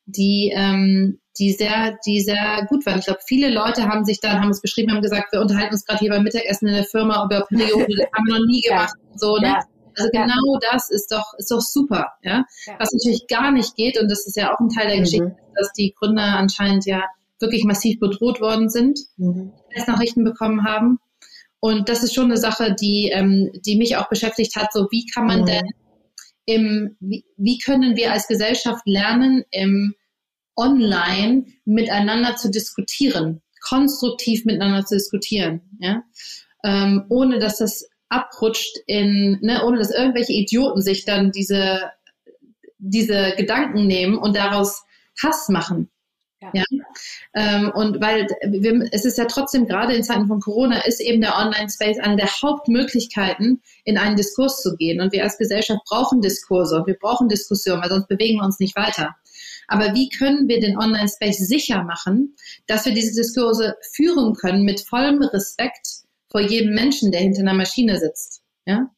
die, 0.06 0.52
ähm, 0.56 1.20
die 1.38 1.52
sehr, 1.54 1.98
die 2.06 2.22
sehr 2.22 2.66
gut 2.70 2.86
waren. 2.86 3.00
Ich 3.00 3.06
glaube, 3.06 3.22
viele 3.26 3.50
Leute 3.50 3.88
haben 3.88 4.06
sich 4.06 4.20
dann, 4.20 4.40
haben 4.40 4.50
es 4.50 4.62
beschrieben, 4.62 4.92
haben 4.92 5.02
gesagt, 5.02 5.32
wir 5.32 5.42
unterhalten 5.42 5.74
uns 5.74 5.86
gerade 5.86 6.00
hier 6.00 6.12
beim 6.12 6.24
Mittagessen 6.24 6.68
in 6.68 6.76
der 6.76 6.84
Firma 6.84 7.26
über 7.26 7.46
Periode, 7.46 7.88
das 7.98 8.08
haben 8.14 8.26
wir 8.28 8.40
noch 8.40 8.46
nie 8.46 8.62
gemacht. 8.62 8.94
Ja. 8.98 9.18
So, 9.18 9.38
ne? 9.38 9.48
Ja. 9.48 9.60
Also 9.96 10.10
genau 10.12 10.60
das 10.72 10.90
ist 10.90 11.12
doch, 11.12 11.34
ist 11.38 11.52
doch 11.52 11.62
super, 11.62 12.14
ja? 12.24 12.46
ja? 12.66 12.76
Was 12.80 12.92
natürlich 12.94 13.28
gar 13.28 13.52
nicht 13.52 13.76
geht, 13.76 14.00
und 14.00 14.10
das 14.10 14.26
ist 14.26 14.36
ja 14.36 14.54
auch 14.54 14.60
ein 14.60 14.70
Teil 14.70 14.88
der 14.88 14.98
mhm. 14.98 15.02
Geschichte, 15.02 15.36
dass 15.56 15.72
die 15.74 15.94
Gründer 15.98 16.24
anscheinend 16.24 16.86
ja 16.86 17.04
wirklich 17.40 17.64
massiv 17.64 18.00
bedroht 18.00 18.42
worden 18.42 18.70
sind, 18.70 19.00
mhm. 19.18 19.54
Nachrichten 19.88 20.24
bekommen 20.24 20.64
haben. 20.64 21.00
Und 21.60 21.90
das 21.90 22.04
ist 22.04 22.14
schon 22.14 22.26
eine 22.26 22.38
Sache, 22.38 22.76
die, 22.80 23.10
ähm, 23.14 23.52
die 23.66 23.78
mich 23.78 23.96
auch 23.98 24.10
beschäftigt 24.10 24.56
hat. 24.56 24.74
So, 24.74 24.88
wie 24.92 25.06
kann 25.06 25.28
man 25.28 25.42
mhm. 25.42 25.46
denn 25.46 25.70
im, 26.46 26.96
wie, 27.00 27.26
wie 27.38 27.58
können 27.58 27.96
wir 27.96 28.12
als 28.12 28.28
Gesellschaft 28.28 28.84
lernen, 28.86 29.44
im 29.52 29.96
Online 30.56 31.46
miteinander 31.66 32.36
zu 32.36 32.50
diskutieren, 32.50 33.42
konstruktiv 33.62 34.46
miteinander 34.46 34.86
zu 34.86 34.96
diskutieren, 34.96 35.62
ja, 35.80 36.04
ähm, 36.64 37.06
ohne 37.10 37.40
dass 37.40 37.58
das 37.58 37.90
abrutscht 38.10 38.78
in, 38.86 39.40
ne, 39.42 39.64
ohne 39.66 39.80
dass 39.80 39.92
irgendwelche 39.92 40.34
Idioten 40.34 40.82
sich 40.82 41.06
dann 41.06 41.32
diese, 41.32 41.92
diese 42.78 43.34
Gedanken 43.38 43.88
nehmen 43.88 44.18
und 44.18 44.36
daraus 44.36 44.84
Hass 45.22 45.50
machen. 45.50 45.90
Ja. 46.54 46.64
Ähm, 47.34 47.72
und 47.74 48.02
weil 48.02 48.28
wir, 48.46 48.88
es 48.92 49.06
ist 49.06 49.18
ja 49.18 49.26
trotzdem 49.26 49.68
gerade 49.68 49.94
in 49.94 50.04
Zeiten 50.04 50.28
von 50.28 50.40
Corona 50.40 50.86
ist 50.86 51.00
eben 51.00 51.22
der 51.22 51.38
Online-Space 51.38 52.00
eine 52.00 52.16
der 52.16 52.28
Hauptmöglichkeiten, 52.28 53.62
in 53.86 53.98
einen 53.98 54.16
Diskurs 54.16 54.62
zu 54.62 54.76
gehen. 54.76 55.02
Und 55.02 55.14
wir 55.14 55.24
als 55.24 55.38
Gesellschaft 55.38 55.82
brauchen 55.88 56.22
Diskurse 56.22 56.78
und 56.78 56.88
wir 56.88 56.98
brauchen 57.00 57.30
Diskussionen, 57.30 57.82
weil 57.82 57.90
sonst 57.90 58.08
bewegen 58.08 58.40
wir 58.40 58.46
uns 58.46 58.60
nicht 58.60 58.76
weiter. 58.76 59.16
Aber 59.68 59.94
wie 59.94 60.10
können 60.10 60.48
wir 60.48 60.60
den 60.60 60.78
Online-Space 60.78 61.38
sicher 61.38 61.84
machen, 61.84 62.36
dass 62.68 62.86
wir 62.86 62.94
diese 62.94 63.16
Diskurse 63.16 63.76
führen 63.94 64.34
können 64.34 64.64
mit 64.64 64.82
vollem 64.82 65.22
Respekt 65.22 65.88
vor 66.30 66.42
jedem 66.42 66.74
Menschen, 66.74 67.12
der 67.12 67.22
hinter 67.22 67.42
einer 67.42 67.54
Maschine 67.54 67.98
sitzt? 67.98 68.44
Ja? 68.66 68.90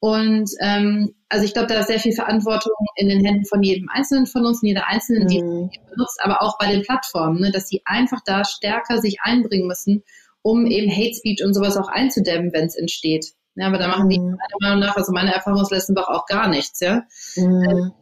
Und 0.00 0.50
ähm, 0.60 1.14
also 1.28 1.44
ich 1.44 1.52
glaube, 1.52 1.68
da 1.68 1.80
ist 1.80 1.88
sehr 1.88 1.98
viel 1.98 2.12
Verantwortung 2.12 2.72
in 2.96 3.08
den 3.08 3.24
Händen 3.24 3.44
von 3.46 3.62
jedem 3.62 3.88
Einzelnen 3.88 4.26
von 4.26 4.46
uns, 4.46 4.60
jeder 4.62 4.86
Einzelnen, 4.86 5.26
die 5.26 5.42
mhm. 5.42 5.70
es 5.72 5.90
benutzt, 5.90 6.20
aber 6.22 6.40
auch 6.42 6.56
bei 6.58 6.70
den 6.70 6.82
Plattformen, 6.82 7.40
ne, 7.40 7.50
dass 7.50 7.68
sie 7.68 7.82
einfach 7.84 8.20
da 8.24 8.44
stärker 8.44 8.98
sich 8.98 9.18
einbringen 9.22 9.66
müssen, 9.66 10.04
um 10.42 10.66
eben 10.66 10.90
Hate 10.90 11.14
Speech 11.14 11.42
und 11.44 11.52
sowas 11.52 11.76
auch 11.76 11.88
einzudämmen, 11.88 12.52
wenn 12.52 12.66
es 12.66 12.76
entsteht. 12.76 13.32
Ja, 13.56 13.66
aber 13.66 13.78
da 13.78 13.88
machen 13.88 14.08
die 14.08 14.20
mhm. 14.20 14.36
meiner 14.36 14.58
Meinung 14.60 14.80
nach, 14.80 14.96
also 14.96 15.12
meine 15.12 15.34
Erfahrung 15.34 15.60
aus 15.60 15.70
Lessenbach 15.70 16.08
auch 16.08 16.26
gar 16.26 16.48
nichts, 16.48 16.78
ja. 16.78 17.02
Mhm. 17.34 17.92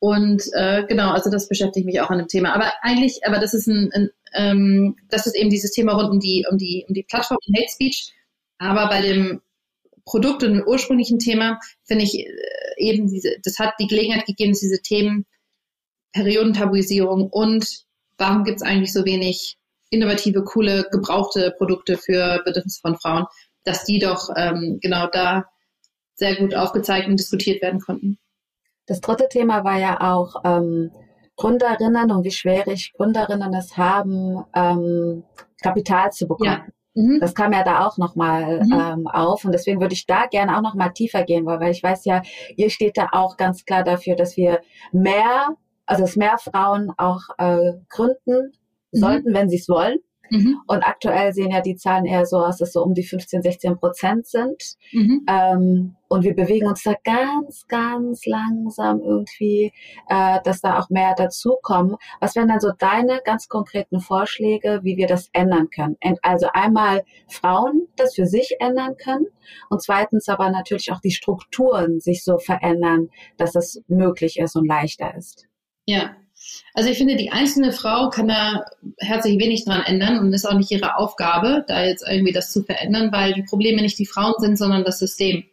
Und 0.00 0.42
äh, 0.54 0.84
genau, 0.86 1.12
also 1.12 1.30
das 1.30 1.48
beschäftigt 1.48 1.86
mich 1.86 2.00
auch 2.00 2.10
an 2.10 2.18
dem 2.18 2.28
Thema. 2.28 2.52
Aber 2.54 2.72
eigentlich, 2.82 3.20
aber 3.24 3.38
das 3.38 3.54
ist 3.54 3.66
ein, 3.66 3.90
ein 3.92 4.10
ähm, 4.34 4.96
das 5.08 5.26
ist 5.26 5.36
eben 5.36 5.50
dieses 5.50 5.72
Thema 5.72 5.94
rund 5.94 6.10
um 6.10 6.20
die, 6.20 6.46
um 6.50 6.58
die, 6.58 6.84
um 6.88 6.94
die 6.94 7.02
Plattform 7.02 7.38
Hate 7.56 7.68
Speech. 7.72 8.12
Aber 8.58 8.88
bei 8.88 9.00
dem 9.02 9.40
Produkt 10.08 10.42
und 10.42 10.54
dem 10.54 10.66
ursprünglichen 10.66 11.18
Thema 11.18 11.60
finde 11.84 12.04
ich 12.04 12.18
äh, 12.18 12.26
eben 12.78 13.08
diese, 13.08 13.36
das 13.44 13.58
hat 13.58 13.74
die 13.78 13.86
Gelegenheit 13.86 14.26
gegeben, 14.26 14.52
dass 14.52 14.60
diese 14.60 14.80
Themen 14.80 15.26
Periodentabuisierung 16.12 17.28
und 17.28 17.84
warum 18.16 18.44
gibt 18.44 18.56
es 18.56 18.62
eigentlich 18.62 18.92
so 18.92 19.04
wenig 19.04 19.58
innovative, 19.90 20.44
coole, 20.44 20.86
gebrauchte 20.90 21.54
Produkte 21.56 21.98
für 21.98 22.42
Bedürfnisse 22.44 22.80
von 22.80 22.98
Frauen, 22.98 23.26
dass 23.64 23.84
die 23.84 23.98
doch 23.98 24.30
ähm, 24.36 24.78
genau 24.80 25.08
da 25.12 25.44
sehr 26.14 26.36
gut 26.36 26.54
aufgezeigt 26.54 27.08
und 27.08 27.18
diskutiert 27.18 27.62
werden 27.62 27.80
konnten. 27.80 28.18
Das 28.86 29.00
dritte 29.00 29.28
Thema 29.28 29.64
war 29.64 29.78
ja 29.78 30.00
auch 30.00 30.42
ähm, 30.44 30.90
Gründerinnen 31.36 32.10
und 32.10 32.24
wie 32.24 32.30
schwierig 32.30 32.92
Gründerinnen 32.96 33.54
es 33.54 33.76
haben, 33.76 34.44
ähm, 34.54 35.24
Kapital 35.62 36.10
zu 36.12 36.26
bekommen. 36.26 36.64
Ja. 36.66 36.66
Mhm. 36.98 37.20
Das 37.20 37.34
kam 37.34 37.52
ja 37.52 37.62
da 37.62 37.86
auch 37.86 37.96
nochmal 37.96 38.64
mhm. 38.64 38.72
ähm, 38.72 39.06
auf 39.06 39.44
und 39.44 39.52
deswegen 39.52 39.80
würde 39.80 39.94
ich 39.94 40.06
da 40.06 40.26
gerne 40.26 40.56
auch 40.56 40.62
nochmal 40.62 40.92
tiefer 40.92 41.22
gehen, 41.22 41.46
weil, 41.46 41.60
weil 41.60 41.70
ich 41.70 41.82
weiß 41.82 42.04
ja, 42.06 42.22
ihr 42.56 42.70
steht 42.70 42.98
da 42.98 43.10
auch 43.12 43.36
ganz 43.36 43.64
klar 43.64 43.84
dafür, 43.84 44.16
dass 44.16 44.36
wir 44.36 44.60
mehr, 44.90 45.50
also 45.86 46.02
dass 46.02 46.16
mehr 46.16 46.38
Frauen 46.38 46.90
auch 46.96 47.20
äh, 47.38 47.74
gründen 47.88 48.52
mhm. 48.90 48.98
sollten, 48.98 49.32
wenn 49.32 49.48
sie 49.48 49.58
es 49.58 49.68
wollen. 49.68 49.98
Mhm. 50.30 50.60
Und 50.66 50.82
aktuell 50.82 51.32
sehen 51.32 51.50
ja 51.50 51.60
die 51.60 51.76
Zahlen 51.76 52.06
eher 52.06 52.26
so 52.26 52.38
aus, 52.38 52.58
dass 52.58 52.72
so 52.72 52.82
um 52.82 52.94
die 52.94 53.04
15, 53.04 53.42
16 53.42 53.76
Prozent 53.76 54.26
sind. 54.26 54.76
Mhm. 54.92 55.26
Ähm, 55.28 55.96
und 56.08 56.24
wir 56.24 56.34
bewegen 56.34 56.66
uns 56.66 56.82
da 56.82 56.94
ganz, 57.04 57.66
ganz 57.68 58.24
langsam 58.24 59.00
irgendwie, 59.00 59.72
äh, 60.08 60.40
dass 60.42 60.62
da 60.62 60.78
auch 60.78 60.88
mehr 60.88 61.14
dazukommen. 61.14 61.96
Was 62.20 62.34
wären 62.34 62.48
dann 62.48 62.60
so 62.60 62.70
deine 62.78 63.20
ganz 63.24 63.48
konkreten 63.48 64.00
Vorschläge, 64.00 64.80
wie 64.82 64.96
wir 64.96 65.06
das 65.06 65.28
ändern 65.32 65.68
können? 65.70 65.96
Also 66.22 66.48
einmal 66.52 67.04
Frauen 67.28 67.88
das 67.96 68.14
für 68.14 68.26
sich 68.26 68.56
ändern 68.58 68.96
können 68.96 69.26
und 69.68 69.82
zweitens 69.82 70.28
aber 70.28 70.50
natürlich 70.50 70.92
auch 70.92 71.00
die 71.00 71.10
Strukturen 71.10 72.00
sich 72.00 72.24
so 72.24 72.38
verändern, 72.38 73.10
dass 73.36 73.54
es 73.54 73.82
möglich 73.86 74.38
ist 74.38 74.56
und 74.56 74.66
leichter 74.66 75.14
ist. 75.14 75.46
Ja, 75.84 76.16
also 76.74 76.90
ich 76.90 76.98
finde, 76.98 77.16
die 77.16 77.30
einzelne 77.30 77.72
Frau 77.72 78.10
kann 78.10 78.28
da 78.28 78.64
herzlich 78.98 79.38
wenig 79.38 79.64
dran 79.64 79.82
ändern 79.82 80.18
und 80.18 80.32
ist 80.32 80.46
auch 80.46 80.56
nicht 80.56 80.70
ihre 80.70 80.96
Aufgabe, 80.96 81.64
da 81.66 81.84
jetzt 81.84 82.06
irgendwie 82.08 82.32
das 82.32 82.52
zu 82.52 82.62
verändern, 82.62 83.12
weil 83.12 83.34
die 83.34 83.42
Probleme 83.42 83.82
nicht 83.82 83.98
die 83.98 84.06
Frauen 84.06 84.34
sind, 84.38 84.56
sondern 84.56 84.84
das 84.84 84.98
System. 84.98 85.44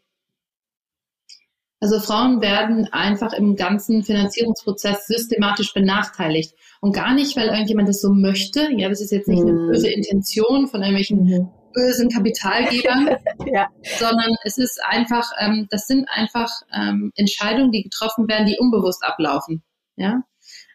Also 1.82 1.99
Frauen 1.99 2.41
werden 2.41 2.88
einfach 2.91 3.34
im 3.34 3.55
ganzen 3.55 4.03
Finanzierungsprozess 4.03 5.07
systematisch 5.07 5.74
benachteiligt. 5.74 6.55
Und 6.82 6.93
gar 6.95 7.13
nicht, 7.13 7.36
weil 7.36 7.49
irgendjemand 7.49 7.89
das 7.89 8.01
so 8.01 8.11
möchte. 8.11 8.70
Ja, 8.76 8.89
das 8.89 9.01
ist 9.01 9.11
jetzt 9.11 9.28
nicht 9.28 9.41
eine 9.41 9.53
mhm. 9.53 9.67
böse 9.72 9.89
Intention 9.91 10.67
von 10.67 10.82
irgendwelchen 10.82 11.26
mhm. 11.26 11.49
bösen 11.74 12.09
Kapitalgebern, 12.09 13.17
ja. 13.53 13.67
sondern 13.99 14.32
es 14.45 14.57
ist 14.57 14.82
einfach, 14.84 15.30
ähm, 15.39 15.67
das 15.70 15.86
sind 15.86 16.07
einfach 16.09 16.49
ähm, 16.74 17.11
Entscheidungen, 17.15 17.72
die 17.72 17.84
getroffen 17.84 18.28
werden, 18.28 18.47
die 18.47 18.57
unbewusst 18.57 19.03
ablaufen. 19.03 19.61
Ja, 19.97 20.24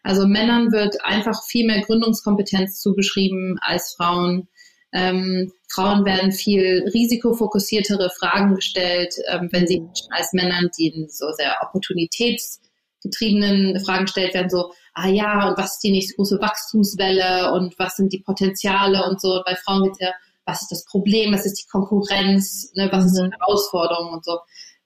also 0.03 0.27
Männern 0.27 0.71
wird 0.71 1.03
einfach 1.03 1.43
viel 1.45 1.67
mehr 1.67 1.81
Gründungskompetenz 1.81 2.79
zugeschrieben 2.79 3.59
als 3.61 3.93
Frauen. 3.95 4.47
Ähm, 4.93 5.51
Frauen 5.69 6.05
werden 6.05 6.31
viel 6.31 6.89
risikofokussiertere 6.93 8.09
Fragen 8.19 8.55
gestellt, 8.55 9.15
ähm, 9.29 9.49
wenn 9.51 9.67
sie 9.67 9.83
als 10.09 10.33
Männern, 10.33 10.69
die 10.77 11.07
so 11.09 11.31
sehr 11.31 11.55
opportunitätsgetriebenen 11.61 13.79
Fragen 13.79 14.05
gestellt 14.05 14.33
werden, 14.33 14.49
so, 14.49 14.73
ah 14.93 15.07
ja, 15.07 15.47
und 15.47 15.57
was 15.57 15.73
ist 15.73 15.83
die 15.83 15.91
nächste 15.91 16.15
große 16.15 16.41
Wachstumswelle 16.41 17.53
und 17.53 17.77
was 17.79 17.95
sind 17.95 18.11
die 18.11 18.21
Potenziale 18.21 19.07
und 19.07 19.21
so. 19.21 19.35
Und 19.35 19.45
bei 19.45 19.55
Frauen 19.55 19.83
geht 19.83 19.93
es 19.93 19.99
ja, 19.99 20.11
was 20.45 20.63
ist 20.63 20.71
das 20.71 20.83
Problem, 20.85 21.33
was 21.33 21.45
ist 21.45 21.61
die 21.61 21.67
Konkurrenz, 21.67 22.71
ne, 22.75 22.89
was 22.91 23.05
ist 23.05 23.17
die 23.17 23.23
mhm. 23.23 23.31
Herausforderung 23.31 24.13
und 24.13 24.25
so. 24.25 24.39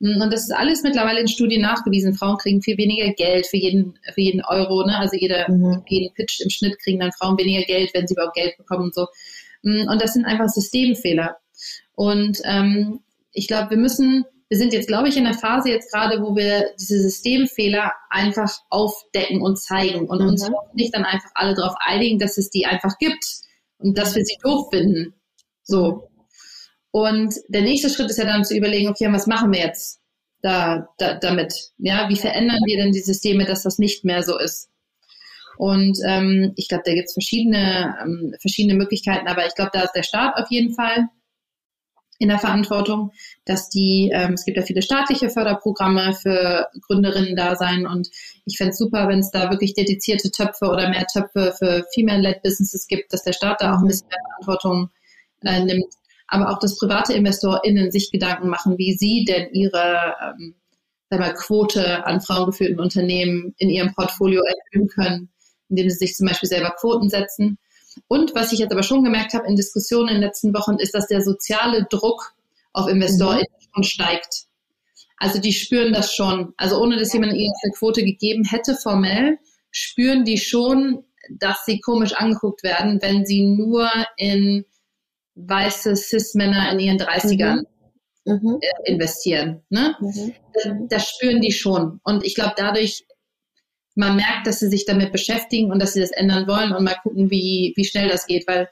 Mm, 0.05 0.21
und 0.21 0.31
das 0.31 0.41
ist 0.41 0.51
alles 0.51 0.83
mittlerweile 0.83 1.19
in 1.19 1.27
Studien 1.27 1.61
nachgewiesen. 1.61 2.13
Frauen 2.13 2.37
kriegen 2.37 2.61
viel 2.61 2.77
weniger 2.77 3.11
Geld 3.13 3.47
für 3.47 3.57
jeden, 3.57 3.97
für 4.13 4.21
jeden 4.21 4.43
Euro. 4.45 4.85
Ne? 4.85 4.97
Also 4.97 5.17
jeder, 5.17 5.49
mhm. 5.49 5.83
jeden 5.87 6.13
Pitch 6.13 6.41
im 6.41 6.49
Schnitt 6.51 6.77
kriegen 6.79 6.99
dann 6.99 7.11
Frauen 7.11 7.37
weniger 7.37 7.63
Geld, 7.65 7.91
wenn 7.93 8.07
sie 8.07 8.13
überhaupt 8.13 8.35
Geld 8.35 8.55
bekommen 8.57 8.85
und 8.85 8.95
so. 8.95 9.07
Mm, 9.63 9.87
und 9.89 10.01
das 10.01 10.13
sind 10.13 10.25
einfach 10.25 10.47
Systemfehler. 10.47 11.37
Und 11.95 12.39
ähm, 12.45 12.99
ich 13.31 13.47
glaube, 13.47 13.71
wir 13.71 13.77
müssen, 13.77 14.25
wir 14.47 14.57
sind 14.59 14.73
jetzt, 14.73 14.87
glaube 14.87 15.09
ich, 15.09 15.17
in 15.17 15.23
der 15.23 15.33
Phase 15.33 15.69
jetzt 15.69 15.91
gerade, 15.91 16.21
wo 16.21 16.35
wir 16.35 16.69
diese 16.79 17.01
Systemfehler 17.01 17.91
einfach 18.11 18.51
aufdecken 18.69 19.41
und 19.41 19.59
zeigen 19.59 20.07
und 20.07 20.21
mhm. 20.21 20.27
uns 20.27 20.47
nicht 20.73 20.93
dann 20.93 21.03
einfach 21.03 21.31
alle 21.33 21.55
darauf 21.55 21.75
einigen, 21.79 22.19
dass 22.19 22.37
es 22.37 22.51
die 22.51 22.67
einfach 22.67 22.97
gibt 22.99 23.25
und 23.79 23.97
dass 23.97 24.15
wir 24.15 24.23
sie 24.23 24.37
doof 24.43 24.67
finden. 24.71 25.15
So. 25.63 26.09
Und 26.95 27.35
der 27.49 27.61
nächste 27.61 27.89
Schritt 27.89 28.09
ist 28.09 28.19
ja 28.19 28.23
dann 28.23 28.45
zu 28.45 28.55
überlegen, 28.55 28.87
okay, 28.87 29.11
was 29.11 29.27
machen 29.27 29.51
wir 29.51 29.59
jetzt 29.59 29.99
da, 30.41 30.87
da, 30.97 31.15
damit? 31.15 31.53
Ja, 31.77 32.07
wie 32.07 32.15
verändern 32.15 32.61
wir 32.65 32.77
denn 32.77 32.93
die 32.93 33.01
Systeme, 33.01 33.43
dass 33.43 33.63
das 33.63 33.79
nicht 33.79 34.05
mehr 34.05 34.23
so 34.23 34.39
ist? 34.39 34.69
Und 35.57 35.97
ähm, 36.07 36.53
ich 36.55 36.69
glaube, 36.69 36.83
da 36.85 36.93
gibt 36.93 37.07
es 37.07 37.13
verschiedene, 37.13 37.97
ähm, 38.01 38.33
verschiedene 38.39 38.75
Möglichkeiten, 38.75 39.27
aber 39.27 39.45
ich 39.45 39.55
glaube, 39.55 39.71
da 39.73 39.81
ist 39.81 39.91
der 39.91 40.03
Staat 40.03 40.37
auf 40.37 40.49
jeden 40.49 40.73
Fall 40.73 41.09
in 42.17 42.29
der 42.29 42.39
Verantwortung, 42.39 43.11
dass 43.43 43.67
die, 43.67 44.09
ähm, 44.13 44.35
es 44.35 44.45
gibt 44.45 44.55
ja 44.55 44.63
viele 44.63 44.81
staatliche 44.81 45.29
Förderprogramme 45.29 46.13
für 46.13 46.69
Gründerinnen 46.87 47.35
da 47.35 47.57
sein 47.57 47.87
und 47.87 48.07
ich 48.45 48.57
fände 48.57 48.71
es 48.71 48.77
super, 48.77 49.09
wenn 49.09 49.19
es 49.19 49.31
da 49.31 49.49
wirklich 49.51 49.73
dedizierte 49.73 50.31
Töpfe 50.31 50.67
oder 50.67 50.87
mehr 50.89 51.05
Töpfe 51.11 51.53
für 51.59 51.85
Female-led 51.93 52.41
Businesses 52.41 52.87
gibt, 52.87 53.11
dass 53.11 53.23
der 53.23 53.33
Staat 53.33 53.59
da 53.59 53.75
auch 53.75 53.81
ein 53.81 53.87
bisschen 53.87 54.07
mehr 54.07 54.19
Verantwortung 54.29 54.91
äh, 55.43 55.61
nimmt 55.61 55.93
aber 56.27 56.51
auch, 56.51 56.59
dass 56.59 56.77
private 56.77 57.13
InvestorInnen 57.13 57.91
sich 57.91 58.11
Gedanken 58.11 58.49
machen, 58.49 58.77
wie 58.77 58.93
sie 58.93 59.25
denn 59.25 59.49
ihre 59.53 60.15
ähm, 60.21 60.55
mal, 61.11 61.33
Quote 61.33 62.05
an 62.05 62.21
frauengeführten 62.21 62.79
Unternehmen 62.79 63.53
in 63.57 63.69
ihrem 63.69 63.93
Portfolio 63.93 64.41
erhöhen 64.41 64.87
können, 64.87 65.29
indem 65.69 65.89
sie 65.89 65.97
sich 65.97 66.15
zum 66.15 66.27
Beispiel 66.27 66.49
selber 66.49 66.71
Quoten 66.79 67.09
setzen. 67.09 67.57
Und 68.07 68.35
was 68.35 68.51
ich 68.51 68.59
jetzt 68.59 68.71
aber 68.71 68.83
schon 68.83 69.03
gemerkt 69.03 69.33
habe 69.33 69.47
in 69.47 69.55
Diskussionen 69.55 70.09
in 70.09 70.15
den 70.15 70.23
letzten 70.23 70.53
Wochen, 70.53 70.75
ist, 70.75 70.93
dass 70.93 71.07
der 71.07 71.21
soziale 71.21 71.85
Druck 71.89 72.33
auf 72.73 72.89
InvestorInnen 72.89 73.45
mhm. 73.49 73.67
schon 73.73 73.83
steigt. 73.83 74.45
Also 75.17 75.39
die 75.39 75.53
spüren 75.53 75.93
das 75.93 76.13
schon. 76.13 76.53
Also 76.57 76.81
ohne 76.81 76.97
dass 76.97 77.13
jemand 77.13 77.33
ihnen 77.33 77.53
eine 77.63 77.71
Quote 77.71 78.03
gegeben 78.03 78.43
hätte, 78.43 78.75
formell, 78.75 79.37
spüren 79.71 80.25
die 80.25 80.37
schon, 80.37 81.05
dass 81.29 81.65
sie 81.65 81.79
komisch 81.79 82.13
angeguckt 82.13 82.63
werden, 82.63 83.01
wenn 83.01 83.25
sie 83.25 83.45
nur 83.45 83.89
in 84.17 84.65
weiße 85.35 85.95
Cis-Männer 85.95 86.71
in 86.71 86.79
ihren 86.79 86.97
30ern 86.97 87.63
mhm. 88.25 88.33
mhm. 88.33 88.59
Äh, 88.61 88.91
investieren. 88.91 89.61
Ne? 89.69 89.95
Mhm. 89.99 90.33
Das, 90.53 90.73
das, 90.89 91.09
spüren 91.09 91.41
die 91.41 91.51
schon. 91.51 91.99
Und 92.03 92.25
ich 92.25 92.35
glaube, 92.35 92.53
dadurch, 92.55 93.05
man 93.95 94.15
merkt, 94.15 94.47
dass 94.47 94.59
sie 94.59 94.69
sich 94.69 94.85
damit 94.85 95.11
beschäftigen 95.11 95.71
und 95.71 95.81
dass 95.81 95.93
sie 95.93 96.01
das 96.01 96.11
ändern 96.11 96.47
wollen 96.47 96.73
und 96.73 96.83
mal 96.83 96.97
gucken, 97.01 97.29
wie, 97.29 97.73
wie 97.75 97.85
schnell 97.85 98.09
das 98.09 98.25
geht. 98.25 98.47
Weil 98.47 98.69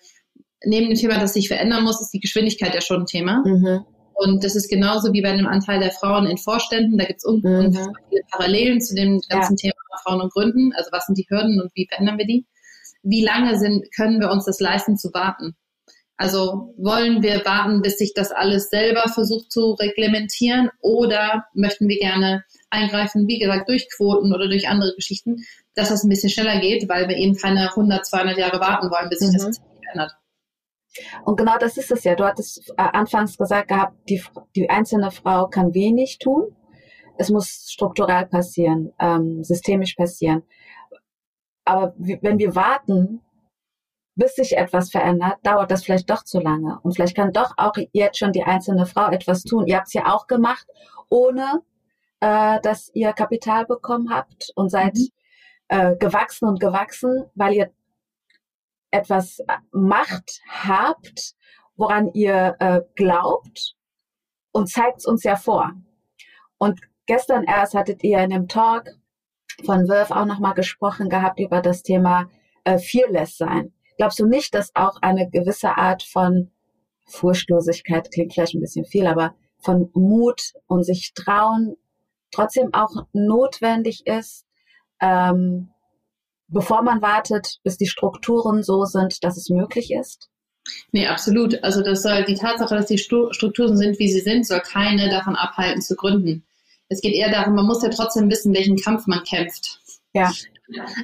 neben 0.66 0.88
dem 0.88 0.98
Thema, 0.98 1.20
das 1.20 1.34
sich 1.34 1.48
verändern 1.48 1.84
muss, 1.84 2.02
ist 2.02 2.14
die 2.14 2.20
Geschwindigkeit 2.20 2.74
ja 2.74 2.82
schon 2.82 3.02
ein 3.02 3.06
Thema. 3.06 3.44
Mhm. 3.46 3.86
Und 4.16 4.44
das 4.44 4.56
ist 4.56 4.70
genauso 4.70 5.12
wie 5.12 5.22
bei 5.22 5.36
dem 5.36 5.48
Anteil 5.48 5.80
der 5.80 5.92
Frauen 5.92 6.28
in 6.28 6.38
Vorständen. 6.38 6.98
Da 6.98 7.06
gibt 7.06 7.20
es 7.24 7.26
mhm. 7.26 7.74
viele 8.10 8.22
Parallelen 8.32 8.80
zu 8.80 8.96
dem 8.96 9.20
ganzen 9.28 9.58
ja. 9.58 9.72
Thema 9.72 9.74
Frauen 10.04 10.22
und 10.22 10.32
Gründen. 10.32 10.72
Also 10.74 10.92
was 10.92 11.06
sind 11.06 11.18
die 11.18 11.26
Hürden 11.30 11.62
und 11.62 11.72
wie 11.74 11.88
verändern 11.90 12.18
wir 12.18 12.26
die? 12.26 12.46
Wie 13.02 13.24
lange 13.24 13.58
sind, 13.58 13.86
können 13.96 14.20
wir 14.20 14.32
uns 14.32 14.46
das 14.46 14.60
leisten 14.60 14.98
zu 14.98 15.10
warten? 15.14 15.56
Also 16.16 16.74
wollen 16.78 17.24
wir 17.24 17.44
warten, 17.44 17.82
bis 17.82 17.98
sich 17.98 18.14
das 18.14 18.32
alles 18.32 18.70
selber 18.70 19.10
versucht 19.10 19.52
zu 19.52 19.74
reglementieren 19.74 20.70
oder 20.80 21.46
möchten 21.54 21.88
wir 21.88 21.98
gerne 21.98 22.44
eingreifen, 22.70 23.28
wie 23.28 23.40
gesagt, 23.40 23.68
durch 23.68 23.88
Quoten 23.96 24.34
oder 24.34 24.48
durch 24.48 24.68
andere 24.68 24.94
Geschichten, 24.96 25.44
dass 25.76 25.90
das 25.90 26.04
ein 26.04 26.10
bisschen 26.10 26.30
schneller 26.30 26.60
geht, 26.60 26.88
weil 26.88 27.08
wir 27.08 27.18
eben 27.18 27.36
keine 27.36 27.70
100, 27.70 28.06
200 28.06 28.38
Jahre 28.38 28.60
warten 28.60 28.92
wollen, 28.92 29.10
bis 29.10 29.20
sich 29.20 29.30
mhm. 29.30 29.48
das 29.48 29.62
ändert. 29.92 30.12
Und 31.26 31.38
genau 31.38 31.58
das 31.58 31.78
ist 31.78 31.92
es 31.92 32.04
ja. 32.04 32.16
Du 32.16 32.26
hattest 32.26 32.70
äh, 32.78 32.84
anfangs 32.84 33.38
gesagt 33.38 33.70
gehabt, 33.70 33.98
die, 34.10 34.22
die 34.56 34.70
einzelne 34.70 35.12
Frau 35.12 35.48
kann 35.48 35.74
wenig 35.74 36.20
tun. 36.20 36.56
Es 37.18 37.30
muss 37.30 37.68
strukturell 37.72 38.26
passieren, 38.28 38.92
ähm, 39.00 39.44
systemisch 39.44 39.96
passieren. 39.96 40.44
Aber 41.66 41.94
wenn 41.98 42.40
wir 42.40 42.56
warten, 42.56 43.22
bis 44.16 44.36
sich 44.36 44.58
etwas 44.58 44.92
verändert, 44.92 45.38
dauert 45.44 45.72
das 45.72 45.84
vielleicht 45.84 46.10
doch 46.10 46.24
zu 46.24 46.40
lange. 46.40 46.80
Und 46.84 46.94
vielleicht 46.94 47.16
kann 47.16 47.32
doch 47.32 47.54
auch 47.58 47.74
jetzt 47.92 48.20
schon 48.20 48.32
die 48.32 48.44
einzelne 48.44 48.86
Frau 48.86 49.10
etwas 49.10 49.44
tun. 49.44 49.66
Ihr 49.68 49.78
habt 49.78 49.88
es 49.88 49.94
ja 49.94 50.14
auch 50.14 50.28
gemacht, 50.28 50.68
ohne 51.10 51.62
äh, 52.20 52.60
dass 52.62 52.92
ihr 52.94 53.14
Kapital 53.14 53.66
bekommen 53.66 54.14
habt 54.14 54.52
und 54.56 54.70
seid 54.70 54.96
mhm. 54.96 55.10
äh, 55.68 55.96
gewachsen 55.98 56.48
und 56.48 56.60
gewachsen, 56.60 57.26
weil 57.36 57.54
ihr 57.54 57.72
etwas 58.92 59.40
Macht 59.72 60.42
habt, 60.48 61.34
woran 61.76 62.14
ihr 62.14 62.56
äh, 62.60 62.82
glaubt 62.96 63.76
und 64.52 64.70
zeigt 64.70 65.00
es 65.00 65.06
uns 65.06 65.24
ja 65.24 65.36
vor. 65.36 65.72
Und 66.60 66.80
gestern 67.08 67.44
erst 67.44 67.74
hattet 67.74 68.04
ihr 68.04 68.20
in 68.20 68.30
dem 68.30 68.48
Talk 68.48 68.90
von 69.66 69.88
Wirf 69.88 70.12
auch 70.12 70.26
nochmal 70.26 70.54
gesprochen 70.54 71.10
gehabt 71.10 71.40
über 71.40 71.62
das 71.62 71.84
Thema 71.84 72.30
äh, 72.64 72.78
Fearless 72.78 73.38
sein. 73.38 73.74
Glaubst 73.98 74.20
du 74.20 74.26
nicht, 74.26 74.54
dass 74.54 74.76
auch 74.76 75.02
eine 75.02 75.30
gewisse 75.30 75.78
Art 75.78 76.04
von 76.04 76.52
Furchtlosigkeit 77.06 78.12
klingt 78.12 78.34
vielleicht 78.34 78.56
ein 78.56 78.62
bisschen 78.62 78.86
viel, 78.86 79.08
aber 79.08 79.36
von 79.60 79.90
Mut 79.94 80.54
und 80.68 80.84
sich 80.84 81.14
trauen 81.14 81.76
trotzdem 82.32 82.74
auch 82.74 83.06
notwendig 83.14 84.06
ist, 84.06 84.46
ähm, 85.00 85.70
bevor 86.48 86.82
man 86.82 87.02
wartet, 87.02 87.60
bis 87.64 87.78
die 87.78 87.88
Strukturen 87.88 88.64
so 88.64 88.86
sind, 88.86 89.24
dass 89.24 89.38
es 89.38 89.50
möglich 89.50 89.92
ist? 89.92 90.30
Nee, 90.92 91.08
absolut. 91.08 91.64
Also 91.64 91.82
das 91.82 92.04
soll 92.04 92.24
die 92.24 92.36
Tatsache, 92.36 92.76
dass 92.76 92.86
die 92.86 92.98
Strukturen 92.98 93.78
sind, 93.78 94.00
wie 94.00 94.10
sie 94.10 94.22
sind, 94.22 94.48
soll 94.48 94.62
keine 94.62 95.10
davon 95.10 95.36
abhalten 95.36 95.82
zu 95.82 95.96
gründen. 95.96 96.46
Es 96.90 97.02
geht 97.02 97.14
eher 97.14 97.32
darum, 97.32 97.56
man 97.56 97.66
muss 97.66 97.84
ja 97.84 97.90
trotzdem 97.90 98.30
wissen, 98.30 98.54
welchen 98.54 98.78
Kampf 98.78 99.08
man 99.08 99.24
kämpft. 99.24 99.80
Ja. 100.14 100.32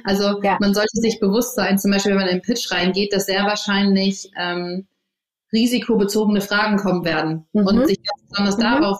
Also 0.04 0.40
ja. 0.42 0.56
man 0.60 0.74
sollte 0.74 1.00
sich 1.00 1.20
bewusst 1.20 1.54
sein, 1.54 1.78
zum 1.78 1.90
Beispiel 1.90 2.12
wenn 2.12 2.18
man 2.18 2.28
in 2.28 2.36
den 2.36 2.42
Pitch 2.42 2.70
reingeht, 2.70 3.12
dass 3.12 3.26
sehr 3.26 3.44
wahrscheinlich 3.44 4.30
ähm, 4.38 4.86
risikobezogene 5.52 6.40
Fragen 6.40 6.76
kommen 6.76 7.04
werden 7.04 7.46
mhm. 7.52 7.66
und 7.66 7.86
sich 7.86 7.98
ganz 8.02 8.28
besonders 8.28 8.56
mhm. 8.56 8.62
darauf 8.62 8.98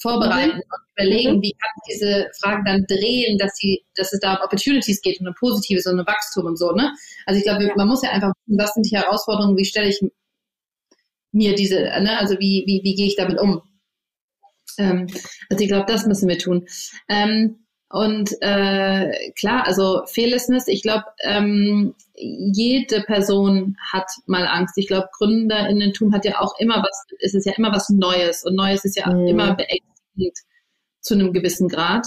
vorbereiten 0.00 0.56
mhm. 0.56 0.62
und 0.62 0.92
überlegen, 0.96 1.36
mhm. 1.36 1.42
wie 1.42 1.52
kann 1.52 1.70
ich 1.76 1.94
diese 1.94 2.30
Fragen 2.40 2.64
dann 2.64 2.84
drehen, 2.86 3.38
dass 3.38 3.56
sie, 3.56 3.84
dass 3.94 4.12
es 4.12 4.20
da 4.20 4.34
um 4.34 4.42
Opportunities 4.44 5.00
geht 5.00 5.20
und 5.20 5.28
um 5.28 5.34
Positives 5.34 5.86
und 5.86 5.98
um 5.98 6.06
Wachstum 6.06 6.46
und 6.46 6.58
so, 6.58 6.72
ne? 6.72 6.92
Also 7.24 7.38
ich 7.38 7.44
glaube, 7.44 7.64
ja. 7.64 7.72
man 7.76 7.88
muss 7.88 8.02
ja 8.02 8.10
einfach 8.10 8.32
wissen, 8.46 8.58
was 8.58 8.74
sind 8.74 8.90
die 8.90 8.96
Herausforderungen, 8.96 9.56
wie 9.56 9.64
stelle 9.64 9.88
ich 9.88 10.00
mir 11.32 11.54
diese, 11.54 11.80
ne? 11.80 12.18
Also 12.18 12.34
wie, 12.38 12.64
wie, 12.66 12.80
wie 12.82 12.94
gehe 12.94 13.06
ich 13.06 13.16
damit 13.16 13.38
um? 13.38 13.62
Ähm, 14.78 15.06
also 15.50 15.62
ich 15.62 15.68
glaube, 15.68 15.90
das 15.90 16.06
müssen 16.06 16.28
wir 16.28 16.38
tun. 16.38 16.66
Ähm, 17.08 17.65
und 17.88 18.30
äh, 18.40 19.30
klar, 19.38 19.64
also 19.64 20.02
Fearlessness, 20.06 20.66
ich 20.66 20.82
glaube, 20.82 21.04
ähm, 21.20 21.94
jede 22.14 23.02
Person 23.02 23.76
hat 23.92 24.06
mal 24.26 24.46
Angst. 24.46 24.76
Ich 24.76 24.88
glaube, 24.88 25.08
Gründerinnentum 25.16 26.12
hat 26.12 26.24
ja 26.24 26.40
auch 26.40 26.58
immer 26.58 26.82
was, 26.82 27.04
es 27.20 27.34
ist 27.34 27.46
ja 27.46 27.52
immer 27.56 27.72
was 27.72 27.88
Neues 27.90 28.44
und 28.44 28.56
Neues 28.56 28.84
ist 28.84 28.96
ja 28.96 29.08
mhm. 29.12 29.28
immer 29.28 29.54
beängstigend 29.54 30.36
zu 31.00 31.14
einem 31.14 31.32
gewissen 31.32 31.68
Grad. 31.68 32.06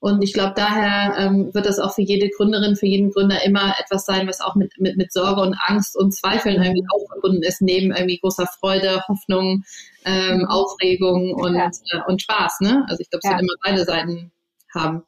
Und 0.00 0.22
ich 0.22 0.32
glaube, 0.32 0.54
daher 0.56 1.14
ähm, 1.18 1.52
wird 1.52 1.66
das 1.66 1.78
auch 1.78 1.94
für 1.94 2.02
jede 2.02 2.30
Gründerin, 2.30 2.74
für 2.74 2.86
jeden 2.86 3.10
Gründer 3.10 3.44
immer 3.44 3.74
etwas 3.78 4.06
sein, 4.06 4.26
was 4.26 4.40
auch 4.40 4.56
mit, 4.56 4.72
mit, 4.78 4.96
mit 4.96 5.12
Sorge 5.12 5.42
und 5.42 5.54
Angst 5.66 5.94
und 5.96 6.12
Zweifeln 6.12 6.56
mhm. 6.56 6.62
irgendwie 6.62 6.86
auch 6.92 7.06
verbunden 7.12 7.42
ist, 7.42 7.60
neben 7.60 7.92
irgendwie 7.92 8.18
großer 8.18 8.46
Freude, 8.46 9.02
Hoffnung, 9.06 9.62
ähm, 10.06 10.38
mhm. 10.38 10.44
Aufregung 10.46 11.34
und, 11.34 11.54
ja. 11.54 11.70
äh, 11.92 12.00
und 12.08 12.22
Spaß. 12.22 12.60
Ne? 12.62 12.84
Also 12.88 13.00
ich 13.00 13.10
glaube, 13.10 13.20
es 13.22 13.30
ja. 13.30 13.32
wird 13.32 13.42
immer 13.42 13.54
beide 13.62 13.84
Seiten 13.84 14.32
haben. 14.74 15.02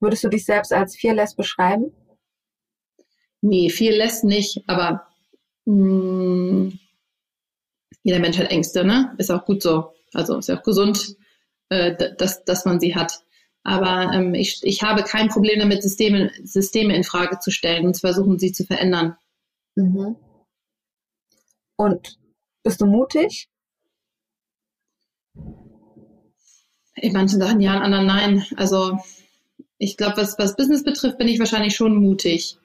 Würdest 0.00 0.24
du 0.24 0.28
dich 0.28 0.44
selbst 0.44 0.72
als 0.72 0.96
fearless 0.96 1.34
beschreiben? 1.34 1.92
Nee, 3.40 3.70
fearless 3.70 4.22
nicht, 4.22 4.62
aber 4.66 5.06
mh, 5.64 5.74
mm, 5.74 6.78
jeder 8.02 8.20
Mensch 8.20 8.38
hat 8.38 8.50
Ängste, 8.50 8.84
ne? 8.84 9.14
Ist 9.18 9.30
auch 9.30 9.44
gut 9.44 9.62
so. 9.62 9.92
Also 10.14 10.38
ist 10.38 10.48
ja 10.48 10.58
auch 10.58 10.62
gesund, 10.62 11.16
äh, 11.68 11.94
dass, 12.16 12.44
dass 12.44 12.64
man 12.64 12.80
sie 12.80 12.94
hat. 12.94 13.22
Aber 13.64 14.12
ähm, 14.14 14.34
ich, 14.34 14.60
ich 14.62 14.82
habe 14.82 15.02
kein 15.02 15.28
Problem 15.28 15.58
damit, 15.58 15.82
Systeme, 15.82 16.30
Systeme 16.42 16.96
in 16.96 17.04
Frage 17.04 17.38
zu 17.38 17.50
stellen 17.50 17.86
und 17.86 17.94
zu 17.94 18.00
versuchen, 18.00 18.38
sie 18.38 18.52
zu 18.52 18.64
verändern. 18.64 19.16
Mhm. 19.74 20.16
Und 21.76 22.18
bist 22.62 22.80
du 22.80 22.86
mutig? 22.86 23.48
In 26.94 27.12
manchen 27.12 27.40
Sachen 27.40 27.60
ja, 27.60 27.76
in 27.76 27.82
anderen 27.82 28.06
nein. 28.06 28.46
Also 28.56 28.98
ich 29.78 29.96
glaube, 29.96 30.16
was, 30.16 30.38
was 30.38 30.56
Business 30.56 30.82
betrifft, 30.84 31.18
bin 31.18 31.28
ich 31.28 31.38
wahrscheinlich 31.38 31.74
schon 31.74 31.96
mutig. 31.96 32.56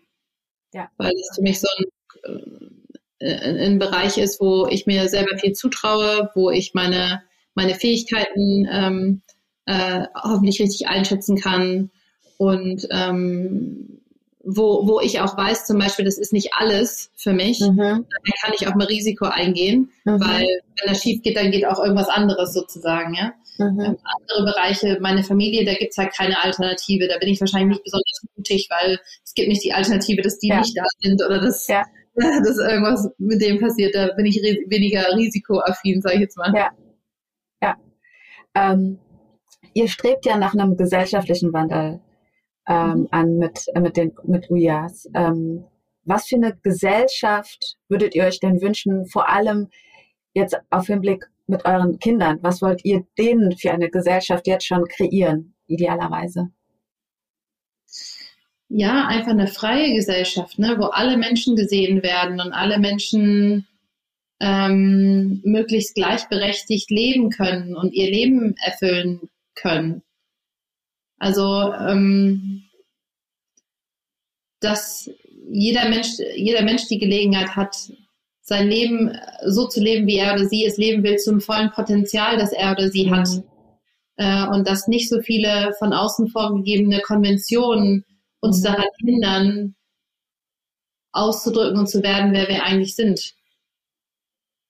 Ja. 0.73 0.89
Weil 0.97 1.11
es 1.11 1.35
für 1.35 1.43
mich 1.43 1.59
so 1.59 1.67
ein, 1.77 2.87
äh, 3.19 3.65
ein 3.67 3.79
Bereich 3.79 4.17
ist, 4.17 4.41
wo 4.41 4.67
ich 4.67 4.85
mir 4.85 5.07
selber 5.07 5.37
viel 5.37 5.53
zutraue, 5.53 6.31
wo 6.33 6.49
ich 6.49 6.73
meine, 6.73 7.23
meine 7.53 7.75
Fähigkeiten 7.75 8.67
ähm, 8.71 9.21
äh, 9.65 10.07
hoffentlich 10.15 10.59
richtig 10.59 10.87
einschätzen 10.87 11.37
kann 11.37 11.91
und 12.37 12.87
ähm, 12.91 14.01
wo, 14.43 14.87
wo 14.87 14.99
ich 14.99 15.21
auch 15.21 15.37
weiß, 15.37 15.65
zum 15.65 15.79
Beispiel, 15.79 16.05
das 16.05 16.17
ist 16.17 16.33
nicht 16.33 16.51
alles 16.53 17.11
für 17.15 17.33
mich, 17.33 17.61
mhm. 17.61 17.77
dann 17.77 18.05
kann 18.41 18.53
ich 18.53 18.67
auch 18.67 18.75
mal 18.75 18.87
Risiko 18.87 19.25
eingehen, 19.25 19.89
mhm. 20.03 20.19
weil 20.19 20.47
wenn 20.47 20.93
das 20.93 21.01
schief 21.01 21.21
geht, 21.21 21.37
dann 21.37 21.51
geht 21.51 21.65
auch 21.65 21.79
irgendwas 21.79 22.09
anderes 22.09 22.53
sozusagen, 22.53 23.13
ja. 23.13 23.33
Mhm. 23.57 23.79
Ähm, 23.79 23.97
andere 24.03 24.51
Bereiche, 24.51 24.97
meine 24.99 25.23
Familie, 25.23 25.63
da 25.63 25.73
gibt's 25.75 25.97
halt 25.97 26.13
keine 26.15 26.43
Alternative. 26.43 27.07
Da 27.07 27.19
bin 27.19 27.29
ich 27.29 27.39
wahrscheinlich 27.39 27.77
nicht 27.77 27.83
besonders 27.83 28.25
mutig, 28.35 28.67
weil 28.71 28.99
es 29.23 29.33
gibt 29.33 29.47
nicht 29.47 29.63
die 29.63 29.73
Alternative, 29.73 30.23
dass 30.23 30.39
die 30.39 30.47
ja. 30.47 30.57
nicht 30.57 30.75
da 30.75 30.83
sind 30.99 31.23
oder 31.23 31.39
dass, 31.39 31.67
ja. 31.67 31.83
dass 32.15 32.57
irgendwas 32.57 33.09
mit 33.19 33.41
dem 33.41 33.59
passiert. 33.59 33.93
Da 33.93 34.09
bin 34.15 34.25
ich 34.25 34.37
weniger 34.37 35.05
risikoaffin, 35.15 36.01
sage 36.01 36.15
ich 36.15 36.21
jetzt 36.21 36.37
mal. 36.37 36.51
Ja. 36.55 36.71
Ja. 37.61 37.75
Ähm, 38.55 38.97
ihr 39.73 39.87
strebt 39.87 40.25
ja 40.25 40.37
nach 40.37 40.53
einem 40.53 40.75
gesellschaftlichen 40.75 41.53
Wandel 41.53 42.01
ähm, 42.67 43.07
an 43.11 43.37
mit, 43.37 43.65
mit 43.79 43.97
den 43.97 44.13
mit 44.23 44.49
UJAs. 44.49 45.09
Ähm, 45.13 45.65
was 46.05 46.27
für 46.27 46.35
eine 46.35 46.55
Gesellschaft 46.61 47.77
würdet 47.87 48.15
ihr 48.15 48.25
euch 48.25 48.39
denn 48.39 48.61
wünschen, 48.61 49.05
vor 49.05 49.29
allem 49.29 49.69
jetzt 50.33 50.57
auf 50.69 50.87
Hinblick 50.87 51.25
mit 51.47 51.65
euren 51.65 51.99
Kindern? 51.99 52.39
Was 52.41 52.61
wollt 52.61 52.83
ihr 52.83 53.05
denen 53.17 53.57
für 53.57 53.71
eine 53.71 53.89
Gesellschaft 53.89 54.47
jetzt 54.47 54.65
schon 54.65 54.85
kreieren, 54.85 55.55
idealerweise? 55.67 56.49
Ja, 58.69 59.07
einfach 59.07 59.31
eine 59.31 59.47
freie 59.47 59.93
Gesellschaft, 59.93 60.57
ne, 60.57 60.75
wo 60.79 60.85
alle 60.85 61.17
Menschen 61.17 61.55
gesehen 61.55 62.01
werden 62.01 62.41
und 62.41 62.53
alle 62.53 62.79
Menschen 62.79 63.67
ähm, 64.39 65.41
möglichst 65.45 65.95
gleichberechtigt 65.95 66.89
leben 66.89 67.29
können 67.29 67.75
und 67.75 67.93
ihr 67.93 68.09
Leben 68.09 68.55
erfüllen 68.65 69.29
können. 69.55 70.01
Also 71.23 71.71
ähm, 71.79 72.63
dass 74.59 75.09
jeder 75.49 75.87
Mensch, 75.87 76.09
jeder 76.35 76.63
Mensch 76.63 76.89
die 76.89 76.99
Gelegenheit 76.99 77.55
hat, 77.55 77.77
sein 78.41 78.67
Leben 78.67 79.17
so 79.45 79.69
zu 79.69 79.79
leben, 79.79 80.05
wie 80.05 80.17
er 80.17 80.33
oder 80.33 80.45
sie 80.45 80.65
es 80.65 80.75
leben 80.75 81.01
will, 81.03 81.15
zum 81.15 81.39
vollen 81.39 81.71
Potenzial, 81.71 82.35
das 82.35 82.51
er 82.51 82.73
oder 82.73 82.89
sie 82.89 83.09
hat. 83.09 83.29
Mhm. 83.29 83.43
Äh, 84.17 84.47
und 84.47 84.67
dass 84.67 84.89
nicht 84.89 85.07
so 85.07 85.21
viele 85.21 85.73
von 85.79 85.93
außen 85.93 86.27
vorgegebene 86.27 86.99
Konventionen 86.99 88.03
uns 88.41 88.59
mhm. 88.59 88.63
daran 88.65 88.87
hindern, 88.99 89.75
auszudrücken 91.13 91.79
und 91.79 91.87
zu 91.87 92.03
werden, 92.03 92.33
wer 92.33 92.49
wir 92.49 92.65
eigentlich 92.65 92.95
sind. 92.95 93.33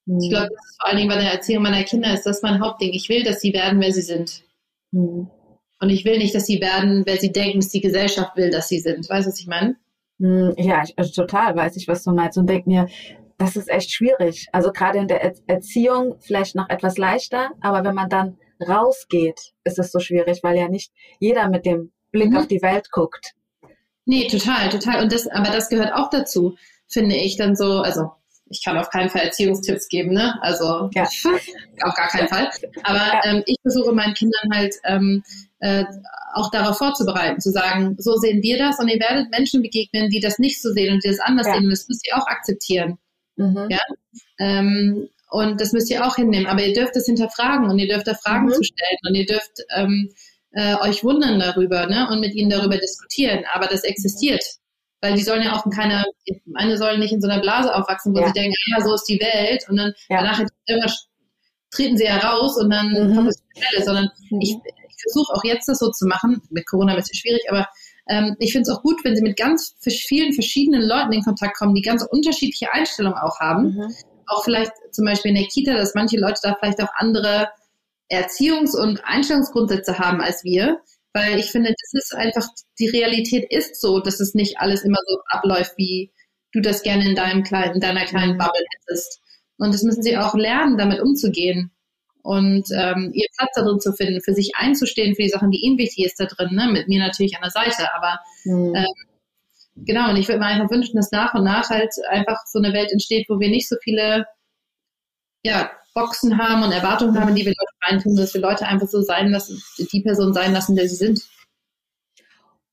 Mhm. 0.06 0.20
Ich 0.22 0.30
glaube, 0.30 0.49
vor 0.49 0.88
allen 0.88 0.97
Dingen 0.97 1.10
bei 1.10 1.18
der 1.18 1.32
Erziehung 1.32 1.64
meiner 1.64 1.84
Kinder 1.84 2.14
ist 2.14 2.28
das 2.28 2.43
mein 2.43 2.60
Hauptding. 2.60 2.93
Ich 2.93 3.10
will, 3.10 3.24
dass 3.24 3.41
sie 3.41 3.54
werden, 3.54 3.82
wer 3.82 3.91
sie 3.91 4.01
sind. 4.01 4.43
Mhm. 4.91 5.32
Und 5.84 5.89
ich 5.89 6.05
will 6.05 6.17
nicht, 6.17 6.34
dass 6.34 6.45
sie 6.45 6.61
werden, 6.61 7.03
wer 7.05 7.17
sie 7.17 7.34
denken, 7.34 7.59
dass 7.59 7.67
die 7.67 7.81
Gesellschaft 7.81 8.38
will, 8.38 8.49
dass 8.49 8.69
sie 8.69 8.79
sind. 8.79 9.09
Weißt 9.09 9.27
du, 9.27 9.31
was 9.31 9.39
ich 9.41 9.47
meine? 9.47 9.75
Mhm. 10.17 10.53
Ja, 10.55 10.81
ich, 10.81 10.97
also 10.97 11.11
total 11.11 11.57
weiß 11.57 11.75
ich, 11.75 11.89
was 11.89 12.05
du 12.05 12.11
meinst 12.11 12.38
und 12.38 12.47
denke 12.47 12.69
mir, 12.69 12.88
das 13.38 13.57
ist 13.57 13.69
echt 13.69 13.91
schwierig. 13.91 14.47
Also 14.53 14.71
gerade 14.71 14.99
in 14.99 15.09
der 15.09 15.34
Erziehung 15.45 16.15
vielleicht 16.21 16.55
noch 16.55 16.69
etwas 16.69 16.97
leichter, 16.97 17.49
aber 17.59 17.84
wenn 17.84 17.95
man 17.95 18.07
dann 18.07 18.38
rausgeht, 18.65 19.51
ist 19.65 19.77
es 19.77 19.91
so 19.91 19.99
schwierig, 19.99 20.41
weil 20.41 20.57
ja 20.57 20.69
nicht 20.69 20.93
jeder 21.19 21.49
mit 21.49 21.65
dem 21.65 21.91
Blick 22.13 22.29
mhm. 22.29 22.38
auf 22.38 22.47
die 22.47 22.61
Welt 22.61 22.89
guckt. 22.89 23.34
Nee, 24.05 24.29
total, 24.29 24.69
total. 24.69 25.03
Und 25.03 25.11
das, 25.11 25.27
aber 25.27 25.51
das 25.51 25.67
gehört 25.67 25.93
auch 25.93 26.09
dazu, 26.09 26.55
finde 26.88 27.17
ich 27.17 27.36
dann 27.36 27.57
so, 27.57 27.81
also 27.81 28.11
ich 28.54 28.64
kann 28.64 28.78
auf 28.78 28.89
keinen 28.89 29.10
Fall 29.10 29.22
Erziehungstipps 29.22 29.89
geben, 29.89 30.14
ne? 30.14 30.36
Also 30.41 30.89
ja. 30.93 31.04
auf 31.84 31.95
gar 31.95 32.08
keinen 32.08 32.28
Fall. 32.28 32.49
Aber 32.84 32.97
ja. 32.97 33.22
ähm, 33.26 33.43
ich 33.45 33.58
versuche 33.62 33.91
meinen 33.91 34.14
Kindern 34.14 34.49
halt 34.54 34.76
ähm, 34.86 35.24
äh, 35.60 35.84
auch 36.34 36.51
darauf 36.51 36.78
vorzubereiten, 36.78 37.41
zu 37.41 37.51
sagen, 37.51 37.95
so 37.97 38.16
sehen 38.16 38.41
wir 38.41 38.58
das 38.58 38.80
und 38.80 38.88
ihr 38.88 38.99
werdet 38.99 39.32
Menschen 39.32 39.62
begegnen, 39.62 40.10
die 40.10 40.20
das 40.20 40.39
nicht 40.39 40.62
so 40.62 40.72
sehen 40.72 40.93
und 40.93 41.04
die 41.04 41.10
das 41.10 41.20
anders 41.20 41.47
ja. 41.47 41.54
sehen. 41.54 41.66
Und 41.66 41.72
das 41.72 41.88
müsst 41.88 42.08
ihr 42.08 42.18
auch 42.18 42.28
akzeptieren. 42.28 42.97
Mhm. 43.36 43.68
Ja? 43.70 43.80
Ähm, 44.39 45.10
und 45.30 45.60
das 45.60 45.74
müsst 45.74 45.89
ihr 45.89 46.06
auch 46.06 46.16
hinnehmen. 46.16 46.47
Aber 46.47 46.64
ihr 46.64 46.74
dürft 46.74 46.95
es 46.95 47.08
hinterfragen 47.08 47.70
und 47.70 47.80
ihr 47.80 47.88
dürft 47.88 48.08
da 48.08 48.14
Fragen 48.14 48.45
mhm. 48.45 48.54
zu 48.54 48.64
stellen 48.64 48.97
und 49.08 49.16
ihr 49.16 49.26
dürft 49.26 49.64
ähm, 49.76 50.12
äh, 50.51 50.76
euch 50.76 51.04
wundern 51.04 51.39
darüber 51.39 51.88
ne? 51.88 52.08
und 52.12 52.20
mit 52.20 52.36
ihnen 52.36 52.49
darüber 52.49 52.78
diskutieren. 52.78 53.43
Aber 53.51 53.68
das 53.68 53.84
existiert. 53.84 54.43
Weil 55.04 55.16
die 55.16 55.22
sollen 55.22 55.43
ja 55.43 55.54
auch 55.54 55.66
in 55.66 55.72
keiner, 55.74 56.06
meine 56.45 56.78
sollen 56.78 57.01
nicht 57.01 57.12
in 57.12 57.20
so 57.20 57.28
einer 57.28 57.41
Blase 57.41 57.76
aufwachsen, 57.76 58.16
wo 58.16 58.22
ja. 58.22 58.28
sie 58.28 58.32
denken, 58.32 58.56
ja, 58.72 58.82
so 58.82 58.93
ist 58.93 59.04
die 59.04 59.20
Welt. 59.20 59.68
Und 59.68 59.76
dann 59.76 59.93
ja. 60.08 60.22
danach 60.22 60.39
immer 60.39 60.88
treten 61.72 61.97
sie 61.97 62.06
ja 62.06 62.20
raus 62.20 62.56
und 62.58 62.70
dann 62.70 62.88
mhm. 62.88 63.14
kommt 63.14 63.28
es 63.28 63.43
Stelle. 63.54 63.84
Sondern 63.84 64.10
mhm. 64.30 64.39
ich, 64.39 64.56
ich 64.64 65.01
versuche 65.01 65.34
auch 65.34 65.43
jetzt 65.43 65.68
das 65.68 65.80
so 65.80 65.91
zu 65.91 66.08
machen. 66.08 66.41
Mit 66.51 66.66
Corona 66.68 66.93
ein 66.93 66.99
bisschen 66.99 67.18
schwierig, 67.18 67.41
aber 67.49 67.68
ähm, 68.08 68.38
ich 68.39 68.54
finde 68.54 68.70
es 68.70 68.74
auch 68.74 68.82
gut, 68.82 69.04
wenn 69.04 69.14
sie 69.14 69.22
mit 69.22 69.36
ganz 69.36 69.76
vielen 70.08 70.32
verschiedenen 70.32 70.84
Leuten 70.84 71.12
in 71.12 71.22
Kontakt 71.22 71.58
kommen, 71.58 71.76
die 71.76 71.82
ganz 71.82 72.08
unterschiedliche 72.10 72.72
Einstellungen 72.72 73.18
auch 73.18 73.41
haben. 73.41 73.76
Mhm. 73.76 73.93
Auch 74.28 74.45
vielleicht 74.45 74.72
zum 74.93 75.04
Beispiel 75.04 75.32
in 75.32 75.36
der 75.36 75.47
Kita, 75.47 75.74
dass 75.74 75.95
manche 75.95 76.18
Leute 76.18 76.39
da 76.43 76.56
vielleicht 76.58 76.82
auch 76.82 76.93
andere 76.95 77.49
Erziehungs- 78.10 78.78
und 78.78 79.04
Einstellungsgrundsätze 79.04 79.99
haben 79.99 80.22
als 80.22 80.45
wir. 80.45 80.80
Weil 81.14 81.39
ich 81.39 81.51
finde, 81.51 81.70
das 81.70 81.93
ist 81.93 82.16
einfach, 82.16 82.47
die 82.80 82.89
Realität 82.89 83.51
ist 83.51 83.80
so, 83.80 83.99
dass 83.99 84.20
es 84.20 84.34
nicht 84.34 84.59
alles 84.59 84.84
immer 84.84 84.97
so 85.07 85.20
abläuft, 85.28 85.74
wie 85.78 86.11
du 86.51 86.61
das 86.61 86.82
gerne 86.82 87.07
in 87.07 87.16
deinem 87.16 87.43
kleinen, 87.43 87.76
in 87.76 87.82
deiner 87.82 88.05
kleinen 88.05 88.34
mhm. 88.34 88.39
Bubble 88.39 88.66
hättest. 88.80 89.22
Und 89.57 89.74
das 89.74 89.84
müssen 89.84 90.03
sie 90.03 90.18
auch 90.18 90.34
lernen, 90.34 90.78
damit 90.78 91.01
umzugehen 91.01 91.72
und 92.24 92.66
ähm, 92.74 93.11
ihr 93.14 93.28
Platz 93.38 93.51
da 93.55 93.64
drin 93.64 93.80
zu 93.80 93.93
finden, 93.93 94.22
für 94.22 94.34
sich 94.34 94.53
einzustehen, 94.55 95.16
für 95.16 95.24
die 95.24 95.30
Sachen, 95.30 95.51
die 95.51 95.59
ihnen 95.59 95.78
wichtig 95.78 96.05
ist 96.05 96.20
da 96.20 96.26
drin, 96.26 96.55
ne? 96.55 96.70
mit 96.72 96.88
mir 96.88 96.99
natürlich 96.99 97.36
an 97.36 97.41
der 97.41 97.51
Seite, 97.51 97.93
aber 97.93 98.20
mhm. 98.45 98.74
ähm, 98.76 99.86
genau, 99.86 100.09
und 100.09 100.16
ich 100.16 100.28
würde 100.28 100.39
mir 100.39 100.47
einfach 100.47 100.72
wünschen, 100.72 100.95
dass 100.95 101.11
nach 101.11 101.34
und 101.34 101.43
nach 101.43 101.70
halt 101.70 101.93
einfach 102.09 102.39
so 102.47 102.59
eine 102.59 102.74
Welt 102.74 102.91
entsteht, 102.91 103.28
wo 103.30 103.39
wir 103.39 103.49
nicht 103.49 103.68
so 103.68 103.76
viele 103.84 104.26
ja, 105.43 105.70
Boxen 105.93 106.37
haben 106.37 106.63
und 106.63 106.71
Erwartungen 106.71 107.19
haben, 107.19 107.35
die 107.35 107.45
wir 107.45 107.53
Leute 107.53 107.73
reintun, 107.83 108.15
dass 108.15 108.33
wir 108.33 108.41
Leute 108.41 108.65
einfach 108.65 108.87
so 108.87 109.01
sein 109.01 109.29
lassen, 109.29 109.61
die 109.77 110.01
Person 110.01 110.33
sein 110.33 110.53
lassen, 110.53 110.75
der 110.75 110.87
sie 110.87 110.95
sind. 110.95 111.21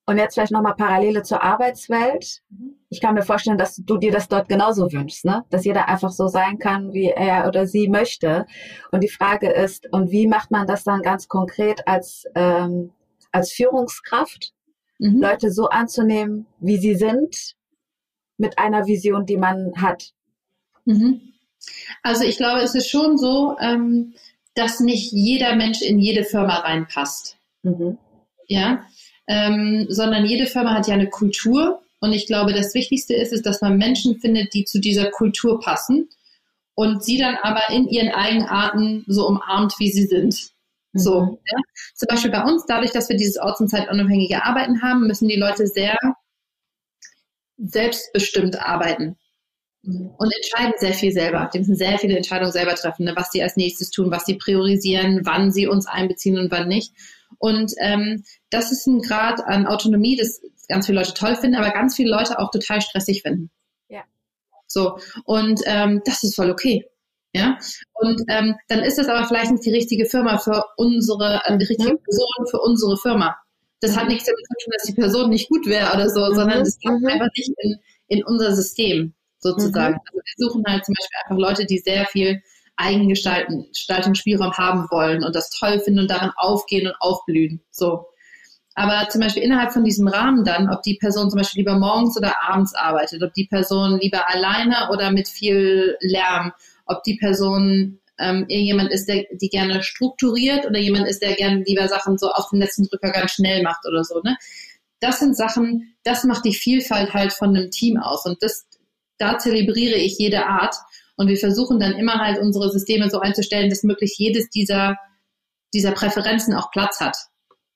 Und 0.06 0.18
jetzt 0.18 0.34
vielleicht 0.34 0.50
nochmal 0.50 0.74
Parallele 0.74 1.22
zur 1.22 1.42
Arbeitswelt. 1.42 2.42
Ich 2.88 3.00
kann 3.00 3.14
mir 3.14 3.22
vorstellen, 3.22 3.58
dass 3.58 3.76
du 3.76 3.96
dir 3.96 4.10
das 4.10 4.26
dort 4.26 4.48
genauso 4.48 4.90
wünschst, 4.90 5.24
ne? 5.24 5.44
dass 5.50 5.64
jeder 5.64 5.88
einfach 5.88 6.10
so 6.10 6.26
sein 6.26 6.58
kann, 6.58 6.92
wie 6.92 7.10
er 7.10 7.46
oder 7.46 7.66
sie 7.68 7.88
möchte. 7.88 8.46
Und 8.90 9.04
die 9.04 9.08
Frage 9.08 9.50
ist, 9.50 9.86
und 9.92 10.10
wie 10.10 10.26
macht 10.26 10.50
man 10.50 10.66
das 10.66 10.82
dann 10.82 11.02
ganz 11.02 11.28
konkret 11.28 11.86
als, 11.86 12.24
ähm, 12.34 12.90
als 13.30 13.52
Führungskraft, 13.52 14.52
mhm. 14.98 15.20
Leute 15.20 15.52
so 15.52 15.68
anzunehmen, 15.68 16.46
wie 16.58 16.78
sie 16.78 16.96
sind, 16.96 17.54
mit 18.36 18.58
einer 18.58 18.86
Vision, 18.86 19.26
die 19.26 19.36
man 19.36 19.74
hat? 19.76 20.12
Mhm. 20.86 21.20
Also 22.02 22.24
ich 22.24 22.36
glaube, 22.36 22.61
es 22.61 22.74
ist 22.74 22.88
schon 22.88 23.18
so, 23.18 23.56
ähm, 23.61 24.14
dass 24.54 24.80
nicht 24.80 25.12
jeder 25.12 25.54
Mensch 25.56 25.80
in 25.82 25.98
jede 25.98 26.24
Firma 26.24 26.56
reinpasst. 26.56 27.36
Mhm. 27.62 27.98
Ja, 28.48 28.84
ähm, 29.26 29.86
sondern 29.88 30.26
jede 30.26 30.46
Firma 30.46 30.74
hat 30.74 30.88
ja 30.88 30.94
eine 30.94 31.08
Kultur. 31.08 31.82
Und 32.00 32.12
ich 32.12 32.26
glaube, 32.26 32.52
das 32.52 32.74
Wichtigste 32.74 33.14
ist, 33.14 33.32
ist, 33.32 33.46
dass 33.46 33.61
man 33.61 33.76
Menschen 33.76 34.18
findet, 34.18 34.54
die 34.54 34.64
zu 34.64 34.80
dieser 34.80 35.11
Kultur 35.11 35.61
passen 35.61 36.08
und 36.74 37.04
sie 37.04 37.18
dann 37.18 37.36
aber 37.42 37.68
in 37.70 37.88
ihren 37.88 38.08
Eigenarten 38.08 39.04
so 39.06 39.28
umarmt, 39.28 39.74
wie 39.78 39.90
sie 39.90 40.06
sind. 40.06 40.50
Mhm. 40.92 40.98
So, 40.98 41.40
ja? 41.44 41.58
Zum 41.94 42.06
Beispiel 42.08 42.30
bei 42.30 42.42
uns, 42.42 42.64
dadurch, 42.66 42.90
dass 42.90 43.08
wir 43.08 43.16
dieses 43.16 43.38
orts- 43.38 43.61
und 43.61 43.68
zeitunabhängige 43.68 44.42
Arbeiten 44.44 44.82
haben, 44.82 45.06
müssen 45.06 45.28
die 45.28 45.36
Leute 45.36 45.66
sehr 45.66 45.96
selbstbestimmt 47.58 48.58
arbeiten. 48.58 49.16
Und 49.83 50.33
entscheiden 50.37 50.74
sehr 50.76 50.93
viel 50.93 51.12
selber. 51.12 51.49
Die 51.53 51.59
müssen 51.59 51.76
sehr 51.76 51.99
viele 51.99 52.16
Entscheidungen 52.16 52.53
selber 52.53 52.74
treffen, 52.74 53.05
ne? 53.05 53.14
was 53.16 53.31
sie 53.31 53.43
als 53.43 53.57
nächstes 53.57 53.91
tun, 53.91 54.11
was 54.11 54.26
sie 54.26 54.35
priorisieren, 54.35 55.20
wann 55.24 55.53
sie 55.53 55.66
uns 55.66 55.87
einbeziehen 55.87 56.39
und 56.39 56.51
wann 56.51 56.68
nicht. 56.68 56.93
Und 57.39 57.72
ähm, 57.78 58.24
das 58.51 58.72
ist 58.72 58.87
ein 58.87 59.01
Grad 59.01 59.41
an 59.41 59.66
Autonomie, 59.66 60.16
das 60.16 60.43
ganz 60.68 60.87
viele 60.87 60.99
Leute 60.99 61.14
toll 61.14 61.35
finden, 61.37 61.57
aber 61.57 61.70
ganz 61.70 61.97
viele 61.97 62.11
Leute 62.11 62.39
auch 62.39 62.51
total 62.51 62.83
stressig 62.83 63.22
finden. 63.22 63.51
Ja. 63.89 64.03
So, 64.66 64.99
und 65.24 65.61
ähm, 65.64 66.03
das 66.05 66.22
ist 66.22 66.37
voll 66.37 66.51
okay. 66.51 66.87
Ja, 67.33 67.59
und 67.95 68.22
ähm, 68.28 68.57
dann 68.66 68.81
ist 68.81 68.99
das 68.99 69.07
aber 69.07 69.24
vielleicht 69.24 69.53
nicht 69.53 69.64
die 69.64 69.72
richtige 69.72 70.05
Firma 70.05 70.39
für 70.39 70.64
unsere, 70.76 71.41
äh, 71.45 71.57
die 71.59 71.66
richtige 71.66 71.93
mhm. 71.93 72.03
Person 72.03 72.47
für 72.51 72.61
unsere 72.61 72.97
Firma. 72.97 73.37
Das 73.78 73.97
hat 73.97 74.07
mhm. 74.07 74.11
nichts 74.11 74.24
damit 74.24 74.41
zu 74.41 74.64
tun, 74.64 74.72
dass 74.76 74.83
die 74.83 75.01
Person 75.01 75.31
nicht 75.31 75.49
gut 75.49 75.64
wäre 75.66 75.95
oder 75.95 76.11
so, 76.11 76.26
mhm. 76.28 76.35
sondern 76.35 76.62
es 76.62 76.76
passt 76.81 77.01
mhm. 77.01 77.07
einfach 77.07 77.28
nicht 77.37 77.53
in, 77.59 77.76
in 78.09 78.24
unser 78.24 78.53
System 78.57 79.14
sozusagen. 79.41 79.95
Mhm. 79.95 80.01
Also 80.07 80.20
wir 80.24 80.49
suchen 80.49 80.64
halt 80.66 80.84
zum 80.84 80.95
Beispiel 80.99 81.18
einfach 81.24 81.38
Leute, 81.38 81.66
die 81.66 81.78
sehr 81.78 82.07
viel 82.07 82.43
Eigengestaltungsspielraum 82.76 84.53
haben 84.53 84.86
wollen 84.91 85.22
und 85.24 85.34
das 85.34 85.51
toll 85.51 85.80
finden 85.80 86.01
und 86.01 86.11
daran 86.11 86.32
aufgehen 86.36 86.86
und 86.86 86.97
aufblühen. 87.01 87.61
So. 87.70 88.07
Aber 88.74 89.09
zum 89.11 89.20
Beispiel 89.20 89.43
innerhalb 89.43 89.72
von 89.72 89.84
diesem 89.84 90.09
Rahmen 90.09 90.45
dann, 90.45 90.70
ob 90.70 90.82
die 90.82 90.95
Person 90.95 91.28
zum 91.28 91.38
Beispiel 91.38 91.61
lieber 91.61 91.78
morgens 91.78 92.16
oder 92.16 92.34
abends 92.43 92.74
arbeitet, 92.74 93.22
ob 93.22 93.34
die 93.34 93.47
Person 93.47 93.99
lieber 94.01 94.28
alleine 94.28 94.88
oder 94.91 95.11
mit 95.11 95.28
viel 95.28 95.97
Lärm, 96.01 96.53
ob 96.86 97.03
die 97.03 97.16
Person 97.16 98.01
ähm, 98.18 98.45
jemand 98.49 98.91
ist, 98.93 99.07
der 99.07 99.24
die 99.32 99.49
gerne 99.49 99.82
strukturiert 99.82 100.66
oder 100.66 100.78
jemand 100.78 101.09
ist, 101.09 101.20
der 101.20 101.34
gerne 101.34 101.64
lieber 101.66 101.88
Sachen 101.88 102.18
so 102.18 102.30
auf 102.30 102.51
den 102.51 102.61
letzten 102.61 102.84
Drücker 102.84 103.11
ganz 103.11 103.32
schnell 103.32 103.62
macht 103.62 103.86
oder 103.86 104.05
so. 104.05 104.20
Ne? 104.22 104.36
Das 105.01 105.18
sind 105.18 105.36
Sachen, 105.36 105.97
das 106.05 106.24
macht 106.24 106.45
die 106.45 106.55
Vielfalt 106.55 107.14
halt 107.14 107.32
von 107.32 107.57
einem 107.57 107.70
Team 107.70 107.97
aus 107.97 108.26
und 108.26 108.43
das, 108.43 108.66
da 109.20 109.38
zelebriere 109.38 109.96
ich 109.96 110.18
jede 110.18 110.46
Art 110.46 110.74
und 111.16 111.28
wir 111.28 111.36
versuchen 111.36 111.78
dann 111.78 111.92
immer 111.92 112.14
halt 112.14 112.38
unsere 112.38 112.70
Systeme 112.70 113.10
so 113.10 113.20
einzustellen, 113.20 113.68
dass 113.68 113.82
möglichst 113.82 114.18
jedes 114.18 114.48
dieser, 114.48 114.96
dieser 115.74 115.92
Präferenzen 115.92 116.54
auch 116.54 116.70
Platz 116.70 117.00
hat. 117.00 117.16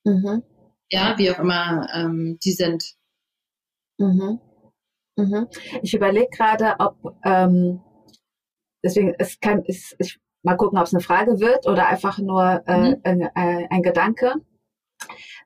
Mhm. 0.05 0.43
Ja, 0.91 1.19
wie 1.19 1.31
auch 1.31 1.39
immer 1.39 1.89
ähm, 1.95 2.39
die 2.43 2.53
sind. 2.53 2.95
Mhm. 3.99 4.41
Mhm. 5.17 5.47
Ich 5.83 5.95
überlege 5.95 6.29
gerade, 6.31 6.75
ob 6.79 7.17
ähm, 7.25 7.83
deswegen 8.83 9.15
es 9.19 9.39
kann 9.41 9.63
ist, 9.65 9.95
ich 9.99 10.19
mal 10.43 10.57
gucken, 10.57 10.79
ob 10.79 10.87
es 10.87 10.95
eine 10.95 11.03
Frage 11.03 11.41
wird 11.41 11.67
oder 11.67 11.87
einfach 11.87 12.19
nur 12.19 12.63
äh, 12.67 12.91
mhm. 12.91 13.01
ein, 13.03 13.21
äh, 13.21 13.67
ein, 13.71 13.83
Gedanke. 13.83 14.35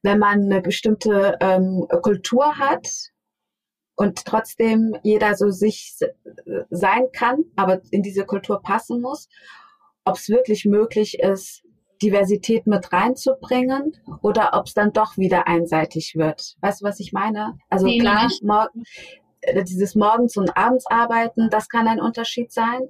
Wenn 0.02 0.18
man 0.18 0.44
eine 0.44 0.60
bestimmte 0.60 1.36
ähm, 1.40 1.86
Kultur 2.02 2.58
hat, 2.58 2.86
und 3.98 4.24
trotzdem 4.24 4.96
jeder 5.02 5.34
so 5.34 5.50
sich 5.50 5.96
sein 6.70 7.08
kann, 7.12 7.44
aber 7.56 7.80
in 7.90 8.02
diese 8.02 8.24
Kultur 8.24 8.62
passen 8.62 9.00
muss, 9.00 9.28
ob 10.04 10.16
es 10.16 10.28
wirklich 10.28 10.64
möglich 10.64 11.18
ist, 11.18 11.64
Diversität 12.00 12.68
mit 12.68 12.92
reinzubringen 12.92 13.96
oder 14.22 14.50
ob 14.52 14.66
es 14.66 14.74
dann 14.74 14.92
doch 14.92 15.18
wieder 15.18 15.48
einseitig 15.48 16.14
wird. 16.14 16.56
Weißt 16.60 16.80
du, 16.80 16.84
was 16.84 17.00
ich 17.00 17.12
meine? 17.12 17.58
Also 17.70 17.86
nee, 17.86 17.98
klar, 17.98 18.28
morgen, 18.40 18.84
äh, 19.40 19.64
dieses 19.64 19.96
Morgens- 19.96 20.36
und 20.36 20.56
Abendsarbeiten, 20.56 21.50
das 21.50 21.68
kann 21.68 21.88
ein 21.88 22.00
Unterschied 22.00 22.52
sein, 22.52 22.82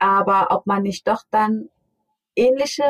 aber 0.00 0.48
ob 0.50 0.66
man 0.66 0.82
nicht 0.82 1.06
doch 1.06 1.22
dann 1.30 1.68
ähnliche 2.34 2.82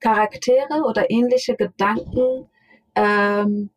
Charaktere 0.00 0.82
oder 0.88 1.08
ähnliche 1.08 1.54
Gedanken 1.54 2.50
ähm, 2.96 3.70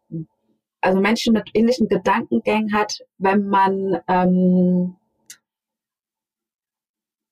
also 0.86 1.00
Menschen 1.00 1.34
mit 1.34 1.50
ähnlichen 1.54 1.88
Gedankengängen 1.90 2.74
hat, 2.74 3.00
wenn 3.18 3.48
man 3.48 4.00
ähm, 4.08 4.96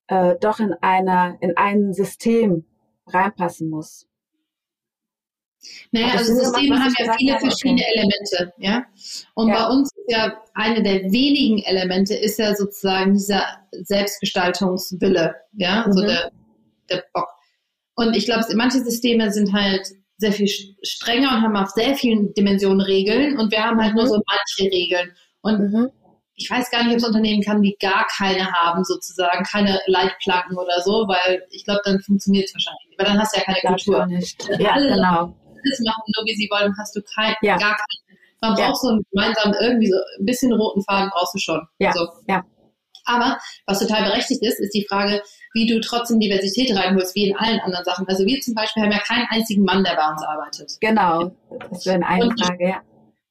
äh, 0.08 0.34
doch 0.40 0.60
in 0.60 0.74
einer 0.74 1.36
in 1.40 1.56
ein 1.56 1.92
System 1.92 2.64
reinpassen 3.06 3.70
muss. 3.70 4.06
Naja, 5.92 6.14
also 6.18 6.34
Systeme 6.34 6.78
haben 6.78 6.94
ja 6.98 7.14
viele 7.16 7.38
verschiedene 7.38 7.80
okay. 7.80 7.92
Elemente, 7.94 8.52
ja. 8.58 8.84
Und 9.34 9.48
ja. 9.48 9.54
bei 9.54 9.74
uns 9.74 9.90
ist 9.96 10.10
ja 10.10 10.42
eine 10.52 10.82
der 10.82 11.10
wenigen 11.10 11.62
Elemente 11.62 12.14
ist 12.14 12.38
ja 12.38 12.54
sozusagen 12.54 13.14
dieser 13.14 13.44
Selbstgestaltungswille, 13.72 15.36
ja, 15.52 15.86
mhm. 15.86 15.92
so 15.92 16.02
der, 16.02 16.32
der 16.90 17.04
Bock. 17.14 17.28
Und 17.94 18.14
ich 18.16 18.26
glaube, 18.26 18.44
manche 18.56 18.82
Systeme 18.84 19.32
sind 19.32 19.52
halt 19.52 19.94
sehr 20.16 20.32
viel 20.32 20.48
strenger 20.82 21.28
und 21.30 21.42
haben 21.42 21.56
auf 21.56 21.70
sehr 21.70 21.94
vielen 21.94 22.32
Dimensionen 22.34 22.80
Regeln 22.80 23.38
und 23.38 23.50
wir 23.50 23.64
haben 23.64 23.80
halt 23.80 23.92
mhm. 23.92 23.98
nur 23.98 24.06
so 24.06 24.20
manche 24.26 24.72
Regeln. 24.72 25.12
Und 25.42 25.60
mhm. 25.60 25.90
ich 26.34 26.48
weiß 26.50 26.70
gar 26.70 26.84
nicht, 26.84 26.92
ob 26.92 26.98
es 26.98 27.06
Unternehmen 27.06 27.42
kann, 27.42 27.62
die 27.62 27.76
gar 27.80 28.06
keine 28.06 28.50
haben, 28.52 28.84
sozusagen, 28.84 29.44
keine 29.44 29.80
Leitplanken 29.86 30.56
oder 30.56 30.80
so, 30.82 31.06
weil 31.08 31.44
ich 31.50 31.64
glaube, 31.64 31.80
dann 31.84 32.00
funktioniert 32.00 32.46
es 32.46 32.54
wahrscheinlich 32.54 32.88
nicht. 32.88 32.98
Weil 32.98 33.06
dann 33.06 33.18
hast 33.18 33.34
du 33.34 33.40
ja 33.40 33.44
keine 33.44 33.60
Kultur. 33.60 34.06
Nicht. 34.06 34.42
Ja, 34.58 34.72
alle 34.72 34.88
genau. 34.88 35.36
Alles 35.64 35.80
machen, 35.84 36.02
nur 36.16 36.26
wie 36.26 36.34
sie 36.34 36.48
wollen, 36.50 36.74
hast 36.78 36.94
du 36.94 37.00
kein, 37.14 37.34
ja. 37.42 37.56
gar 37.56 37.76
keine. 37.76 38.18
Man 38.40 38.56
ja. 38.58 38.66
braucht 38.66 38.82
so 38.82 38.88
einen 38.88 39.02
gemeinsamen, 39.10 39.54
irgendwie 39.58 39.90
so 39.90 39.96
ein 39.96 40.26
bisschen 40.26 40.52
roten 40.52 40.82
Faden 40.82 41.10
brauchst 41.10 41.34
du 41.34 41.38
schon. 41.38 41.66
Ja. 41.78 41.92
So. 41.92 42.06
ja. 42.28 42.44
Aber 43.04 43.38
was 43.66 43.80
total 43.80 44.04
berechtigt 44.04 44.42
ist, 44.42 44.60
ist 44.60 44.74
die 44.74 44.86
Frage, 44.88 45.22
wie 45.54 45.66
du 45.66 45.80
trotzdem 45.80 46.18
Diversität 46.18 46.76
reinholst, 46.76 47.14
wie 47.14 47.28
in 47.28 47.36
allen 47.36 47.60
anderen 47.60 47.84
Sachen. 47.84 48.06
Also 48.08 48.24
wir 48.24 48.40
zum 48.40 48.54
Beispiel 48.54 48.82
haben 48.82 48.92
ja 48.92 48.98
keinen 48.98 49.26
einzigen 49.30 49.62
Mann, 49.62 49.84
der 49.84 49.94
bei 49.94 50.08
uns 50.08 50.22
arbeitet. 50.22 50.72
Genau, 50.80 51.36
das 51.70 51.86
wäre 51.86 52.04
eine 52.04 52.24
und, 52.24 52.40
Frage, 52.40 52.68
ja. 52.68 52.82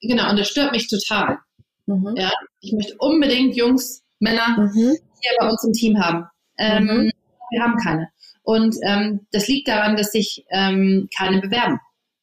Genau, 0.02 0.30
und 0.30 0.40
das 0.40 0.48
stört 0.48 0.72
mich 0.72 0.88
total. 0.88 1.40
Mhm. 1.86 2.14
Ja, 2.16 2.32
ich 2.62 2.74
möchte 2.74 2.96
unbedingt 2.98 3.56
Jungs, 3.56 4.04
Männer 4.20 4.58
mhm. 4.58 4.96
hier 5.22 5.32
bei 5.40 5.48
uns 5.50 5.64
im 5.64 5.74
Team 5.74 6.00
haben. 6.00 6.26
Ähm, 6.58 6.86
mhm. 6.86 7.12
Wir 7.52 7.62
haben 7.62 7.78
keine. 7.78 8.10
Und 8.44 8.76
ähm, 8.84 9.26
das 9.32 9.48
liegt 9.48 9.68
daran, 9.68 9.96
dass 9.96 10.12
sich 10.12 10.46
ähm, 10.50 11.08
keine 11.18 11.40
bewerben. 11.40 11.80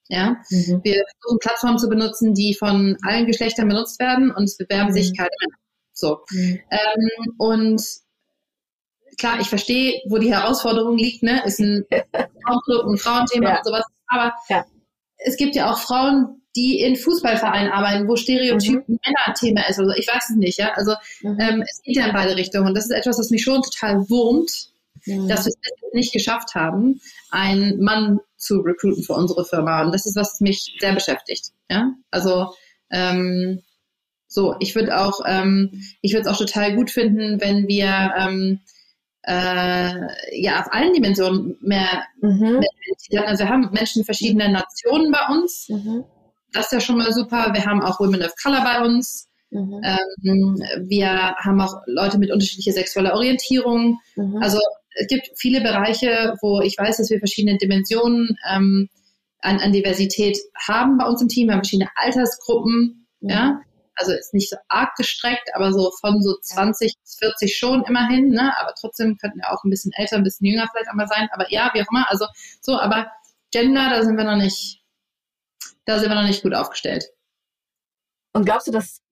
Ja, 0.08 0.36
mhm. 0.50 0.80
wir 0.82 1.04
versuchen 1.20 1.38
Plattformen 1.40 1.78
zu 1.78 1.88
benutzen, 1.88 2.34
die 2.34 2.54
von 2.54 2.96
allen 3.06 3.26
Geschlechtern 3.26 3.68
benutzt 3.68 4.00
werden 4.00 4.32
und 4.34 4.44
es 4.44 4.56
bewerben 4.56 4.92
sich 4.92 5.10
mhm. 5.10 5.14
keine 5.14 5.30
Männer. 5.40 5.59
So. 6.00 6.20
Mhm. 6.30 6.60
Ähm, 6.70 7.34
und 7.38 7.82
klar, 9.18 9.40
ich 9.40 9.48
verstehe, 9.48 10.00
wo 10.08 10.18
die 10.18 10.32
Herausforderung 10.32 10.96
liegt, 10.96 11.22
ne? 11.22 11.42
Ist 11.44 11.60
ein 11.60 11.84
Frauenclub, 11.90 12.86
ein 12.86 12.98
Frauenthema 12.98 13.50
ja. 13.50 13.58
und 13.58 13.64
sowas. 13.64 13.84
Aber 14.08 14.34
ja. 14.48 14.64
es 15.18 15.36
gibt 15.36 15.54
ja 15.54 15.70
auch 15.70 15.78
Frauen, 15.78 16.40
die 16.56 16.80
in 16.80 16.96
Fußballvereinen 16.96 17.70
arbeiten, 17.70 18.08
wo 18.08 18.16
Stereotypen 18.16 18.84
mhm. 18.86 18.98
Männer-Thema 19.04 19.68
ist. 19.68 19.78
Also 19.78 19.92
ich 19.92 20.08
weiß 20.08 20.30
es 20.30 20.36
nicht, 20.36 20.58
ja. 20.58 20.72
Also 20.74 20.94
mhm. 21.22 21.38
ähm, 21.38 21.62
es 21.62 21.80
geht 21.82 21.96
ja 21.96 22.06
in 22.06 22.12
beide 22.12 22.36
Richtungen. 22.36 22.68
Und 22.68 22.74
das 22.74 22.86
ist 22.86 22.90
etwas, 22.90 23.18
was 23.18 23.30
mich 23.30 23.44
schon 23.44 23.62
total 23.62 24.08
wurmt, 24.08 24.50
mhm. 25.06 25.28
dass 25.28 25.46
wir 25.46 25.52
es 25.52 25.92
nicht 25.92 26.12
geschafft 26.12 26.54
haben, 26.54 27.00
einen 27.30 27.80
Mann 27.80 28.20
zu 28.36 28.60
recruiten 28.60 29.02
für 29.02 29.12
unsere 29.12 29.44
Firma. 29.44 29.82
Und 29.82 29.92
das 29.92 30.06
ist, 30.06 30.16
was 30.16 30.40
mich 30.40 30.76
sehr 30.80 30.92
beschäftigt. 30.92 31.52
Ja. 31.68 31.92
Also 32.10 32.54
ähm, 32.90 33.62
so, 34.32 34.54
ich 34.60 34.76
würde 34.76 34.96
auch, 34.96 35.22
ähm, 35.26 35.82
ich 36.02 36.12
würde 36.12 36.22
es 36.22 36.32
auch 36.32 36.38
total 36.38 36.76
gut 36.76 36.92
finden, 36.92 37.40
wenn 37.40 37.66
wir 37.66 38.14
ähm, 38.16 38.60
äh, 39.22 40.40
ja 40.40 40.60
auf 40.60 40.72
allen 40.72 40.92
Dimensionen 40.92 41.56
mehr, 41.60 42.04
mhm. 42.22 42.60
mehr 43.10 43.28
Also 43.28 43.42
wir 43.42 43.50
haben 43.50 43.70
Menschen 43.72 44.04
verschiedener 44.04 44.48
Nationen 44.48 45.10
bei 45.10 45.34
uns. 45.34 45.68
Mhm. 45.68 46.04
Das 46.52 46.66
ist 46.66 46.72
ja 46.72 46.80
schon 46.80 46.98
mal 46.98 47.12
super. 47.12 47.50
Wir 47.52 47.66
haben 47.66 47.82
auch 47.82 47.98
Women 47.98 48.22
of 48.22 48.32
Color 48.40 48.62
bei 48.62 48.84
uns. 48.84 49.26
Mhm. 49.50 49.80
Ähm, 49.82 50.62
wir 50.88 51.34
haben 51.34 51.60
auch 51.60 51.82
Leute 51.86 52.18
mit 52.18 52.30
unterschiedlicher 52.30 52.72
sexueller 52.72 53.14
Orientierung. 53.14 53.98
Mhm. 54.14 54.36
Also 54.40 54.60
es 54.94 55.08
gibt 55.08 55.28
viele 55.38 55.60
Bereiche, 55.60 56.36
wo 56.40 56.60
ich 56.60 56.78
weiß, 56.78 56.98
dass 56.98 57.10
wir 57.10 57.18
verschiedene 57.18 57.58
Dimensionen 57.58 58.38
ähm, 58.48 58.88
an, 59.40 59.58
an 59.58 59.72
Diversität 59.72 60.38
haben 60.68 60.98
bei 60.98 61.06
uns 61.06 61.20
im 61.20 61.26
Team. 61.26 61.48
Wir 61.48 61.54
haben 61.54 61.64
verschiedene 61.64 61.90
Altersgruppen. 61.96 63.08
Ja, 63.22 63.54
mhm 63.54 63.69
also 64.00 64.12
ist 64.12 64.34
nicht 64.34 64.50
so 64.50 64.56
arg 64.68 64.96
gestreckt, 64.96 65.50
aber 65.54 65.72
so 65.72 65.92
von 66.00 66.22
so 66.22 66.36
20 66.40 66.94
bis 67.00 67.16
40 67.18 67.56
schon 67.56 67.84
immerhin, 67.84 68.30
ne? 68.30 68.52
Aber 68.58 68.74
trotzdem 68.78 69.18
könnten 69.18 69.38
wir 69.38 69.52
auch 69.52 69.62
ein 69.62 69.70
bisschen 69.70 69.92
älter, 69.94 70.16
ein 70.16 70.24
bisschen 70.24 70.46
jünger 70.46 70.68
vielleicht 70.70 70.88
einmal 70.88 71.06
sein. 71.06 71.28
Aber 71.32 71.50
ja, 71.50 71.70
wie 71.74 71.82
auch 71.82 71.90
immer. 71.90 72.10
Also 72.10 72.26
so, 72.60 72.78
aber 72.78 73.10
Gender, 73.52 73.90
da 73.90 74.02
sind 74.02 74.16
wir 74.16 74.24
noch 74.24 74.36
nicht, 74.36 74.82
da 75.84 75.98
sind 75.98 76.08
wir 76.08 76.14
noch 76.14 76.26
nicht 76.26 76.42
gut 76.42 76.54
aufgestellt. 76.54 77.10
Und 78.32 78.44
glaubst 78.44 78.66
du, 78.66 78.72
das 78.72 79.02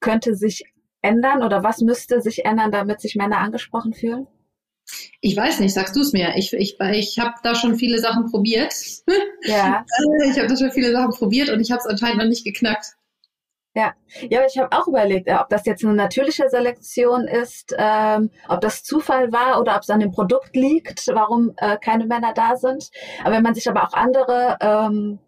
könnte 0.00 0.34
sich 0.34 0.64
ändern 1.02 1.42
oder 1.42 1.62
was 1.62 1.80
müsste 1.80 2.20
sich 2.22 2.44
ändern, 2.44 2.72
damit 2.72 3.00
sich 3.00 3.16
Männer 3.16 3.38
angesprochen 3.38 3.92
fühlen? 3.92 4.26
Ich 5.20 5.36
weiß 5.36 5.60
nicht, 5.60 5.74
sagst 5.74 5.94
du 5.94 6.00
es 6.00 6.12
mir. 6.12 6.34
Ich, 6.36 6.52
ich, 6.52 6.80
ich 6.80 7.18
habe 7.18 7.34
da 7.42 7.54
schon 7.54 7.76
viele 7.76 7.98
Sachen 7.98 8.30
probiert. 8.30 8.74
Ja. 9.42 9.84
ich 10.30 10.38
habe 10.38 10.48
da 10.48 10.56
schon 10.56 10.72
viele 10.72 10.92
Sachen 10.92 11.10
probiert 11.10 11.50
und 11.50 11.60
ich 11.60 11.70
habe 11.70 11.80
es 11.80 11.86
anscheinend 11.86 12.18
noch 12.18 12.28
nicht 12.28 12.44
geknackt. 12.44 12.94
Ja, 13.74 13.94
ja, 14.28 14.44
ich 14.44 14.58
habe 14.58 14.76
auch 14.76 14.88
überlegt, 14.88 15.28
ob 15.30 15.48
das 15.48 15.64
jetzt 15.64 15.84
eine 15.84 15.94
natürliche 15.94 16.48
Selektion 16.48 17.28
ist, 17.28 17.72
ähm, 17.78 18.30
ob 18.48 18.60
das 18.60 18.82
Zufall 18.82 19.30
war 19.32 19.60
oder 19.60 19.76
ob 19.76 19.82
es 19.82 19.90
an 19.90 20.00
dem 20.00 20.10
Produkt 20.10 20.56
liegt, 20.56 21.06
warum 21.06 21.52
äh, 21.56 21.76
keine 21.78 22.06
Männer 22.06 22.32
da 22.34 22.56
sind. 22.56 22.90
Aber 23.22 23.36
wenn 23.36 23.44
man 23.44 23.54
sich 23.54 23.70
aber 23.70 23.84
auch 23.84 23.92
andere 23.92 24.56
ähm, 24.60 25.20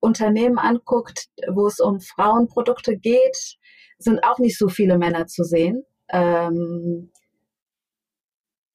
Unternehmen 0.00 0.58
anguckt, 0.58 1.26
wo 1.48 1.66
es 1.66 1.80
um 1.80 2.00
Frauenprodukte 2.00 2.96
geht, 2.96 3.58
sind 3.98 4.24
auch 4.24 4.38
nicht 4.38 4.56
so 4.56 4.68
viele 4.68 4.96
Männer 4.96 5.26
zu 5.26 5.44
sehen. 5.44 5.84
Ähm, 6.08 7.10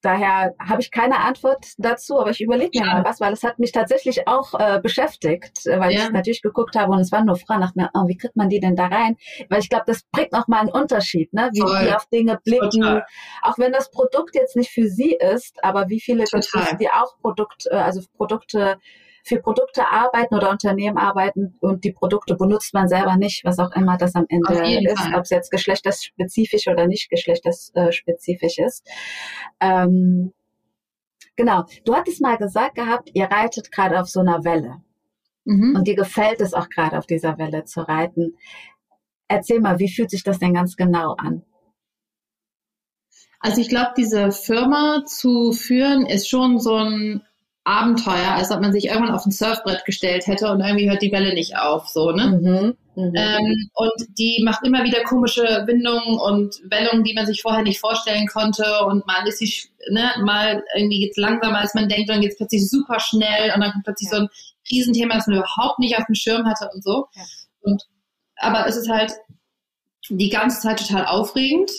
daher 0.05 0.53
habe 0.59 0.81
ich 0.81 0.91
keine 0.91 1.19
Antwort 1.19 1.65
dazu, 1.77 2.19
aber 2.19 2.29
ich 2.29 2.41
überlege 2.41 2.79
mir 2.79 2.85
ja. 2.85 2.93
mal 2.93 3.05
was, 3.05 3.19
weil 3.19 3.33
es 3.33 3.43
hat 3.43 3.59
mich 3.59 3.71
tatsächlich 3.71 4.27
auch 4.27 4.53
äh, 4.53 4.79
beschäftigt, 4.79 5.65
äh, 5.65 5.79
weil 5.79 5.91
ja. 5.91 6.05
ich 6.05 6.11
natürlich 6.11 6.41
geguckt 6.41 6.75
habe 6.75 6.91
und 6.91 6.99
es 6.99 7.11
waren 7.11 7.25
nur 7.25 7.35
Fragen 7.35 7.61
nach 7.61 7.75
mir, 7.75 7.89
oh, 7.93 8.07
wie 8.07 8.17
kriegt 8.17 8.35
man 8.35 8.49
die 8.49 8.59
denn 8.59 8.75
da 8.75 8.87
rein? 8.87 9.17
Weil 9.49 9.59
ich 9.59 9.69
glaube, 9.69 9.85
das 9.87 10.03
bringt 10.11 10.31
nochmal 10.31 10.61
einen 10.61 10.69
Unterschied, 10.69 11.33
ne? 11.33 11.49
wie 11.53 11.61
Voll. 11.61 11.85
die 11.85 11.93
auf 11.93 12.05
Dinge 12.07 12.39
blicken. 12.43 12.81
Total. 12.81 13.05
Auch 13.41 13.57
wenn 13.57 13.71
das 13.71 13.89
Produkt 13.91 14.35
jetzt 14.35 14.55
nicht 14.55 14.71
für 14.71 14.87
sie 14.87 15.17
ist, 15.19 15.63
aber 15.63 15.89
wie 15.89 15.99
viele 15.99 16.25
die 16.79 16.89
auch 16.89 17.17
Produkt, 17.19 17.65
äh, 17.69 17.75
also 17.75 18.01
Produkte 18.15 18.77
für 19.25 19.39
Produkte 19.39 19.87
arbeiten 19.87 20.35
oder 20.35 20.51
Unternehmen 20.51 20.97
arbeiten 20.97 21.55
und 21.59 21.83
die 21.83 21.91
Produkte 21.91 22.35
benutzt 22.35 22.75
man 22.75 22.87
selber 22.87 23.17
nicht, 23.17 23.43
was 23.43 23.57
auch 23.57 23.71
immer 23.71 23.97
das 23.97 24.13
am 24.13 24.25
Ende 24.29 24.53
ist, 24.53 25.07
ob 25.15 25.23
es 25.23 25.31
jetzt 25.31 25.49
geschlechterspezifisch 25.49 26.67
oder 26.67 26.85
nicht 26.85 27.09
geschlechterspezifisch 27.09 28.59
ist. 28.59 28.87
Ähm, 29.59 30.31
genau, 31.35 31.65
du 31.85 31.95
hattest 31.95 32.21
mal 32.21 32.37
gesagt 32.37 32.75
gehabt, 32.75 33.09
ihr 33.13 33.25
reitet 33.25 33.71
gerade 33.71 33.99
auf 33.99 34.07
so 34.07 34.19
einer 34.19 34.43
Welle. 34.43 34.83
Mhm. 35.43 35.75
Und 35.75 35.87
dir 35.87 35.95
gefällt 35.95 36.39
es 36.39 36.53
auch 36.53 36.69
gerade 36.69 36.97
auf 36.97 37.07
dieser 37.07 37.39
Welle 37.39 37.65
zu 37.65 37.81
reiten. 37.81 38.37
Erzähl 39.27 39.59
mal, 39.59 39.79
wie 39.79 39.91
fühlt 39.91 40.11
sich 40.11 40.23
das 40.23 40.37
denn 40.37 40.53
ganz 40.53 40.75
genau 40.75 41.13
an? 41.13 41.43
Also 43.39 43.59
ich 43.59 43.69
glaube, 43.69 43.93
diese 43.97 44.31
Firma 44.31 45.03
zu 45.05 45.51
führen 45.51 46.05
ist 46.05 46.29
schon 46.29 46.59
so 46.59 46.75
ein 46.75 47.23
Abenteuer, 47.65 48.31
als 48.35 48.51
ob 48.51 48.61
man 48.61 48.71
sich 48.71 48.85
irgendwann 48.85 49.15
auf 49.15 49.25
ein 49.25 49.31
Surfbrett 49.31 49.85
gestellt 49.85 50.27
hätte 50.27 50.51
und 50.51 50.61
irgendwie 50.61 50.87
hört 50.87 51.01
die 51.01 51.11
Welle 51.11 51.33
nicht 51.33 51.57
auf, 51.57 51.87
so, 51.87 52.11
ne? 52.11 52.27
Mhm, 52.27 52.77
mh. 52.95 53.11
ähm, 53.19 53.69
und 53.73 54.17
die 54.19 54.39
macht 54.45 54.63
immer 54.63 54.83
wieder 54.83 55.03
komische 55.03 55.63
Windungen 55.65 56.19
und 56.19 56.61
Wellungen, 56.69 57.03
die 57.03 57.15
man 57.15 57.25
sich 57.25 57.41
vorher 57.41 57.63
nicht 57.63 57.79
vorstellen 57.79 58.27
konnte 58.27 58.63
und 58.85 59.07
mal 59.07 59.27
ist 59.27 59.39
sie, 59.39 59.51
ne, 59.89 60.11
mal 60.23 60.63
irgendwie 60.75 60.99
geht's 60.99 61.17
langsamer, 61.17 61.57
als 61.57 61.73
man 61.73 61.89
denkt, 61.89 62.07
und 62.07 62.15
dann 62.15 62.21
geht's 62.21 62.37
plötzlich 62.37 62.69
super 62.69 62.99
schnell 62.99 63.51
und 63.55 63.61
dann 63.61 63.71
kommt 63.71 63.85
plötzlich 63.85 64.11
ja. 64.11 64.17
so 64.17 64.23
ein 64.23 64.29
Riesenthema, 64.69 65.15
das 65.15 65.25
man 65.25 65.37
überhaupt 65.37 65.79
nicht 65.79 65.97
auf 65.97 66.05
dem 66.05 66.15
Schirm 66.15 66.45
hatte 66.45 66.69
und 66.71 66.83
so. 66.83 67.07
Ja. 67.15 67.23
Und, 67.61 67.83
aber 68.37 68.67
es 68.67 68.77
ist 68.77 68.89
halt 68.89 69.11
die 70.09 70.29
ganze 70.29 70.61
Zeit 70.61 70.85
total 70.85 71.07
aufregend 71.07 71.71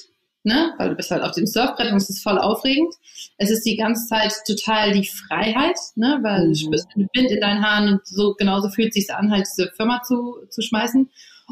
ne? 0.47 0.73
weil 0.79 0.91
du 0.91 0.95
bist 0.95 1.11
halt 1.11 1.23
auf 1.23 1.33
dem 1.33 1.47
Surfbrett 1.47 1.91
und 1.91 1.99
es 1.99 2.09
ist 2.09 2.23
voll 2.23 2.39
aufregend. 2.39 2.95
Es 3.37 3.51
ist 3.51 3.67
die 3.67 3.77
ganze 3.77 4.07
Zeit 4.07 4.33
total 4.47 4.93
die 4.93 5.07
Freiheit, 5.07 5.77
ne? 5.97 6.19
weil 6.23 6.47
mhm. 6.47 6.53
du 6.53 6.55
spürst 6.55 6.89
den 6.97 7.09
Wind 7.13 7.31
in 7.31 7.41
deinen 7.41 7.63
Haaren 7.63 7.89
und 7.89 8.07
so 8.07 8.35
genauso 8.35 8.71
fühlt 8.71 8.89
es 8.89 8.95
sich 8.95 9.15
an, 9.15 9.31
halt 9.31 9.47
diese 9.47 9.71
Firma 9.77 10.03
zu, 10.03 10.47
zu 10.49 10.63
schmeißen. 10.63 11.11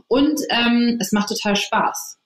Und 0.09 0.41
ähm, 0.49 0.97
es 1.01 1.13
macht 1.13 1.29
total 1.29 1.57
Spaß. 1.57 2.19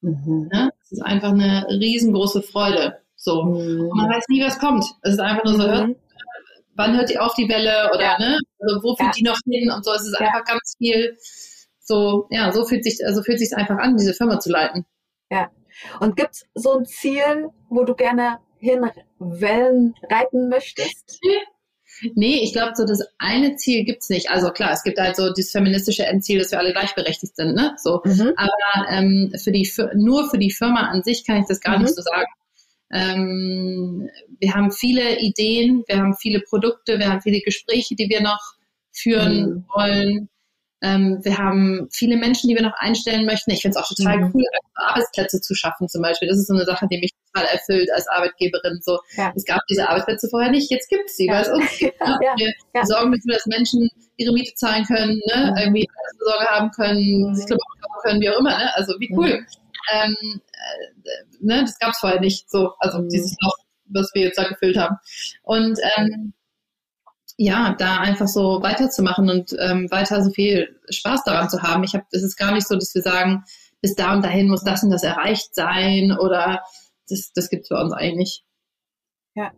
Mhm. 0.00 0.48
Ne? 0.52 0.70
Es 0.82 0.92
ist 0.92 1.02
einfach 1.02 1.30
eine 1.30 1.66
riesengroße 1.68 2.42
Freude. 2.42 2.98
So. 3.16 3.44
Mhm. 3.44 3.88
Und 3.90 3.96
man 3.96 4.10
weiß 4.10 4.24
nie, 4.28 4.42
was 4.42 4.58
kommt. 4.58 4.84
Es 5.02 5.12
ist 5.12 5.20
einfach 5.20 5.44
nur 5.44 5.54
so, 5.54 5.62
hört, 5.62 5.88
mhm. 5.88 5.96
wann 6.74 6.96
hört 6.96 7.10
die 7.10 7.18
auf 7.18 7.34
die 7.34 7.48
Welle 7.48 7.90
oder 7.94 8.02
ja. 8.02 8.18
ne? 8.18 8.38
Also 8.58 8.82
wo 8.82 8.96
führt 8.96 9.08
ja. 9.08 9.12
die 9.18 9.24
noch 9.24 9.38
hin 9.46 9.70
und 9.70 9.84
so. 9.84 9.92
Es 9.92 10.06
ist 10.06 10.18
ja. 10.18 10.26
einfach 10.26 10.44
ganz 10.44 10.74
viel 10.78 11.16
so, 11.80 12.28
ja, 12.30 12.50
so 12.50 12.64
fühlt 12.64 12.82
sich, 12.82 13.04
also 13.04 13.22
fühlt 13.22 13.38
sich 13.38 13.54
einfach 13.54 13.76
an, 13.76 13.98
diese 13.98 14.14
Firma 14.14 14.40
zu 14.40 14.50
leiten. 14.50 14.86
Ja, 15.30 15.50
und 16.00 16.16
gibt 16.16 16.32
es 16.32 16.46
so 16.54 16.78
ein 16.78 16.86
Ziel, 16.86 17.50
wo 17.68 17.84
du 17.84 17.94
gerne 17.94 18.38
hinwellen 18.58 19.94
reiten 20.10 20.48
möchtest? 20.48 21.20
Nee, 22.14 22.40
ich 22.42 22.52
glaube, 22.52 22.72
so 22.74 22.84
das 22.84 23.06
eine 23.18 23.56
Ziel 23.56 23.84
gibt's 23.84 24.08
nicht. 24.08 24.30
Also 24.30 24.50
klar, 24.50 24.72
es 24.72 24.82
gibt 24.82 24.98
halt 24.98 25.16
so 25.16 25.32
dieses 25.32 25.52
feministische 25.52 26.04
Endziel, 26.04 26.40
dass 26.40 26.50
wir 26.50 26.58
alle 26.58 26.72
gleichberechtigt 26.72 27.36
sind, 27.36 27.54
ne? 27.54 27.76
So. 27.78 28.00
Mhm. 28.04 28.32
Aber 28.36 28.90
ähm, 28.90 29.32
für 29.42 29.52
die 29.52 29.70
nur 29.94 30.28
für 30.28 30.38
die 30.38 30.50
Firma 30.50 30.88
an 30.88 31.02
sich 31.02 31.24
kann 31.24 31.40
ich 31.40 31.46
das 31.46 31.60
gar 31.60 31.76
mhm. 31.76 31.84
nicht 31.84 31.94
so 31.94 32.02
sagen. 32.02 32.26
Ähm, 32.92 34.10
wir 34.38 34.54
haben 34.54 34.70
viele 34.70 35.18
Ideen, 35.20 35.84
wir 35.86 35.98
haben 35.98 36.14
viele 36.14 36.40
Produkte, 36.40 36.98
wir 36.98 37.10
haben 37.10 37.22
viele 37.22 37.40
Gespräche, 37.40 37.94
die 37.94 38.08
wir 38.08 38.22
noch 38.22 38.54
führen 38.92 39.40
mhm. 39.40 39.64
wollen. 39.74 40.28
Ähm, 40.82 41.20
wir 41.22 41.38
haben 41.38 41.88
viele 41.90 42.16
Menschen, 42.16 42.48
die 42.48 42.54
wir 42.54 42.62
noch 42.62 42.74
einstellen 42.76 43.24
möchten. 43.24 43.50
Ich 43.52 43.62
finde 43.62 43.78
es 43.78 43.82
auch 43.82 43.88
total 43.88 44.18
mhm. 44.18 44.32
cool, 44.34 44.44
Arbeitsplätze 44.74 45.40
zu 45.40 45.54
schaffen 45.54 45.88
zum 45.88 46.02
Beispiel. 46.02 46.28
Das 46.28 46.38
ist 46.38 46.46
so 46.46 46.54
eine 46.54 46.64
Sache, 46.64 46.86
die 46.90 46.98
mich 46.98 47.12
total 47.32 47.48
erfüllt 47.48 47.88
als 47.94 48.06
Arbeitgeberin. 48.08 48.80
So, 48.82 48.98
ja. 49.16 49.32
Es 49.34 49.44
gab 49.44 49.60
diese 49.70 49.88
Arbeitsplätze 49.88 50.28
vorher 50.28 50.50
nicht, 50.50 50.70
jetzt 50.70 50.88
gibt 50.90 51.08
es 51.08 51.16
sie, 51.16 51.26
ja. 51.26 51.34
weil 51.34 51.42
es 51.42 51.48
uns 51.48 51.78
gibt. 51.78 52.00
Ne? 52.00 52.18
Ja. 52.22 52.34
Wir 52.36 52.86
sorgen 52.86 53.12
dafür, 53.12 53.34
dass 53.34 53.46
Menschen 53.46 53.88
ihre 54.16 54.32
Miete 54.32 54.54
zahlen 54.54 54.84
können, 54.84 55.20
ne? 55.32 55.52
Mhm. 55.52 55.56
irgendwie 55.58 55.88
Sorge 56.18 56.46
haben 56.46 56.70
können, 56.70 57.28
mhm. 57.28 57.34
sich 57.34 57.46
Klamotten 57.46 57.80
kaufen 57.80 58.02
können, 58.02 58.20
wie 58.20 58.30
auch 58.30 58.38
immer. 58.38 58.58
Ne? 58.58 58.74
Also 58.74 58.94
wie 58.98 59.10
cool. 59.12 59.40
Mhm. 59.40 59.46
Ähm, 59.92 60.40
äh, 60.52 61.16
ne? 61.40 61.60
Das 61.62 61.78
gab 61.78 61.90
es 61.90 61.98
vorher 61.98 62.20
nicht. 62.20 62.50
So, 62.50 62.72
also 62.78 62.98
mhm. 62.98 63.08
dieses 63.08 63.36
Loch, 63.40 63.56
was 63.86 64.10
wir 64.14 64.22
jetzt 64.22 64.38
da 64.38 64.44
gefüllt 64.48 64.76
haben. 64.76 64.96
Und 65.42 65.78
ähm, 65.96 66.32
ja, 67.36 67.74
da 67.78 67.98
einfach 67.98 68.28
so 68.28 68.62
weiterzumachen 68.62 69.28
und 69.28 69.56
ähm, 69.58 69.90
weiter 69.90 70.22
so 70.22 70.30
viel 70.30 70.80
Spaß 70.88 71.24
daran 71.24 71.50
zu 71.50 71.62
haben. 71.62 71.82
Ich 71.84 71.94
habe, 71.94 72.04
es 72.12 72.22
ist 72.22 72.36
gar 72.36 72.52
nicht 72.52 72.66
so, 72.66 72.74
dass 72.76 72.94
wir 72.94 73.02
sagen, 73.02 73.44
bis 73.80 73.94
da 73.94 74.14
und 74.14 74.24
dahin 74.24 74.48
muss 74.48 74.64
das 74.64 74.82
und 74.82 74.90
das 74.90 75.02
erreicht 75.02 75.54
sein 75.54 76.16
oder 76.18 76.62
das, 77.08 77.32
das 77.34 77.50
gibt 77.50 77.64
es 77.64 77.68
bei 77.68 77.80
uns 77.80 77.92
eigentlich 77.92 78.16
nicht. 78.16 78.44
Ja. 79.34 79.52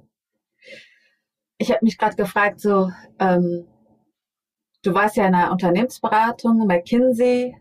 Ich 1.58 1.70
habe 1.70 1.84
mich 1.84 1.98
gerade 1.98 2.16
gefragt, 2.16 2.60
so, 2.60 2.90
ähm, 3.18 3.66
du 4.82 4.94
warst 4.94 5.16
ja 5.16 5.26
in 5.26 5.34
einer 5.34 5.52
Unternehmensberatung, 5.52 6.66
McKinsey. 6.66 7.56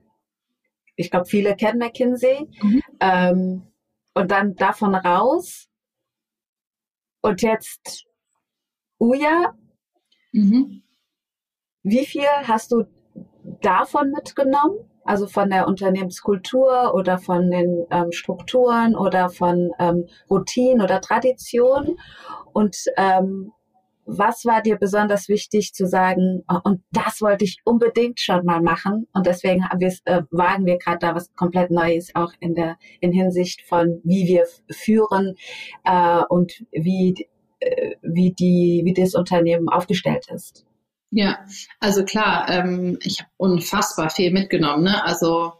Ich 0.95 1.11
glaube, 1.11 1.26
viele 1.26 1.55
kennen 1.55 1.80
McKinsey. 1.80 2.47
Mhm. 2.61 2.82
Ähm, 2.99 3.68
und 4.13 4.32
dann 4.32 4.55
davon 4.55 4.95
raus. 4.95 5.68
Und 7.22 7.41
jetzt 7.41 8.05
Uja, 8.97 9.53
Mhm. 10.36 10.81
Wie 11.83 12.05
viel 12.05 12.27
hast 12.43 12.71
du 12.71 12.83
davon 13.61 14.11
mitgenommen? 14.11 14.77
Also 15.05 15.27
von 15.27 15.49
der 15.49 15.67
Unternehmenskultur 15.67 16.93
oder 16.95 17.19
von 17.19 17.51
den 17.51 17.86
ähm, 17.91 18.11
Strukturen 18.11 18.95
oder 18.95 19.29
von 19.29 19.71
ähm, 19.79 20.07
Routinen 20.29 20.81
oder 20.81 20.99
Traditionen? 20.99 21.97
Und 22.53 22.75
ähm, 22.97 23.51
was 24.05 24.45
war 24.45 24.61
dir 24.61 24.77
besonders 24.77 25.29
wichtig 25.29 25.73
zu 25.73 25.88
sagen, 25.88 26.43
oh, 26.47 26.59
und 26.63 26.81
das 26.91 27.21
wollte 27.21 27.45
ich 27.45 27.59
unbedingt 27.63 28.19
schon 28.19 28.45
mal 28.45 28.61
machen 28.61 29.07
und 29.13 29.25
deswegen 29.25 29.63
äh, 29.63 30.21
wagen 30.31 30.65
wir 30.65 30.77
gerade 30.77 30.99
da 30.99 31.15
was 31.15 31.33
komplett 31.36 31.71
Neues 31.71 32.13
auch 32.13 32.31
in 32.39 32.53
der 32.53 32.77
in 32.99 33.11
Hinsicht 33.11 33.61
von 33.61 34.01
wie 34.03 34.27
wir 34.27 34.45
führen 34.69 35.36
äh, 35.86 36.21
und 36.29 36.65
wie 36.71 37.27
wie 38.01 38.34
die, 38.34 38.82
wie 38.86 38.93
das 38.93 39.16
Unternehmen 39.16 39.70
aufgestellt 39.70 40.28
ist. 40.34 40.66
Ja, 41.12 41.45
also 41.80 42.03
klar, 42.03 42.49
ähm, 42.49 42.97
ich 43.01 43.22
habe 43.22 43.30
unfassbar 43.38 44.10
viel 44.10 44.32
mitgenommen. 44.32 44.84
Ne? 44.84 45.01
Also 45.03 45.53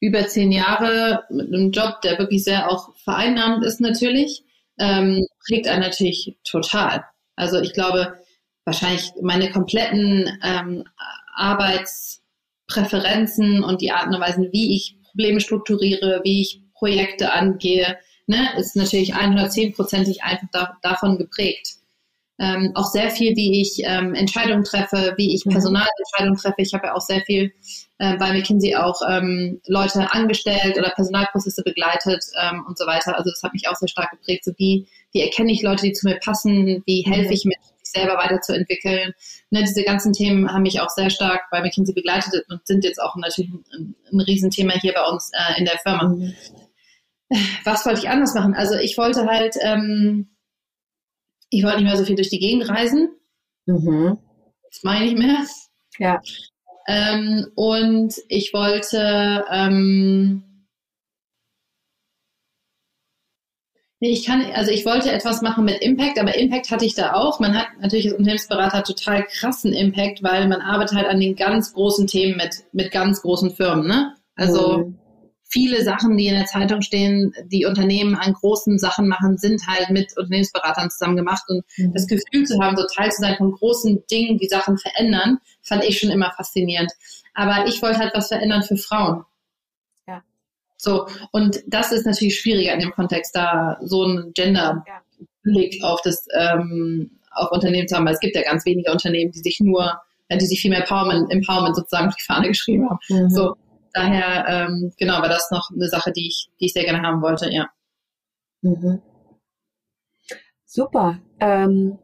über 0.00 0.26
zehn 0.26 0.52
Jahre 0.52 1.24
mit 1.30 1.48
einem 1.48 1.70
Job, 1.70 2.00
der 2.02 2.18
wirklich 2.18 2.44
sehr 2.44 2.70
auch 2.70 2.94
vereinnahmend 2.96 3.64
ist 3.64 3.80
natürlich, 3.80 4.44
ähm, 4.78 5.26
prägt 5.46 5.68
einen 5.68 5.82
natürlich 5.82 6.36
total. 6.44 7.04
Also 7.36 7.60
ich 7.60 7.72
glaube, 7.72 8.18
wahrscheinlich 8.64 9.12
meine 9.20 9.50
kompletten 9.50 10.38
ähm, 10.42 10.84
Arbeitspräferenzen 11.34 13.62
und 13.62 13.82
die 13.82 13.92
Arten 13.92 14.14
und 14.14 14.20
Weisen, 14.20 14.48
wie 14.52 14.74
ich 14.76 14.96
Probleme 15.10 15.40
strukturiere, 15.40 16.22
wie 16.24 16.40
ich 16.40 16.62
Projekte 16.74 17.32
angehe, 17.32 17.98
ne, 18.26 18.48
ist 18.58 18.76
natürlich 18.76 19.14
110-prozentig 19.14 20.22
einfach 20.22 20.48
da, 20.52 20.76
davon 20.82 21.18
geprägt. 21.18 21.76
Ähm, 22.36 22.72
auch 22.74 22.90
sehr 22.90 23.10
viel, 23.10 23.36
wie 23.36 23.60
ich 23.60 23.80
ähm, 23.84 24.12
Entscheidungen 24.12 24.64
treffe, 24.64 25.14
wie 25.16 25.36
ich 25.36 25.44
mhm. 25.46 25.52
Personalentscheidungen 25.52 26.36
treffe. 26.36 26.56
Ich 26.58 26.74
habe 26.74 26.88
ja 26.88 26.94
auch 26.94 27.00
sehr 27.00 27.20
viel 27.20 27.52
äh, 27.98 28.16
bei 28.16 28.32
McKinsey 28.32 28.74
auch 28.74 29.00
ähm, 29.08 29.60
Leute 29.68 30.12
angestellt 30.12 30.76
oder 30.76 30.90
Personalprozesse 30.90 31.62
begleitet 31.62 32.24
ähm, 32.42 32.64
und 32.66 32.76
so 32.76 32.86
weiter. 32.86 33.16
Also 33.16 33.30
das 33.30 33.42
hat 33.44 33.52
mich 33.52 33.68
auch 33.68 33.76
sehr 33.76 33.88
stark 33.88 34.10
geprägt. 34.10 34.44
So 34.44 34.52
wie, 34.58 34.88
wie 35.12 35.20
erkenne 35.20 35.52
ich 35.52 35.62
Leute, 35.62 35.86
die 35.86 35.92
zu 35.92 36.08
mir 36.08 36.16
passen, 36.16 36.82
wie 36.86 37.02
helfe 37.02 37.28
mhm. 37.28 37.34
ich 37.34 37.44
mit 37.44 37.56
sich 37.62 38.02
selber 38.02 38.16
weiterzuentwickeln. 38.16 39.12
Ne, 39.50 39.62
diese 39.62 39.84
ganzen 39.84 40.12
Themen 40.12 40.52
haben 40.52 40.62
mich 40.62 40.80
auch 40.80 40.90
sehr 40.90 41.10
stark 41.10 41.42
bei 41.52 41.60
McKinsey 41.60 41.94
begleitet 41.94 42.44
und 42.48 42.66
sind 42.66 42.82
jetzt 42.82 43.00
auch 43.00 43.14
natürlich 43.14 43.52
ein, 43.52 43.94
ein 44.12 44.20
Riesenthema 44.20 44.72
hier 44.72 44.92
bei 44.92 45.04
uns 45.04 45.30
äh, 45.32 45.60
in 45.60 45.66
der 45.66 45.78
Firma. 45.78 46.16
Was 47.64 47.86
wollte 47.86 48.00
ich 48.00 48.08
anders 48.08 48.34
machen? 48.34 48.54
Also 48.54 48.74
ich 48.76 48.96
wollte 48.98 49.26
halt, 49.26 49.56
ähm, 49.60 50.36
ich 51.50 51.62
wollte 51.64 51.78
nicht 51.78 51.86
mehr 51.86 51.96
so 51.96 52.04
viel 52.04 52.16
durch 52.16 52.30
die 52.30 52.38
Gegend 52.38 52.68
reisen. 52.68 53.08
Mhm. 53.66 54.18
Das 54.70 54.82
meine 54.82 55.06
ich 55.06 55.16
mehr. 55.16 55.38
Ja. 55.98 56.20
Ähm, 56.86 57.46
und 57.54 58.14
ich 58.28 58.52
wollte, 58.52 59.44
ähm, 59.50 60.66
nee, 64.00 64.10
ich 64.10 64.26
kann, 64.26 64.44
also 64.52 64.70
ich 64.70 64.84
wollte 64.84 65.10
etwas 65.10 65.40
machen 65.40 65.64
mit 65.64 65.80
Impact, 65.80 66.18
aber 66.18 66.34
Impact 66.34 66.70
hatte 66.70 66.84
ich 66.84 66.94
da 66.94 67.14
auch. 67.14 67.40
Man 67.40 67.56
hat 67.56 67.68
natürlich 67.80 68.06
als 68.06 68.14
Unternehmensberater 68.14 68.82
total 68.82 69.24
krassen 69.24 69.72
Impact, 69.72 70.22
weil 70.22 70.46
man 70.46 70.60
arbeitet 70.60 70.98
halt 70.98 71.06
an 71.06 71.20
den 71.20 71.36
ganz 71.36 71.72
großen 71.72 72.06
Themen 72.06 72.36
mit, 72.36 72.64
mit 72.72 72.90
ganz 72.90 73.22
großen 73.22 73.52
Firmen, 73.52 73.86
ne? 73.86 74.14
Also, 74.36 74.78
mhm 74.78 74.98
viele 75.54 75.84
Sachen, 75.84 76.16
die 76.16 76.26
in 76.26 76.34
der 76.34 76.46
Zeitung 76.46 76.82
stehen, 76.82 77.32
die 77.46 77.64
Unternehmen 77.64 78.16
an 78.16 78.32
großen 78.32 78.76
Sachen 78.76 79.06
machen, 79.06 79.38
sind 79.38 79.64
halt 79.68 79.88
mit 79.90 80.16
Unternehmensberatern 80.16 80.90
zusammen 80.90 81.16
gemacht. 81.16 81.44
Und 81.46 81.64
mhm. 81.76 81.92
das 81.92 82.08
Gefühl 82.08 82.44
zu 82.44 82.58
haben, 82.60 82.76
so 82.76 82.84
Teil 82.92 83.12
zu 83.12 83.22
sein 83.22 83.36
von 83.36 83.52
großen 83.52 84.02
Dingen, 84.10 84.38
die 84.38 84.48
Sachen 84.48 84.76
verändern, 84.76 85.38
fand 85.62 85.84
ich 85.84 86.00
schon 86.00 86.10
immer 86.10 86.32
faszinierend. 86.36 86.90
Aber 87.34 87.68
ich 87.68 87.80
wollte 87.82 87.98
halt 87.98 88.12
was 88.14 88.28
verändern 88.28 88.64
für 88.64 88.76
Frauen. 88.76 89.24
Ja. 90.08 90.24
So, 90.76 91.06
und 91.30 91.62
das 91.68 91.92
ist 91.92 92.04
natürlich 92.04 92.36
schwieriger 92.40 92.74
in 92.74 92.80
dem 92.80 92.90
Kontext, 92.90 93.36
da 93.36 93.78
so 93.80 94.04
ein 94.04 94.32
Gender-Blick 94.34 95.84
auf 95.84 96.00
das, 96.02 96.26
ähm, 96.36 97.12
auf 97.30 97.52
Unternehmen 97.52 97.86
zu 97.86 97.94
haben, 97.94 98.06
weil 98.06 98.14
es 98.14 98.20
gibt 98.20 98.34
ja 98.34 98.42
ganz 98.42 98.66
wenige 98.66 98.90
Unternehmen, 98.90 99.30
die 99.30 99.40
sich 99.40 99.60
nur, 99.60 100.00
die 100.32 100.46
sich 100.46 100.60
viel 100.60 100.70
mehr 100.70 100.80
Empowerment, 100.80 101.30
Empowerment 101.30 101.76
sozusagen 101.76 102.08
auf 102.08 102.16
die 102.16 102.24
Fahne 102.24 102.48
geschrieben 102.48 102.90
haben. 102.90 102.98
Mhm. 103.08 103.30
So, 103.30 103.54
daher, 103.94 104.46
ähm, 104.48 104.92
genau, 104.98 105.22
war 105.22 105.28
das 105.28 105.50
noch 105.50 105.70
eine 105.72 105.88
Sache, 105.88 106.12
die 106.12 106.28
ich, 106.28 106.50
die 106.60 106.66
ich 106.66 106.72
sehr 106.72 106.84
gerne 106.84 107.02
haben 107.02 107.22
wollte, 107.22 107.50
ja. 107.50 107.68
Mhm. 108.60 109.00
Super. 110.66 111.20
Ähm, 111.38 111.98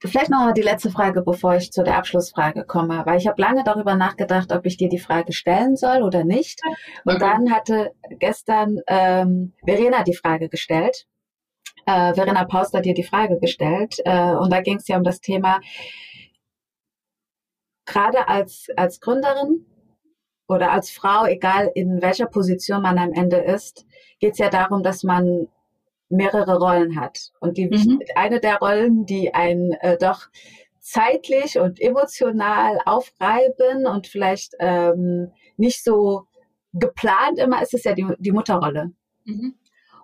vielleicht 0.00 0.30
noch 0.30 0.52
die 0.52 0.62
letzte 0.62 0.90
Frage, 0.90 1.22
bevor 1.22 1.54
ich 1.54 1.72
zu 1.72 1.84
der 1.84 1.96
Abschlussfrage 1.96 2.64
komme, 2.64 3.06
weil 3.06 3.18
ich 3.18 3.28
habe 3.28 3.40
lange 3.40 3.62
darüber 3.64 3.94
nachgedacht, 3.94 4.52
ob 4.52 4.66
ich 4.66 4.76
dir 4.76 4.88
die 4.88 4.98
Frage 4.98 5.32
stellen 5.32 5.76
soll 5.76 6.02
oder 6.02 6.24
nicht. 6.24 6.60
Und 7.04 7.22
dann 7.22 7.52
hatte 7.52 7.92
gestern 8.18 8.80
ähm, 8.88 9.52
Verena 9.64 10.02
die 10.02 10.16
Frage 10.16 10.48
gestellt. 10.48 11.06
Äh, 11.86 12.14
Verena 12.14 12.44
Paust 12.44 12.74
hat 12.74 12.84
dir 12.84 12.94
die 12.94 13.04
Frage 13.04 13.38
gestellt 13.38 14.00
äh, 14.04 14.32
und 14.32 14.52
da 14.52 14.60
ging 14.60 14.78
es 14.78 14.88
ja 14.88 14.96
um 14.96 15.04
das 15.04 15.20
Thema, 15.20 15.60
gerade 17.84 18.26
als, 18.26 18.66
als 18.76 18.98
Gründerin 18.98 19.64
oder 20.48 20.72
als 20.72 20.90
Frau, 20.90 21.24
egal 21.26 21.70
in 21.74 22.00
welcher 22.02 22.26
Position 22.26 22.82
man 22.82 22.98
am 22.98 23.12
Ende 23.12 23.38
ist, 23.38 23.86
geht 24.20 24.32
es 24.32 24.38
ja 24.38 24.48
darum, 24.48 24.82
dass 24.82 25.02
man 25.02 25.48
mehrere 26.08 26.58
Rollen 26.58 27.00
hat. 27.00 27.32
Und 27.40 27.56
die, 27.58 27.66
mhm. 27.66 28.00
eine 28.14 28.40
der 28.40 28.58
Rollen, 28.58 29.06
die 29.06 29.34
einen 29.34 29.72
äh, 29.72 29.98
doch 29.98 30.28
zeitlich 30.80 31.58
und 31.58 31.80
emotional 31.80 32.78
aufreiben 32.84 33.86
und 33.86 34.06
vielleicht 34.06 34.54
ähm, 34.60 35.32
nicht 35.56 35.82
so 35.82 36.26
geplant 36.72 37.38
immer 37.38 37.60
ist, 37.60 37.74
ist 37.74 37.84
ja 37.84 37.94
die, 37.94 38.06
die 38.18 38.30
Mutterrolle. 38.30 38.92
Mhm. 39.24 39.54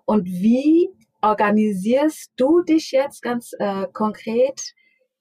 Und 0.04 0.26
wie 0.26 0.90
organisierst 1.20 2.32
du 2.36 2.62
dich 2.62 2.90
jetzt 2.90 3.22
ganz 3.22 3.52
äh, 3.58 3.86
konkret 3.92 4.74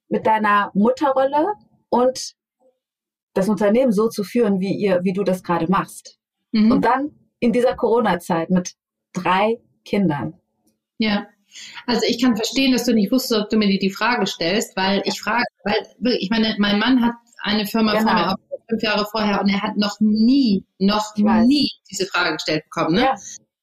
mit 0.10 0.26
deiner 0.26 0.72
Mutterrolle 0.74 1.54
und 1.90 2.36
das 3.34 3.50
Unternehmen 3.50 3.92
so 3.92 4.10
zu 4.10 4.24
führen, 4.24 4.60
wie 4.60 4.74
ihr, 4.74 5.02
wie 5.04 5.14
du 5.14 5.24
das 5.24 5.44
gerade 5.44 5.70
machst? 5.70 6.18
Mhm. 6.52 6.72
Und 6.72 6.86
dann 6.86 7.12
in 7.40 7.54
dieser 7.54 7.76
Corona-Zeit 7.76 8.50
mit 8.50 8.74
drei 9.14 9.60
Kindern. 9.86 10.34
Ja. 10.98 11.28
Also 11.86 12.02
ich 12.08 12.22
kann 12.22 12.36
verstehen, 12.36 12.72
dass 12.72 12.86
du 12.86 12.94
nicht 12.94 13.12
wusstest, 13.12 13.42
ob 13.42 13.50
du 13.50 13.58
mir 13.58 13.68
die, 13.68 13.80
die 13.80 13.90
Frage 13.90 14.26
stellst, 14.26 14.76
weil 14.78 15.02
ich 15.06 15.20
frage, 15.20 15.44
weil 15.64 15.76
ich 16.20 16.30
meine, 16.30 16.56
mein 16.60 16.80
Mann 16.80 17.04
hat 17.04 17.14
eine 17.44 17.66
Firma 17.66 17.94
genau. 17.94 18.12
vor 18.12 18.14
mir 18.14 18.36
fünf 18.70 18.84
Jahre 18.84 19.06
vorher 19.06 19.42
und 19.42 19.50
er 19.50 19.62
hat 19.62 19.76
noch 19.76 20.00
nie, 20.00 20.66
noch 20.80 21.16
nie 21.18 21.70
diese 21.90 22.06
Frage 22.06 22.34
gestellt 22.34 22.64
bekommen. 22.64 22.96
Ne? 22.96 23.02
Ja. 23.02 23.16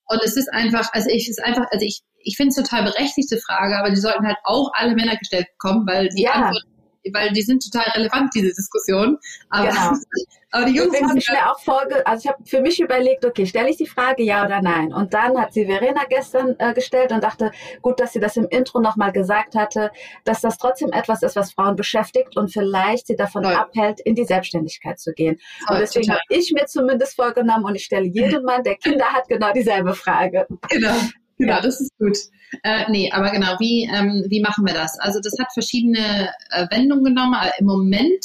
Und 0.07 0.21
es 0.23 0.37
ist 0.37 0.53
einfach, 0.53 0.89
also 0.93 1.09
ich 1.11 1.29
ist 1.29 1.43
einfach, 1.43 1.65
also 1.71 1.85
ich, 1.85 2.03
ich 2.19 2.37
finde 2.37 2.51
es 2.51 2.57
total 2.57 2.85
berechtigte 2.85 3.39
Frage, 3.39 3.79
aber 3.79 3.91
die 3.91 3.97
sollten 3.97 4.27
halt 4.27 4.39
auch 4.45 4.71
alle 4.75 4.95
Männer 4.95 5.17
gestellt 5.17 5.47
bekommen, 5.59 5.87
weil 5.87 6.09
die 6.09 6.23
ja. 6.23 6.33
Antwort 6.33 6.65
weil 7.13 7.33
die 7.33 7.43
sind 7.43 7.63
total 7.63 7.89
relevant, 7.95 8.35
diese 8.35 8.49
Diskussion. 8.49 9.19
Aber, 9.51 9.69
genau. 9.69 9.93
aber 10.51 10.65
die 10.67 10.75
Jungs 10.75 11.01
haben 11.01 11.17
ich 11.17 11.29
mir 11.29 11.51
auch 11.51 11.61
vorge 11.61 12.07
also 12.07 12.23
ich 12.23 12.29
habe 12.29 12.45
für 12.45 12.61
mich 12.61 12.81
überlegt, 12.81 13.25
okay, 13.25 13.47
stelle 13.47 13.71
ich 13.71 13.77
die 13.77 13.87
Frage 13.87 14.23
ja 14.23 14.45
oder 14.45 14.63
nein? 14.63 14.93
Und 14.93 15.15
dann 15.15 15.39
hat 15.39 15.53
sie 15.53 15.67
Verena 15.67 16.05
gestern 16.09 16.57
äh, 16.59 16.75
gestellt 16.75 17.13
und 17.13 17.23
dachte, 17.23 17.51
gut, 17.83 18.01
dass 18.01 18.13
sie 18.13 18.21
das 18.21 18.37
im 18.37 18.47
Intro 18.49 18.81
nochmal 18.81 19.13
gesagt 19.13 19.55
hatte, 19.55 19.91
dass 20.25 20.41
das 20.41 20.59
trotzdem 20.59 20.93
etwas 20.93 21.23
ist, 21.23 21.37
was 21.37 21.53
Frauen 21.53 21.77
beschäftigt 21.77 22.37
und 22.37 22.53
vielleicht 22.53 23.07
sie 23.07 23.17
davon 23.17 23.43
Toll. 23.43 23.55
abhält, 23.55 24.01
in 24.01 24.15
die 24.15 24.25
Selbstständigkeit 24.25 24.99
zu 24.99 25.13
gehen. 25.13 25.39
Toll, 25.67 25.77
und 25.77 25.81
deswegen 25.81 26.11
habe 26.11 26.21
ich 26.29 26.53
mir 26.53 26.67
zumindest 26.67 27.17
vorgenommen 27.17 27.65
und 27.65 27.75
ich 27.75 27.85
stelle 27.85 28.07
jedem 28.07 28.43
Mann, 28.45 28.63
der 28.63 28.77
Kinder 28.77 29.07
hat, 29.07 29.29
genau 29.29 29.53
dieselbe 29.53 29.95
Frage. 29.95 30.47
Genau. 30.69 30.95
Genau, 31.39 31.55
ja. 31.55 31.61
das 31.61 31.81
ist 31.81 31.97
gut. 31.99 32.19
Äh, 32.63 32.91
nee, 32.91 33.11
aber 33.13 33.31
genau, 33.31 33.57
wie, 33.59 33.85
ähm, 33.85 34.25
wie 34.29 34.41
machen 34.41 34.67
wir 34.67 34.75
das? 34.75 34.99
Also 34.99 35.21
das 35.21 35.35
hat 35.39 35.53
verschiedene 35.53 36.31
äh, 36.51 36.67
Wendungen 36.71 37.05
genommen. 37.05 37.35
Äh, 37.41 37.51
Im 37.59 37.67
Moment, 37.67 38.25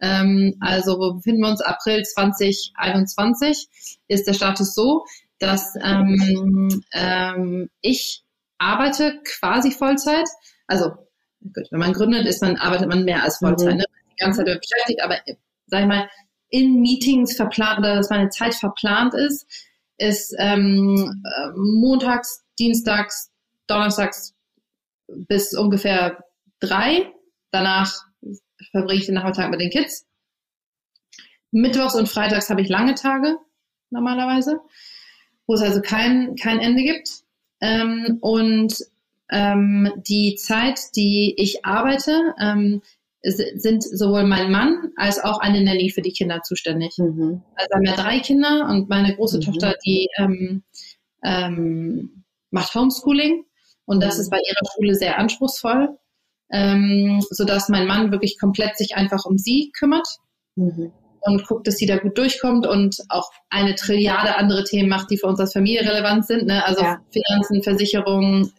ähm, 0.00 0.54
also 0.60 0.98
wo 0.98 1.14
befinden 1.14 1.42
wir 1.42 1.50
uns, 1.50 1.60
April 1.60 2.02
2021, 2.02 3.68
ist 4.08 4.26
der 4.26 4.34
Status 4.34 4.74
so, 4.74 5.04
dass 5.38 5.74
ähm, 5.82 6.82
ähm, 6.92 7.68
ich 7.80 8.22
arbeite 8.58 9.20
quasi 9.24 9.70
Vollzeit. 9.70 10.28
Also 10.66 10.90
gut, 11.42 11.66
wenn 11.70 11.80
man 11.80 11.92
gründet, 11.92 12.26
ist 12.26 12.42
man, 12.42 12.56
arbeitet 12.56 12.88
man 12.88 13.04
mehr 13.04 13.22
als 13.22 13.38
Vollzeit. 13.38 13.74
Mhm. 13.74 13.78
Ne? 13.78 13.84
Die 14.12 14.24
ganze 14.24 14.44
Zeit 14.44 14.60
beschäftigt, 14.60 15.02
aber 15.02 15.18
sag 15.66 15.82
ich 15.82 15.86
mal, 15.86 16.08
in 16.50 16.80
Meetings 16.80 17.36
verplant 17.36 17.80
oder 17.80 17.96
dass 17.96 18.10
meine 18.10 18.30
Zeit 18.30 18.54
verplant 18.54 19.14
ist, 19.14 19.46
ist 19.98 20.34
ähm, 20.38 21.22
äh, 21.24 21.48
montags, 21.56 22.44
dienstags, 22.58 23.30
donnerstags 23.66 24.34
bis 25.08 25.54
ungefähr 25.54 26.24
drei. 26.60 27.12
Danach 27.50 28.04
verbringe 28.70 29.00
ich 29.00 29.06
den 29.06 29.14
Nachmittag 29.14 29.50
mit 29.50 29.60
den 29.60 29.70
Kids. 29.70 30.06
Mittwochs 31.50 31.94
und 31.94 32.08
freitags 32.08 32.50
habe 32.50 32.60
ich 32.60 32.68
lange 32.68 32.94
Tage 32.94 33.38
normalerweise, 33.90 34.60
wo 35.46 35.54
es 35.54 35.62
also 35.62 35.80
kein, 35.80 36.36
kein 36.36 36.60
Ende 36.60 36.82
gibt. 36.82 37.22
Ähm, 37.60 38.18
und 38.20 38.76
ähm, 39.30 39.92
die 39.96 40.36
Zeit, 40.36 40.80
die 40.96 41.34
ich 41.36 41.64
arbeite, 41.64 42.34
ähm, 42.40 42.82
sind 43.22 43.82
sowohl 43.82 44.24
mein 44.24 44.50
Mann 44.50 44.92
als 44.96 45.22
auch 45.22 45.40
eine 45.40 45.62
Nanny 45.62 45.90
für 45.90 46.02
die 46.02 46.12
Kinder 46.12 46.42
zuständig. 46.42 46.96
Mhm. 46.98 47.42
Also 47.56 47.74
haben 47.74 47.84
wir 47.84 47.92
drei 47.92 48.20
Kinder 48.20 48.68
und 48.70 48.88
meine 48.88 49.14
große 49.16 49.38
mhm. 49.38 49.42
Tochter, 49.42 49.74
die 49.84 50.08
ähm, 50.18 50.62
ähm, 51.24 52.24
macht 52.50 52.74
Homeschooling 52.74 53.44
und 53.86 54.02
das 54.02 54.16
mhm. 54.16 54.20
ist 54.20 54.30
bei 54.30 54.38
ihrer 54.38 54.72
Schule 54.72 54.94
sehr 54.94 55.18
anspruchsvoll, 55.18 55.98
ähm, 56.52 57.20
sodass 57.30 57.68
mein 57.68 57.86
Mann 57.86 58.12
wirklich 58.12 58.38
komplett 58.38 58.76
sich 58.78 58.94
einfach 58.94 59.24
um 59.24 59.36
sie 59.36 59.72
kümmert 59.76 60.06
mhm. 60.54 60.92
und 61.22 61.46
guckt, 61.46 61.66
dass 61.66 61.76
sie 61.76 61.86
da 61.86 61.96
gut 61.96 62.16
durchkommt 62.16 62.68
und 62.68 62.98
auch 63.08 63.30
eine 63.50 63.74
Trilliarde 63.74 64.36
andere 64.36 64.62
Themen 64.62 64.88
macht, 64.88 65.10
die 65.10 65.18
für 65.18 65.26
uns 65.26 65.40
als 65.40 65.54
Familie 65.54 65.82
relevant 65.82 66.24
sind. 66.24 66.46
Ne? 66.46 66.64
Also 66.64 66.82
ja. 66.82 67.00
Finanzen, 67.10 67.64
Versicherungen, 67.64 68.52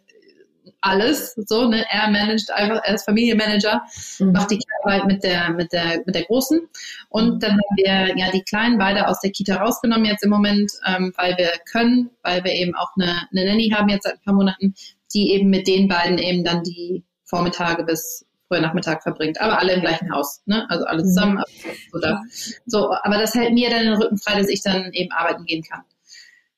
alles. 0.82 1.34
So, 1.36 1.68
ne? 1.68 1.86
Er 1.90 2.10
managt 2.10 2.52
einfach, 2.52 2.82
er 2.84 2.96
ist 2.96 3.06
Familienmanager, 3.06 3.82
mhm. 4.20 4.32
macht 4.32 4.52
die 4.52 4.60
Arbeit 4.84 5.06
mit 5.06 5.24
der, 5.24 5.50
mit 5.52 5.72
der, 5.74 6.02
mit 6.06 6.16
der 6.16 6.24
Großen. 6.24 6.62
Und 7.10 7.44
dann 7.44 7.52
haben 7.52 7.76
wir 7.78 8.18
ja 8.18 8.32
die 8.32 8.44
Kleinen 8.44 8.78
beide 8.78 9.08
aus 9.08 9.20
der 9.20 9.32
Kita 9.32 9.58
rausgenommen 9.58 10.06
jetzt 10.06 10.24
im 10.24 10.30
Moment, 10.30 10.72
ähm, 10.86 11.14
weil 11.18 11.38
wir 11.38 11.52
können, 11.72 12.10
weil 12.24 12.44
wir 12.44 12.54
eben 12.54 12.76
auch 12.76 12.92
eine, 13.00 13.28
eine 13.32 13.46
Nanny 13.46 13.70
haben 13.70 13.90
jetzt 13.90 14.04
seit 14.04 14.14
ein 14.14 14.24
paar 14.24 14.34
Monaten, 14.34 14.74
die 15.14 15.32
eben 15.32 15.50
mit 15.50 15.68
den 15.68 15.88
beiden 15.88 16.18
eben 16.18 16.44
dann 16.44 16.64
die 16.64 17.04
Vormittage 17.26 17.84
bis 17.84 18.26
früher 18.48 18.62
Nachmittag 18.62 19.04
verbringt, 19.04 19.40
aber 19.40 19.60
alle 19.60 19.74
im 19.74 19.82
gleichen 19.82 20.12
Haus, 20.12 20.42
ne? 20.46 20.66
Also 20.70 20.86
alle 20.86 21.04
mhm. 21.04 21.08
zusammen. 21.08 21.38
Mhm. 21.38 21.72
Oder, 21.94 22.24
so, 22.66 22.92
aber 23.04 23.18
das 23.18 23.36
hält 23.36 23.54
mir 23.54 23.70
dann 23.70 23.86
den 23.86 23.94
Rücken 23.94 24.18
frei, 24.18 24.40
dass 24.40 24.50
ich 24.50 24.62
dann 24.62 24.92
eben 24.94 25.12
arbeiten 25.12 25.46
gehen 25.46 25.64
kann. 25.64 25.84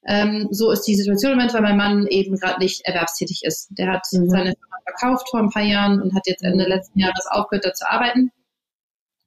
Ähm, 0.05 0.47
so 0.49 0.71
ist 0.71 0.83
die 0.83 0.95
Situation 0.95 1.33
im 1.33 1.37
Moment, 1.37 1.53
weil 1.53 1.61
mein 1.61 1.77
Mann 1.77 2.07
eben 2.07 2.35
gerade 2.35 2.59
nicht 2.59 2.81
erwerbstätig 2.85 3.41
ist. 3.43 3.69
Der 3.77 3.91
hat 3.91 4.07
mhm. 4.11 4.29
seine 4.29 4.53
Firma 4.53 4.77
verkauft 4.83 5.29
vor 5.29 5.39
ein 5.39 5.49
paar 5.49 5.63
Jahren 5.63 6.01
und 6.01 6.15
hat 6.15 6.25
jetzt 6.25 6.43
Ende 6.43 6.65
letzten 6.67 6.99
Jahres 6.99 7.27
aufgehört, 7.29 7.65
da 7.65 7.73
zu 7.73 7.89
arbeiten. 7.89 8.31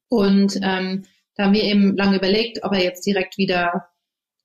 Und 0.08 0.58
ähm, 0.62 1.04
da 1.36 1.44
haben 1.44 1.54
wir 1.54 1.62
eben 1.62 1.96
lange 1.96 2.16
überlegt, 2.16 2.62
ob 2.64 2.72
er 2.72 2.82
jetzt 2.82 3.06
direkt 3.06 3.38
wieder 3.38 3.88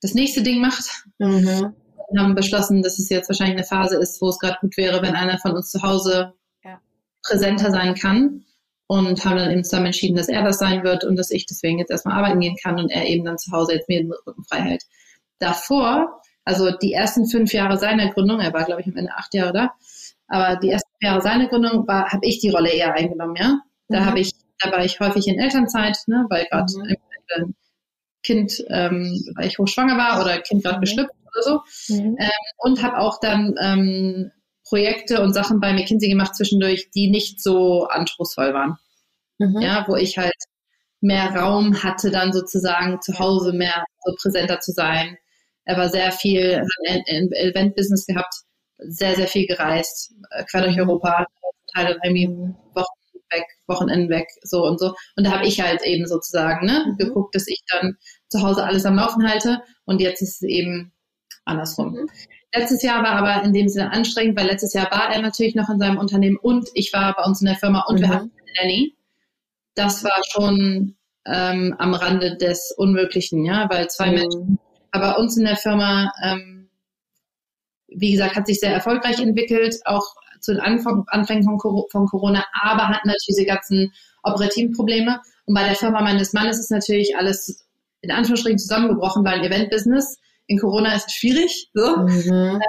das 0.02 0.14
nächste 0.14 0.44
Ding 0.44 0.62
macht. 0.62 1.04
Mhm. 1.18 1.74
Wir 2.12 2.22
haben 2.22 2.36
beschlossen, 2.36 2.82
dass 2.82 2.98
es 2.98 3.10
jetzt 3.10 3.30
wahrscheinlich 3.30 3.58
eine 3.58 3.66
Phase 3.66 3.98
ist, 3.98 4.22
wo 4.22 4.30
es 4.30 4.40
gerade 4.40 4.58
gut 4.62 4.78
wäre, 4.78 5.02
wenn 5.02 5.16
einer 5.16 5.38
von 5.40 5.52
uns 5.52 5.70
zu 5.70 5.82
Hause 5.82 6.34
ja. 6.64 6.80
präsenter 7.24 7.72
sein 7.72 7.96
kann. 7.96 8.46
Und 8.92 9.24
haben 9.24 9.38
dann 9.38 9.52
eben 9.52 9.64
zusammen 9.64 9.88
entschieden, 9.88 10.16
dass 10.16 10.30
er 10.30 10.44
das 10.44 10.58
sein 10.58 10.84
wird 10.84 11.04
und 11.04 11.16
dass 11.16 11.30
ich 11.30 11.46
deswegen 11.46 11.78
jetzt 11.78 11.92
erstmal 11.92 12.18
arbeiten 12.18 12.40
gehen 12.40 12.56
kann 12.60 12.80
und 12.80 12.90
er 12.90 13.06
eben 13.06 13.24
dann 13.24 13.38
zu 13.38 13.52
Hause 13.52 13.74
jetzt 13.74 13.88
mir 13.88 14.02
den 14.02 14.12
Rücken 14.12 14.44
frei 14.46 14.62
hält 14.62 14.84
davor, 15.40 16.22
also 16.46 16.72
die 16.72 16.94
ersten 16.94 17.28
fünf 17.28 17.54
Jahre 17.54 17.78
seiner 17.78 18.12
Gründung, 18.12 18.40
er 18.40 18.54
war, 18.54 18.66
glaube 18.66 18.82
ich, 18.82 18.88
am 18.88 18.96
Ende 18.96 19.12
acht 19.16 19.34
Jahre 19.34 19.54
da, 19.54 19.72
aber 20.28 20.58
die 20.58 20.70
ersten 20.70 20.90
Jahre 21.02 21.22
seiner 21.22 21.48
Gründung 21.48 21.88
war, 21.88 22.12
habe 22.12 22.26
ich 22.26 22.40
die 22.40 22.50
Rolle 22.50 22.70
eher 22.70 22.94
eingenommen, 22.94 23.36
ja. 23.36 23.60
Da 23.88 24.02
mhm. 24.02 24.06
habe 24.06 24.20
ich, 24.20 24.32
da 24.60 24.72
war 24.72 24.86
ich 24.86 25.00
häufig 25.00 25.28
in 25.28 25.40
Elternzeit, 25.40 25.98
ne, 26.08 26.26
weil 26.30 26.46
gerade 26.46 26.72
mhm. 26.78 26.84
ein 27.38 27.56
Kind, 28.24 28.64
ähm, 28.70 29.24
weil 29.36 29.48
ich 29.48 29.58
hochschwanger 29.58 29.98
war 29.98 30.22
oder 30.22 30.40
Kind 30.40 30.64
gerade 30.64 30.78
mhm. 30.78 30.82
geschlüpft 30.82 31.16
oder 31.24 31.44
so. 31.44 31.94
Mhm. 31.96 32.18
Ähm, 32.20 32.30
und 32.58 32.84
habe 32.84 32.98
auch 33.00 33.20
dann 33.20 33.56
ähm, 33.62 34.32
Projekte 34.68 35.22
und 35.22 35.34
Sachen 35.34 35.60
bei 35.60 35.74
McKinsey 35.74 36.10
gemacht 36.10 36.36
zwischendurch, 36.36 36.92
die 36.92 37.10
nicht 37.10 37.42
so 37.42 37.88
anspruchsvoll 37.88 38.54
waren. 38.54 38.78
Mhm. 39.40 39.62
Ja, 39.62 39.86
wo 39.88 39.96
ich 39.96 40.18
halt 40.18 40.36
mehr 41.02 41.34
Raum 41.34 41.82
hatte, 41.82 42.12
dann 42.12 42.34
sozusagen 42.34 43.02
zu 43.02 43.18
Hause 43.20 43.54
mehr 43.54 43.86
so 44.04 44.14
präsenter 44.22 44.60
zu 44.60 44.72
sein. 44.74 45.18
Er 45.66 45.78
war 45.78 45.90
sehr 45.90 46.12
viel, 46.12 46.60
hat 46.60 47.02
ein 47.10 47.32
Event-Business 47.32 48.06
gehabt, 48.06 48.34
sehr, 48.78 49.16
sehr 49.16 49.28
viel 49.28 49.46
gereist, 49.46 50.14
äh, 50.32 50.44
quer 50.46 50.64
durch 50.64 50.80
Europa, 50.80 51.26
Teile 51.74 52.00
irgendwie 52.04 52.28
Wochen 52.74 53.00
weg, 53.32 53.46
Wochenenden 53.68 54.10
weg, 54.10 54.28
so 54.42 54.64
und 54.66 54.80
so. 54.80 54.94
Und 55.16 55.26
da 55.26 55.32
habe 55.32 55.46
ich 55.46 55.62
halt 55.62 55.82
eben 55.84 56.08
sozusagen 56.08 56.66
ne, 56.66 56.86
mhm. 56.88 56.98
geguckt, 56.98 57.36
dass 57.36 57.48
ich 57.48 57.62
dann 57.72 57.98
zu 58.30 58.42
Hause 58.42 58.64
alles 58.64 58.86
am 58.86 58.96
Laufen 58.96 59.28
halte. 59.28 59.62
Und 59.86 60.02
jetzt 60.02 60.22
ist 60.22 60.42
es 60.42 60.50
eben 60.50 60.92
andersrum. 61.46 61.94
Mhm. 61.94 62.10
Letztes 62.54 62.82
Jahr 62.82 63.04
war 63.04 63.12
aber 63.12 63.44
in 63.44 63.54
dem 63.54 63.68
Sinne 63.68 63.92
anstrengend, 63.92 64.38
weil 64.40 64.48
letztes 64.48 64.74
Jahr 64.74 64.90
war 64.92 65.14
er 65.14 65.22
natürlich 65.22 65.56
noch 65.56 65.70
in 65.70 65.80
seinem 65.80 66.00
Unternehmen 66.00 66.38
und 66.38 66.68
ich 66.74 66.92
war 66.94 67.16
bei 67.16 67.24
uns 67.24 67.42
in 67.42 67.46
der 67.46 67.58
Firma 67.58 67.86
und 67.88 67.98
mhm. 67.98 68.02
wir 68.02 68.10
hatten 68.10 68.32
eine 68.32 68.68
Nanny. 68.68 68.96
Das 69.76 70.04
war 70.04 70.22
schon 70.32 70.96
ähm, 71.26 71.76
am 71.78 71.94
Rande 71.94 72.38
des 72.38 72.74
Unmöglichen, 72.76 73.46
ja, 73.46 73.70
weil 73.70 73.88
zwei 73.90 74.08
mhm. 74.08 74.16
Menschen, 74.16 74.60
aber 74.92 75.20
uns 75.20 75.38
in 75.38 75.46
der 75.46 75.58
Firma, 75.58 76.12
ähm, 76.24 76.70
wie 77.88 78.12
gesagt, 78.12 78.36
hat 78.36 78.48
sich 78.48 78.60
sehr 78.60 78.74
erfolgreich 78.74 79.20
entwickelt, 79.20 79.76
auch 79.86 80.06
zu 80.40 80.54
den 80.54 80.62
Anfang, 80.62 81.04
Anfängen 81.08 81.44
von, 81.44 81.60
von 81.60 82.06
Corona, 82.06 82.46
aber 82.62 82.88
hatten 82.88 83.08
natürlich 83.08 83.28
diese 83.28 83.46
ganzen 83.46 83.94
operativen 84.24 84.74
Probleme. 84.74 85.20
Und 85.46 85.56
bei 85.56 85.64
der 85.64 85.76
Firma 85.76 86.02
meines 86.02 86.34
Mannes 86.34 86.60
ist 86.60 86.72
natürlich 86.72 87.16
alles 87.18 87.66
in 88.02 88.12
Anführungsstrichen 88.12 88.60
zusammengebrochen, 88.60 89.26
weil 89.26 89.40
ein 89.40 89.46
Event-Business 89.46 90.18
in 90.48 90.60
Corona 90.60 90.96
ist 90.96 91.12
schwierig. 91.12 91.70
So. 91.74 91.98
Mhm. 91.98 92.62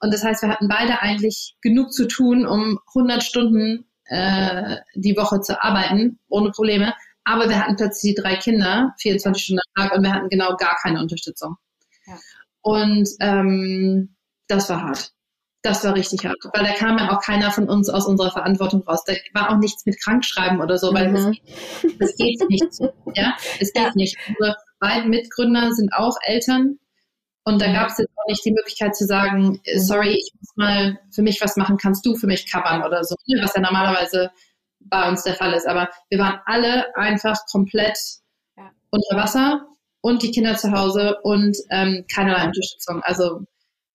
Und 0.00 0.14
das 0.14 0.22
heißt, 0.22 0.42
wir 0.42 0.50
hatten 0.50 0.68
beide 0.68 1.00
eigentlich 1.00 1.56
genug 1.62 1.92
zu 1.92 2.06
tun, 2.06 2.46
um 2.46 2.78
100 2.94 3.22
Stunden 3.22 3.86
äh, 4.04 4.76
die 4.94 5.16
Woche 5.16 5.40
zu 5.40 5.62
arbeiten, 5.62 6.18
ohne 6.28 6.50
Probleme. 6.50 6.94
Aber 7.24 7.48
wir 7.48 7.58
hatten 7.58 7.76
plötzlich 7.76 8.14
die 8.14 8.22
drei 8.22 8.36
Kinder, 8.36 8.94
24 9.00 9.42
Stunden 9.42 9.60
am 9.74 9.82
Tag, 9.82 9.96
und 9.96 10.04
wir 10.04 10.12
hatten 10.12 10.28
genau 10.28 10.56
gar 10.56 10.76
keine 10.80 11.00
Unterstützung. 11.00 11.56
Und 12.66 13.08
ähm, 13.20 14.16
das 14.48 14.68
war 14.68 14.82
hart. 14.82 15.12
Das 15.62 15.84
war 15.84 15.94
richtig 15.94 16.26
hart, 16.26 16.36
weil 16.52 16.64
da 16.64 16.72
kam 16.72 16.98
ja 16.98 17.16
auch 17.16 17.22
keiner 17.22 17.52
von 17.52 17.68
uns 17.68 17.88
aus 17.88 18.06
unserer 18.06 18.32
Verantwortung 18.32 18.82
raus. 18.82 19.04
Da 19.06 19.12
war 19.34 19.50
auch 19.50 19.58
nichts 19.58 19.86
mit 19.86 20.02
Krankschreiben 20.02 20.60
oder 20.60 20.76
so, 20.76 20.92
weil 20.92 21.10
mhm. 21.10 21.14
das, 21.14 21.96
das 22.00 22.16
geht 22.16 22.42
nicht. 22.48 22.80
Ja, 23.14 23.36
es 23.60 23.72
geht 23.72 23.84
ja. 23.84 23.92
nicht. 23.94 24.16
Unsere 24.28 24.56
beiden 24.80 25.10
Mitgründer 25.10 25.72
sind 25.74 25.92
auch 25.92 26.16
Eltern 26.22 26.80
und 27.44 27.62
da 27.62 27.72
gab 27.72 27.90
es 27.90 27.98
jetzt 27.98 28.10
auch 28.16 28.28
nicht 28.28 28.44
die 28.44 28.52
Möglichkeit 28.52 28.96
zu 28.96 29.06
sagen, 29.06 29.60
mhm. 29.64 29.78
sorry, 29.78 30.14
ich 30.14 30.32
muss 30.40 30.50
mal 30.56 30.98
für 31.12 31.22
mich 31.22 31.40
was 31.40 31.56
machen, 31.56 31.76
kannst 31.76 32.04
du 32.04 32.16
für 32.16 32.26
mich 32.26 32.50
covern 32.50 32.82
oder 32.82 33.04
so, 33.04 33.14
ne, 33.26 33.40
was 33.44 33.54
ja 33.54 33.60
normalerweise 33.60 34.32
bei 34.80 35.08
uns 35.08 35.22
der 35.22 35.34
Fall 35.34 35.52
ist. 35.52 35.68
Aber 35.68 35.88
wir 36.10 36.18
waren 36.18 36.40
alle 36.46 36.96
einfach 36.96 37.36
komplett 37.48 37.96
ja. 38.56 38.72
unter 38.90 39.16
Wasser 39.16 39.68
und 40.06 40.22
die 40.22 40.30
Kinder 40.30 40.56
zu 40.56 40.70
Hause 40.70 41.18
und 41.22 41.56
ähm, 41.70 42.04
keinerlei 42.14 42.44
Unterstützung. 42.44 43.02
Also 43.02 43.40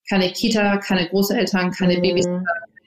keine 0.09 0.30
Kita, 0.34 0.78
keine 0.80 1.07
Großeltern, 1.07 1.72
keine 1.72 1.97
mhm. 1.97 2.01
Babys, 2.01 2.28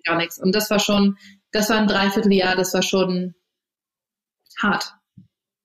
gar 0.04 0.18
nichts. 0.18 0.38
Und 0.38 0.54
das 0.54 0.68
war 0.68 0.78
schon, 0.78 1.16
das 1.50 1.70
war 1.70 1.78
ein 1.78 1.86
Dreivierteljahr, 1.86 2.54
das 2.54 2.74
war 2.74 2.82
schon 2.82 3.34
hart. 4.60 4.92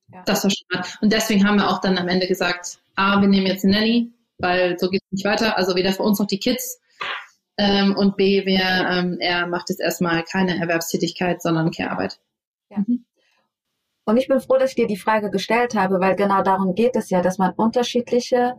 Ja. 0.08 0.24
Das 0.24 0.46
war 0.46 0.52
schon 0.52 0.68
hart. 0.74 0.98
Und 1.02 1.12
deswegen 1.12 1.46
haben 1.46 1.58
wir 1.58 1.70
auch 1.70 1.82
dann 1.82 1.98
am 1.98 2.08
Ende 2.08 2.28
gesagt, 2.28 2.80
A, 2.96 3.20
wir 3.20 3.28
nehmen 3.28 3.48
jetzt 3.48 3.66
eine 3.66 3.74
Nanny, 3.74 4.14
weil 4.38 4.80
so 4.80 4.90
geht 4.90 5.02
es 5.04 5.12
nicht 5.12 5.26
weiter. 5.26 5.58
Also 5.58 5.76
weder 5.76 5.92
für 5.92 6.04
uns 6.04 6.18
noch 6.18 6.28
die 6.28 6.40
Kids. 6.40 6.80
Ähm, 7.58 7.94
und 7.98 8.16
B, 8.16 8.46
wir, 8.46 8.88
ähm, 8.90 9.18
er 9.20 9.48
macht 9.48 9.70
jetzt 9.70 9.82
erstmal 9.82 10.24
keine 10.24 10.58
Erwerbstätigkeit, 10.62 11.42
sondern 11.42 11.72
Care-Arbeit. 11.72 12.22
Ja. 12.70 12.78
Mhm. 12.78 13.04
Und 14.10 14.18
ich 14.18 14.28
bin 14.28 14.40
froh, 14.40 14.58
dass 14.58 14.72
ich 14.72 14.76
dir 14.76 14.88
die 14.88 14.98
Frage 14.98 15.30
gestellt 15.30 15.76
habe, 15.76 16.00
weil 16.00 16.16
genau 16.16 16.42
darum 16.42 16.74
geht 16.74 16.96
es 16.96 17.12
ja, 17.12 17.22
dass 17.22 17.38
man 17.38 17.54
unterschiedliche 17.54 18.56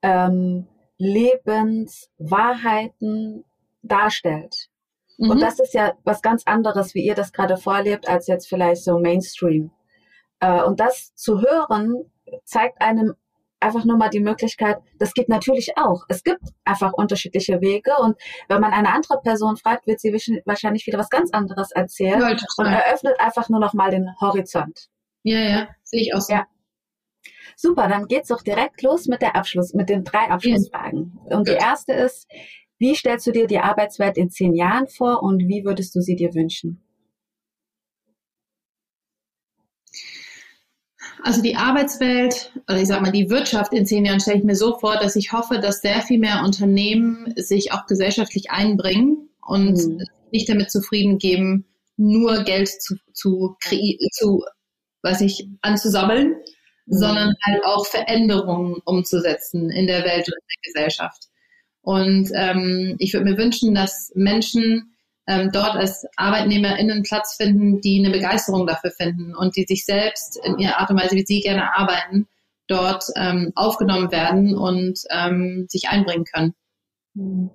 ähm, 0.00 0.68
Lebenswahrheiten 0.96 3.44
darstellt. 3.82 4.68
Mhm. 5.18 5.30
Und 5.30 5.42
das 5.42 5.58
ist 5.58 5.74
ja 5.74 5.94
was 6.04 6.22
ganz 6.22 6.44
anderes, 6.46 6.94
wie 6.94 7.04
ihr 7.04 7.16
das 7.16 7.32
gerade 7.32 7.56
vorlebt, 7.56 8.08
als 8.08 8.28
jetzt 8.28 8.48
vielleicht 8.48 8.84
so 8.84 9.00
Mainstream. 9.00 9.72
Äh, 10.38 10.62
und 10.62 10.78
das 10.78 11.12
zu 11.16 11.40
hören, 11.40 12.08
zeigt 12.44 12.80
einem 12.80 13.14
einfach 13.58 13.84
nur 13.84 13.96
mal 13.96 14.08
die 14.08 14.20
Möglichkeit, 14.20 14.76
das 15.00 15.14
geht 15.14 15.28
natürlich 15.28 15.76
auch. 15.76 16.04
Es 16.08 16.22
gibt 16.22 16.44
einfach 16.64 16.92
unterschiedliche 16.92 17.60
Wege 17.60 17.90
und 17.98 18.16
wenn 18.46 18.60
man 18.60 18.72
eine 18.72 18.92
andere 18.92 19.20
Person 19.20 19.56
fragt, 19.56 19.88
wird 19.88 19.98
sie 19.98 20.12
wahrscheinlich 20.44 20.86
wieder 20.86 20.98
was 20.98 21.10
ganz 21.10 21.32
anderes 21.32 21.72
erzählen 21.72 22.22
und 22.22 22.66
eröffnet 22.66 23.18
einfach 23.18 23.48
nur 23.48 23.58
noch 23.58 23.72
mal 23.72 23.90
den 23.90 24.08
Horizont. 24.20 24.91
Ja, 25.22 25.38
ja, 25.38 25.68
sehe 25.82 26.00
ich 26.00 26.14
auch 26.14 26.20
so. 26.20 26.32
Ja. 26.32 26.46
Super, 27.56 27.88
dann 27.88 28.06
geht's 28.08 28.28
doch 28.28 28.42
direkt 28.42 28.82
los 28.82 29.06
mit 29.06 29.22
der 29.22 29.36
Abschluss, 29.36 29.74
mit 29.74 29.88
den 29.88 30.04
drei 30.04 30.30
Abschlussfragen. 30.30 31.18
Und 31.26 31.48
die 31.48 31.52
erste 31.52 31.92
ist, 31.92 32.26
wie 32.78 32.94
stellst 32.94 33.26
du 33.26 33.32
dir 33.32 33.46
die 33.46 33.60
Arbeitswelt 33.60 34.16
in 34.16 34.30
zehn 34.30 34.54
Jahren 34.54 34.88
vor 34.88 35.22
und 35.22 35.46
wie 35.46 35.64
würdest 35.64 35.94
du 35.94 36.00
sie 36.00 36.16
dir 36.16 36.34
wünschen? 36.34 36.82
Also 41.22 41.42
die 41.42 41.54
Arbeitswelt 41.54 42.52
oder 42.68 42.80
ich 42.80 42.88
sag 42.88 43.00
mal 43.00 43.12
die 43.12 43.30
Wirtschaft 43.30 43.72
in 43.72 43.86
zehn 43.86 44.04
Jahren 44.04 44.18
stelle 44.18 44.38
ich 44.38 44.44
mir 44.44 44.56
so 44.56 44.78
vor, 44.78 44.96
dass 44.96 45.14
ich 45.14 45.32
hoffe, 45.32 45.60
dass 45.60 45.80
sehr 45.80 46.00
viel 46.00 46.18
mehr 46.18 46.42
Unternehmen 46.44 47.32
sich 47.36 47.72
auch 47.72 47.86
gesellschaftlich 47.86 48.50
einbringen 48.50 49.28
und 49.46 49.74
mhm. 49.74 50.04
nicht 50.32 50.48
damit 50.48 50.72
zufrieden 50.72 51.18
geben, 51.18 51.66
nur 51.96 52.42
Geld 52.42 52.68
zu, 52.68 52.96
zu, 53.12 53.56
zu 54.12 54.42
weiß 55.02 55.20
ich, 55.22 55.48
anzusammeln, 55.60 56.36
mhm. 56.86 56.96
sondern 56.96 57.34
halt 57.44 57.64
auch 57.64 57.86
Veränderungen 57.86 58.76
umzusetzen 58.84 59.70
in 59.70 59.86
der 59.86 60.04
Welt 60.04 60.28
und 60.28 60.34
in 60.34 60.46
der 60.48 60.72
Gesellschaft. 60.72 61.28
Und 61.82 62.30
ähm, 62.34 62.96
ich 62.98 63.12
würde 63.12 63.30
mir 63.30 63.38
wünschen, 63.38 63.74
dass 63.74 64.12
Menschen 64.14 64.94
ähm, 65.26 65.50
dort 65.52 65.76
als 65.76 66.06
ArbeitnehmerInnen 66.16 67.02
Platz 67.02 67.36
finden, 67.36 67.80
die 67.80 67.98
eine 67.98 68.10
Begeisterung 68.10 68.66
dafür 68.66 68.90
finden 68.90 69.34
und 69.34 69.56
die 69.56 69.64
sich 69.64 69.84
selbst 69.84 70.38
in 70.44 70.58
ihrer 70.58 70.78
Art 70.78 70.90
und 70.90 71.00
Weise, 71.00 71.16
wie 71.16 71.26
sie 71.26 71.40
gerne 71.40 71.76
arbeiten, 71.76 72.28
dort 72.68 73.04
ähm, 73.16 73.52
aufgenommen 73.54 74.10
werden 74.10 74.56
und 74.56 75.00
ähm, 75.10 75.66
sich 75.68 75.88
einbringen 75.88 76.24
können. 76.24 76.54
Mhm. 77.14 77.50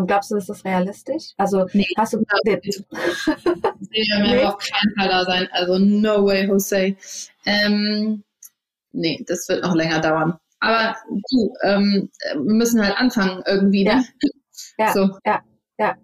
Und 0.00 0.06
glaubst 0.06 0.30
du, 0.30 0.36
ist 0.36 0.48
das 0.48 0.64
realistisch? 0.64 1.34
Also 1.36 1.66
nee, 1.74 1.86
hast 1.98 2.14
du 2.14 2.22
nee. 2.44 2.58
nee. 3.90 4.44
auf 4.44 4.56
keinen 4.56 4.94
Fall 4.96 5.08
da 5.08 5.24
sein. 5.24 5.46
Also 5.52 5.78
no 5.78 6.24
way, 6.24 6.46
Jose. 6.46 6.96
Ähm, 7.44 8.24
nee, 8.92 9.22
das 9.26 9.46
wird 9.48 9.62
noch 9.62 9.74
länger 9.74 10.00
dauern. 10.00 10.38
Aber 10.60 10.96
du, 11.08 11.52
ähm, 11.64 12.10
wir 12.32 12.54
müssen 12.54 12.82
halt 12.82 12.96
anfangen 12.96 13.42
irgendwie. 13.46 13.84
Ne? 13.84 14.04
Ja. 14.76 14.86
Ja, 14.86 14.92
so. 14.92 15.10
ja, 15.26 15.42
ja. 15.78 15.96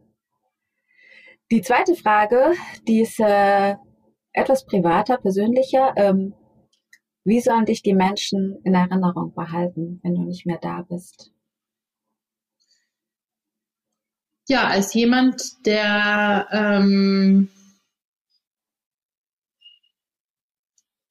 Die 1.51 1.63
zweite 1.63 1.95
Frage, 1.95 2.53
die 2.87 3.01
ist 3.01 3.19
äh, 3.19 3.77
etwas 4.33 4.67
privater, 4.67 5.17
persönlicher. 5.17 5.95
Ähm, 5.97 6.35
wie 7.25 7.41
sollen 7.41 7.65
dich 7.65 7.83
die 7.83 7.95
Menschen 7.95 8.59
in 8.63 8.75
Erinnerung 8.75 9.35
behalten, 9.35 10.01
wenn 10.03 10.15
du 10.15 10.23
nicht 10.23 10.45
mehr 10.45 10.59
da 10.61 10.83
bist? 10.83 11.33
Ja, 14.49 14.69
als 14.69 14.95
jemand, 14.95 15.67
der, 15.67 16.49
ähm, 16.53 17.49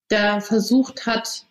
der 0.09 0.41
versucht 0.41 1.05
hat, 1.05 1.45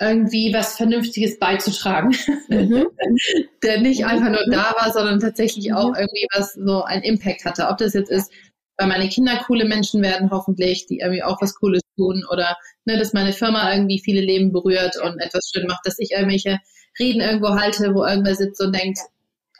irgendwie 0.00 0.52
was 0.54 0.76
Vernünftiges 0.76 1.38
beizutragen, 1.38 2.16
mhm. 2.48 2.86
der 3.62 3.80
nicht 3.80 4.06
einfach 4.06 4.30
nur 4.30 4.46
da 4.50 4.74
war, 4.78 4.92
sondern 4.92 5.20
tatsächlich 5.20 5.74
auch 5.74 5.94
irgendwie 5.94 6.26
was 6.34 6.54
so 6.54 6.82
einen 6.84 7.02
Impact 7.02 7.44
hatte. 7.44 7.68
Ob 7.68 7.76
das 7.76 7.92
jetzt 7.92 8.10
ist, 8.10 8.32
weil 8.78 8.88
meine 8.88 9.10
Kinder 9.10 9.42
coole 9.46 9.66
Menschen 9.66 10.00
werden, 10.00 10.30
hoffentlich, 10.30 10.86
die 10.86 11.00
irgendwie 11.00 11.22
auch 11.22 11.40
was 11.42 11.54
Cooles 11.54 11.82
tun 11.96 12.24
oder 12.32 12.56
ne, 12.86 12.98
dass 12.98 13.12
meine 13.12 13.34
Firma 13.34 13.72
irgendwie 13.72 14.00
viele 14.02 14.22
Leben 14.22 14.52
berührt 14.52 14.96
und 15.04 15.20
etwas 15.20 15.50
schön 15.54 15.66
macht, 15.66 15.84
dass 15.84 15.98
ich 15.98 16.12
irgendwelche 16.12 16.58
Reden 16.98 17.20
irgendwo 17.20 17.50
halte, 17.50 17.94
wo 17.94 18.04
irgendwer 18.04 18.34
sitzt 18.34 18.60
und 18.62 18.74
denkt, 18.74 18.98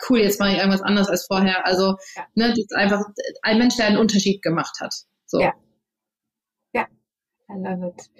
cool, 0.08 0.20
jetzt 0.20 0.40
mache 0.40 0.52
ich 0.52 0.58
irgendwas 0.58 0.82
anderes 0.82 1.08
als 1.08 1.26
vorher. 1.26 1.66
Also, 1.66 1.96
ja. 2.16 2.26
ne, 2.34 2.48
das 2.48 2.58
ist 2.58 2.74
einfach 2.74 3.04
ein 3.42 3.58
Mensch, 3.58 3.76
der 3.76 3.86
einen 3.86 3.98
Unterschied 3.98 4.42
gemacht 4.42 4.78
hat. 4.80 4.94
So. 5.26 5.40
Ja. 5.40 5.54
Ja, 6.72 6.86
I 7.48 7.58
love 7.58 7.88
it. 7.88 8.10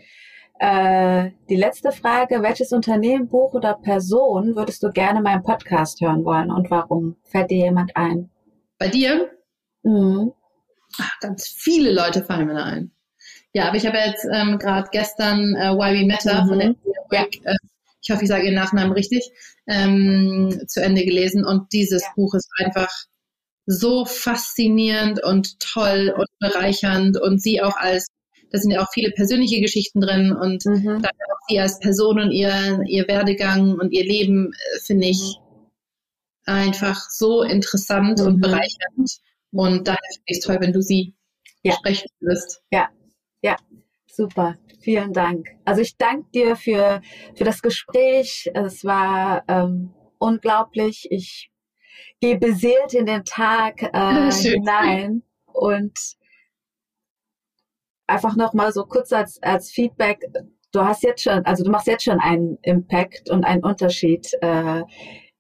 Äh, 0.58 1.30
die 1.48 1.56
letzte 1.56 1.90
Frage, 1.90 2.42
welches 2.42 2.72
Unternehmen, 2.72 3.28
Buch 3.28 3.54
oder 3.54 3.74
Person 3.74 4.56
würdest 4.56 4.82
du 4.82 4.92
gerne 4.92 5.22
meinen 5.22 5.42
Podcast 5.42 6.02
hören 6.02 6.22
wollen 6.24 6.50
und 6.50 6.70
warum? 6.70 7.16
Fällt 7.24 7.50
dir 7.50 7.64
jemand 7.64 7.96
ein? 7.96 8.30
Bei 8.78 8.88
dir? 8.88 9.30
Mhm. 9.82 10.32
Ach, 11.00 11.20
ganz 11.20 11.48
viele 11.48 11.92
Leute 11.92 12.22
fallen 12.22 12.46
mir 12.46 12.54
da 12.54 12.64
ein. 12.64 12.92
Ja, 13.54 13.68
aber 13.68 13.76
ich 13.76 13.86
habe 13.86 13.96
jetzt 13.96 14.26
ähm, 14.30 14.58
gerade 14.58 14.88
gestern 14.92 15.56
äh, 15.56 15.72
Why 15.74 16.00
We 16.00 16.06
Matter 16.06 16.44
mhm. 16.44 16.48
von 16.48 16.58
der 16.58 16.74
ja. 17.10 17.22
äh, 17.22 17.56
ich 18.10 18.14
hoffe, 18.14 18.24
ich 18.24 18.28
sage 18.28 18.44
Ihren 18.46 18.56
Nachnamen 18.56 18.92
richtig, 18.92 19.30
ähm, 19.68 20.64
zu 20.66 20.82
Ende 20.82 21.04
gelesen. 21.04 21.44
Und 21.44 21.72
dieses 21.72 22.02
ja. 22.02 22.08
Buch 22.16 22.34
ist 22.34 22.50
einfach 22.58 22.90
so 23.66 24.04
faszinierend 24.04 25.22
und 25.22 25.60
toll 25.60 26.12
und 26.16 26.26
bereichernd 26.40 27.20
und 27.20 27.40
sie 27.40 27.62
auch 27.62 27.76
als 27.76 28.08
da 28.50 28.58
sind 28.58 28.72
ja 28.72 28.82
auch 28.82 28.90
viele 28.92 29.12
persönliche 29.12 29.60
Geschichten 29.60 30.00
drin 30.00 30.32
und 30.32 30.66
mhm. 30.66 31.04
auch 31.04 31.38
sie 31.48 31.60
als 31.60 31.78
Person 31.78 32.18
und 32.18 32.32
ihr, 32.32 32.80
ihr 32.84 33.06
Werdegang 33.06 33.78
und 33.78 33.92
ihr 33.92 34.04
Leben 34.04 34.52
äh, 34.52 34.80
finde 34.80 35.06
ich 35.06 35.36
einfach 36.46 36.98
so 37.10 37.42
interessant 37.42 38.18
mhm. 38.18 38.26
und 38.26 38.40
bereichernd. 38.40 39.20
Und 39.52 39.86
daher 39.86 40.00
finde 40.14 40.24
ich 40.26 40.38
es 40.38 40.44
toll, 40.44 40.56
wenn 40.58 40.72
du 40.72 40.82
sie 40.82 41.14
ja. 41.62 41.74
sprechen 41.74 42.08
wirst. 42.18 42.60
Ja, 42.72 42.88
ja, 43.40 43.56
super. 44.14 44.56
Vielen 44.80 45.12
Dank. 45.12 45.48
Also 45.64 45.82
ich 45.82 45.96
danke 45.96 46.30
dir 46.34 46.56
für, 46.56 47.02
für 47.34 47.44
das 47.44 47.60
Gespräch. 47.60 48.50
Es 48.54 48.84
war 48.84 49.44
ähm, 49.46 49.92
unglaublich. 50.18 51.06
Ich 51.10 51.50
gehe 52.20 52.38
beseelt 52.38 52.94
in 52.94 53.06
den 53.06 53.24
Tag 53.24 53.82
äh, 53.82 54.32
hinein 54.32 55.22
und 55.46 55.98
einfach 58.06 58.36
nochmal 58.36 58.72
so 58.72 58.84
kurz 58.84 59.12
als, 59.12 59.42
als 59.42 59.70
Feedback. 59.70 60.24
Du 60.72 60.80
hast 60.80 61.02
jetzt 61.02 61.22
schon, 61.22 61.44
also 61.44 61.64
du 61.64 61.70
machst 61.70 61.86
jetzt 61.86 62.04
schon 62.04 62.20
einen 62.20 62.58
Impact 62.62 63.30
und 63.30 63.44
einen 63.44 63.64
Unterschied 63.64 64.30
äh, 64.40 64.82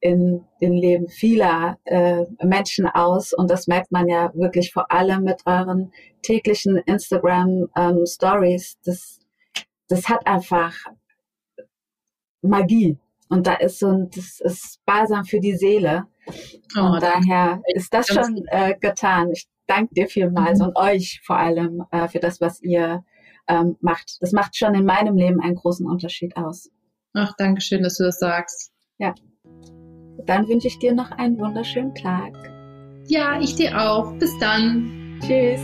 in 0.00 0.44
den 0.60 0.72
Leben 0.72 1.08
vieler 1.08 1.78
äh, 1.84 2.24
Menschen 2.42 2.86
aus. 2.86 3.32
Und 3.32 3.50
das 3.50 3.66
merkt 3.66 3.92
man 3.92 4.08
ja 4.08 4.32
wirklich 4.34 4.72
vor 4.72 4.90
allem 4.90 5.24
mit 5.24 5.42
euren 5.46 5.92
täglichen 6.22 6.76
Instagram 6.78 7.68
ähm, 7.76 8.04
Stories. 8.06 8.78
Das, 8.84 9.20
das 9.88 10.08
hat 10.08 10.26
einfach 10.26 10.74
Magie. 12.42 12.98
Und 13.28 13.46
da 13.46 13.54
ist 13.54 13.78
so 13.78 13.88
ein, 13.88 14.10
das 14.10 14.40
ist 14.40 14.80
Balsam 14.84 15.24
für 15.24 15.40
die 15.40 15.56
Seele. 15.56 16.06
Oh, 16.76 16.80
und 16.80 17.02
daher 17.02 17.62
ist 17.74 17.94
das 17.94 18.08
schon 18.08 18.44
äh, 18.48 18.76
getan. 18.78 19.30
Ich 19.32 19.46
danke 19.66 19.94
dir 19.94 20.08
vielmals 20.08 20.58
mhm. 20.58 20.66
und 20.66 20.76
euch 20.76 21.20
vor 21.24 21.38
allem 21.38 21.84
äh, 21.92 22.08
für 22.08 22.18
das, 22.18 22.40
was 22.40 22.60
ihr 22.60 23.04
ähm, 23.48 23.76
macht. 23.80 24.18
Das 24.20 24.32
macht 24.32 24.56
schon 24.56 24.74
in 24.74 24.84
meinem 24.84 25.16
Leben 25.16 25.40
einen 25.40 25.54
großen 25.54 25.86
Unterschied 25.86 26.36
aus. 26.36 26.70
Ach, 27.14 27.32
danke 27.38 27.60
schön, 27.60 27.82
dass 27.82 27.96
du 27.96 28.04
das 28.04 28.18
sagst. 28.18 28.72
Ja. 28.98 29.14
Dann 30.26 30.48
wünsche 30.48 30.68
ich 30.68 30.78
dir 30.78 30.94
noch 30.94 31.10
einen 31.12 31.38
wunderschönen 31.38 31.94
Tag. 31.94 32.34
Ja, 33.06 33.40
ich 33.40 33.56
dir 33.56 33.80
auch. 33.80 34.12
Bis 34.18 34.36
dann. 34.38 35.18
Tschüss. 35.20 35.60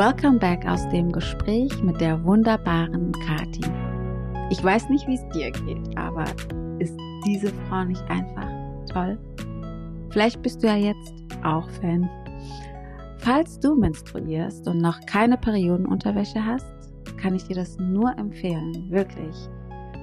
Welcome 0.00 0.38
back 0.38 0.66
aus 0.66 0.88
dem 0.88 1.12
Gespräch 1.12 1.82
mit 1.82 2.00
der 2.00 2.24
wunderbaren 2.24 3.12
Kati. 3.12 3.60
Ich 4.48 4.64
weiß 4.64 4.88
nicht, 4.88 5.06
wie 5.06 5.16
es 5.16 5.28
dir 5.28 5.50
geht, 5.50 5.98
aber 5.98 6.24
ist 6.78 6.96
diese 7.26 7.48
Frau 7.68 7.84
nicht 7.84 8.02
einfach 8.08 8.48
toll? 8.90 9.18
Vielleicht 10.08 10.40
bist 10.40 10.62
du 10.62 10.68
ja 10.68 10.76
jetzt 10.76 11.12
auch 11.44 11.68
Fan. 11.82 12.08
Falls 13.18 13.60
du 13.60 13.74
menstruierst 13.74 14.66
und 14.68 14.78
noch 14.78 14.98
keine 15.04 15.36
Periodenunterwäsche 15.36 16.46
hast, 16.46 16.64
kann 17.18 17.34
ich 17.34 17.44
dir 17.44 17.56
das 17.56 17.76
nur 17.78 18.16
empfehlen. 18.16 18.90
Wirklich. 18.90 19.36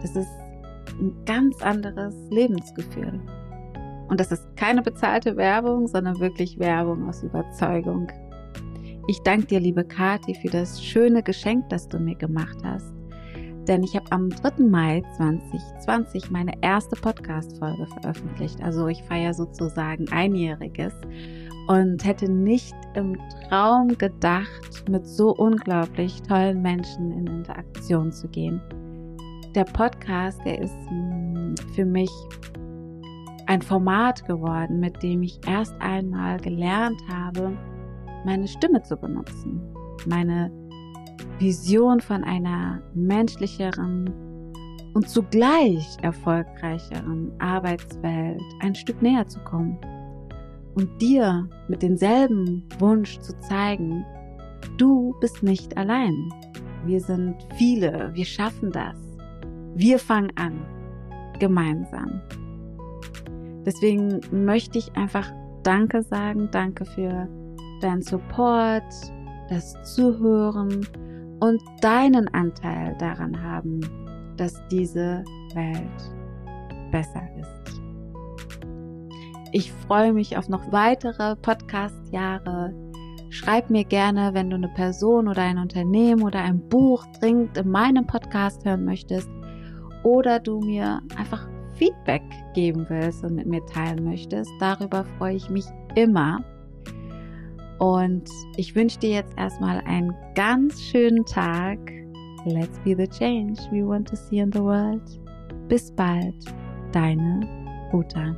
Das 0.03 0.15
ist 0.15 0.29
ein 0.99 1.11
ganz 1.25 1.59
anderes 1.63 2.13
Lebensgefühl. 2.29 3.19
Und 4.09 4.19
das 4.19 4.31
ist 4.31 4.45
keine 4.55 4.83
bezahlte 4.83 5.35
Werbung, 5.37 5.87
sondern 5.87 6.19
wirklich 6.19 6.59
Werbung 6.59 7.09
aus 7.09 7.23
Überzeugung. 7.23 8.11
Ich 9.07 9.21
danke 9.21 9.47
dir, 9.47 9.59
liebe 9.59 9.83
Kathi, 9.85 10.35
für 10.35 10.49
das 10.49 10.83
schöne 10.83 11.23
Geschenk, 11.23 11.69
das 11.69 11.87
du 11.87 11.97
mir 11.99 12.15
gemacht 12.15 12.57
hast. 12.63 12.93
Denn 13.67 13.83
ich 13.83 13.95
habe 13.95 14.11
am 14.11 14.29
3. 14.29 14.63
Mai 14.63 15.01
2020 15.17 16.29
meine 16.29 16.53
erste 16.61 16.95
Podcast-Folge 16.95 17.87
veröffentlicht. 17.87 18.61
Also 18.61 18.87
ich 18.87 19.01
feiere 19.03 19.33
sozusagen 19.33 20.09
einjähriges 20.09 20.93
und 21.67 22.05
hätte 22.05 22.31
nicht 22.31 22.75
im 22.95 23.17
Traum 23.47 23.97
gedacht, 23.97 24.89
mit 24.89 25.05
so 25.05 25.33
unglaublich 25.35 26.21
tollen 26.23 26.61
Menschen 26.61 27.11
in 27.11 27.27
Interaktion 27.27 28.11
zu 28.11 28.27
gehen 28.29 28.61
der 29.57 29.65
Podcast, 29.65 30.39
der 30.45 30.61
ist 30.61 30.77
hm, 30.87 31.55
für 31.73 31.83
mich 31.83 32.11
ein 33.47 33.59
Format 33.59 34.23
geworden, 34.27 34.79
mit 34.79 35.01
dem 35.01 35.23
ich 35.23 35.39
erst 35.47 35.73
einmal 35.79 36.39
gelernt 36.39 37.01
habe, 37.09 37.57
meine 38.27 38.47
Stimme 38.49 38.83
zu 38.83 38.97
benutzen, 38.97 39.61
meine 40.05 40.51
Vision 41.39 42.01
von 42.01 42.25
einer 42.25 42.81
menschlicheren 42.93 44.13
und 44.93 45.07
zugleich 45.07 45.97
erfolgreicheren 46.01 47.31
Arbeitswelt 47.39 48.41
ein 48.59 48.75
Stück 48.75 49.01
näher 49.01 49.25
zu 49.27 49.39
kommen 49.39 49.77
und 50.75 51.01
dir 51.01 51.47
mit 51.69 51.81
demselben 51.81 52.67
Wunsch 52.79 53.17
zu 53.19 53.31
zeigen, 53.39 54.05
du 54.77 55.15
bist 55.21 55.41
nicht 55.41 55.77
allein. 55.77 56.29
Wir 56.85 56.99
sind 56.99 57.35
viele, 57.55 58.11
wir 58.13 58.25
schaffen 58.25 58.73
das. 58.73 58.97
Wir 59.75 59.99
fangen 59.99 60.33
an, 60.35 60.65
gemeinsam. 61.39 62.21
Deswegen 63.65 64.19
möchte 64.31 64.79
ich 64.79 64.93
einfach 64.97 65.31
Danke 65.63 66.01
sagen, 66.01 66.49
danke 66.51 66.85
für 66.85 67.27
deinen 67.81 68.01
Support, 68.01 68.83
das 69.49 69.73
Zuhören 69.95 70.85
und 71.39 71.61
deinen 71.81 72.27
Anteil 72.33 72.95
daran 72.97 73.41
haben, 73.41 73.81
dass 74.37 74.53
diese 74.69 75.23
Welt 75.53 76.91
besser 76.91 77.23
ist. 77.39 77.81
Ich 79.51 79.71
freue 79.71 80.13
mich 80.13 80.37
auf 80.37 80.49
noch 80.49 80.71
weitere 80.71 81.35
Podcast-Jahre. 81.37 82.73
Schreib 83.29 83.69
mir 83.69 83.83
gerne, 83.83 84.33
wenn 84.33 84.49
du 84.49 84.55
eine 84.55 84.69
Person 84.69 85.27
oder 85.27 85.41
ein 85.41 85.57
Unternehmen 85.57 86.23
oder 86.23 86.39
ein 86.41 86.59
Buch 86.69 87.05
dringend 87.19 87.57
in 87.57 87.69
meinem 87.69 88.05
Podcast 88.05 88.65
hören 88.65 88.85
möchtest 88.85 89.29
oder 90.03 90.39
du 90.39 90.59
mir 90.59 91.01
einfach 91.17 91.47
Feedback 91.73 92.23
geben 92.53 92.85
willst 92.89 93.23
und 93.23 93.35
mit 93.35 93.47
mir 93.47 93.65
teilen 93.65 94.03
möchtest. 94.03 94.51
Darüber 94.59 95.05
freue 95.17 95.35
ich 95.35 95.49
mich 95.49 95.65
immer. 95.95 96.43
Und 97.79 98.29
ich 98.55 98.75
wünsche 98.75 98.99
dir 98.99 99.11
jetzt 99.11 99.37
erstmal 99.37 99.81
einen 99.81 100.13
ganz 100.35 100.81
schönen 100.81 101.25
Tag. 101.25 101.79
Let's 102.45 102.79
be 102.79 102.95
the 102.95 103.07
change 103.07 103.59
we 103.71 103.85
want 103.85 104.07
to 104.09 104.15
see 104.15 104.39
in 104.39 104.51
the 104.51 104.61
world. 104.61 105.01
Bis 105.67 105.91
bald, 105.91 106.35
deine 106.91 107.41
Uta. 107.93 108.35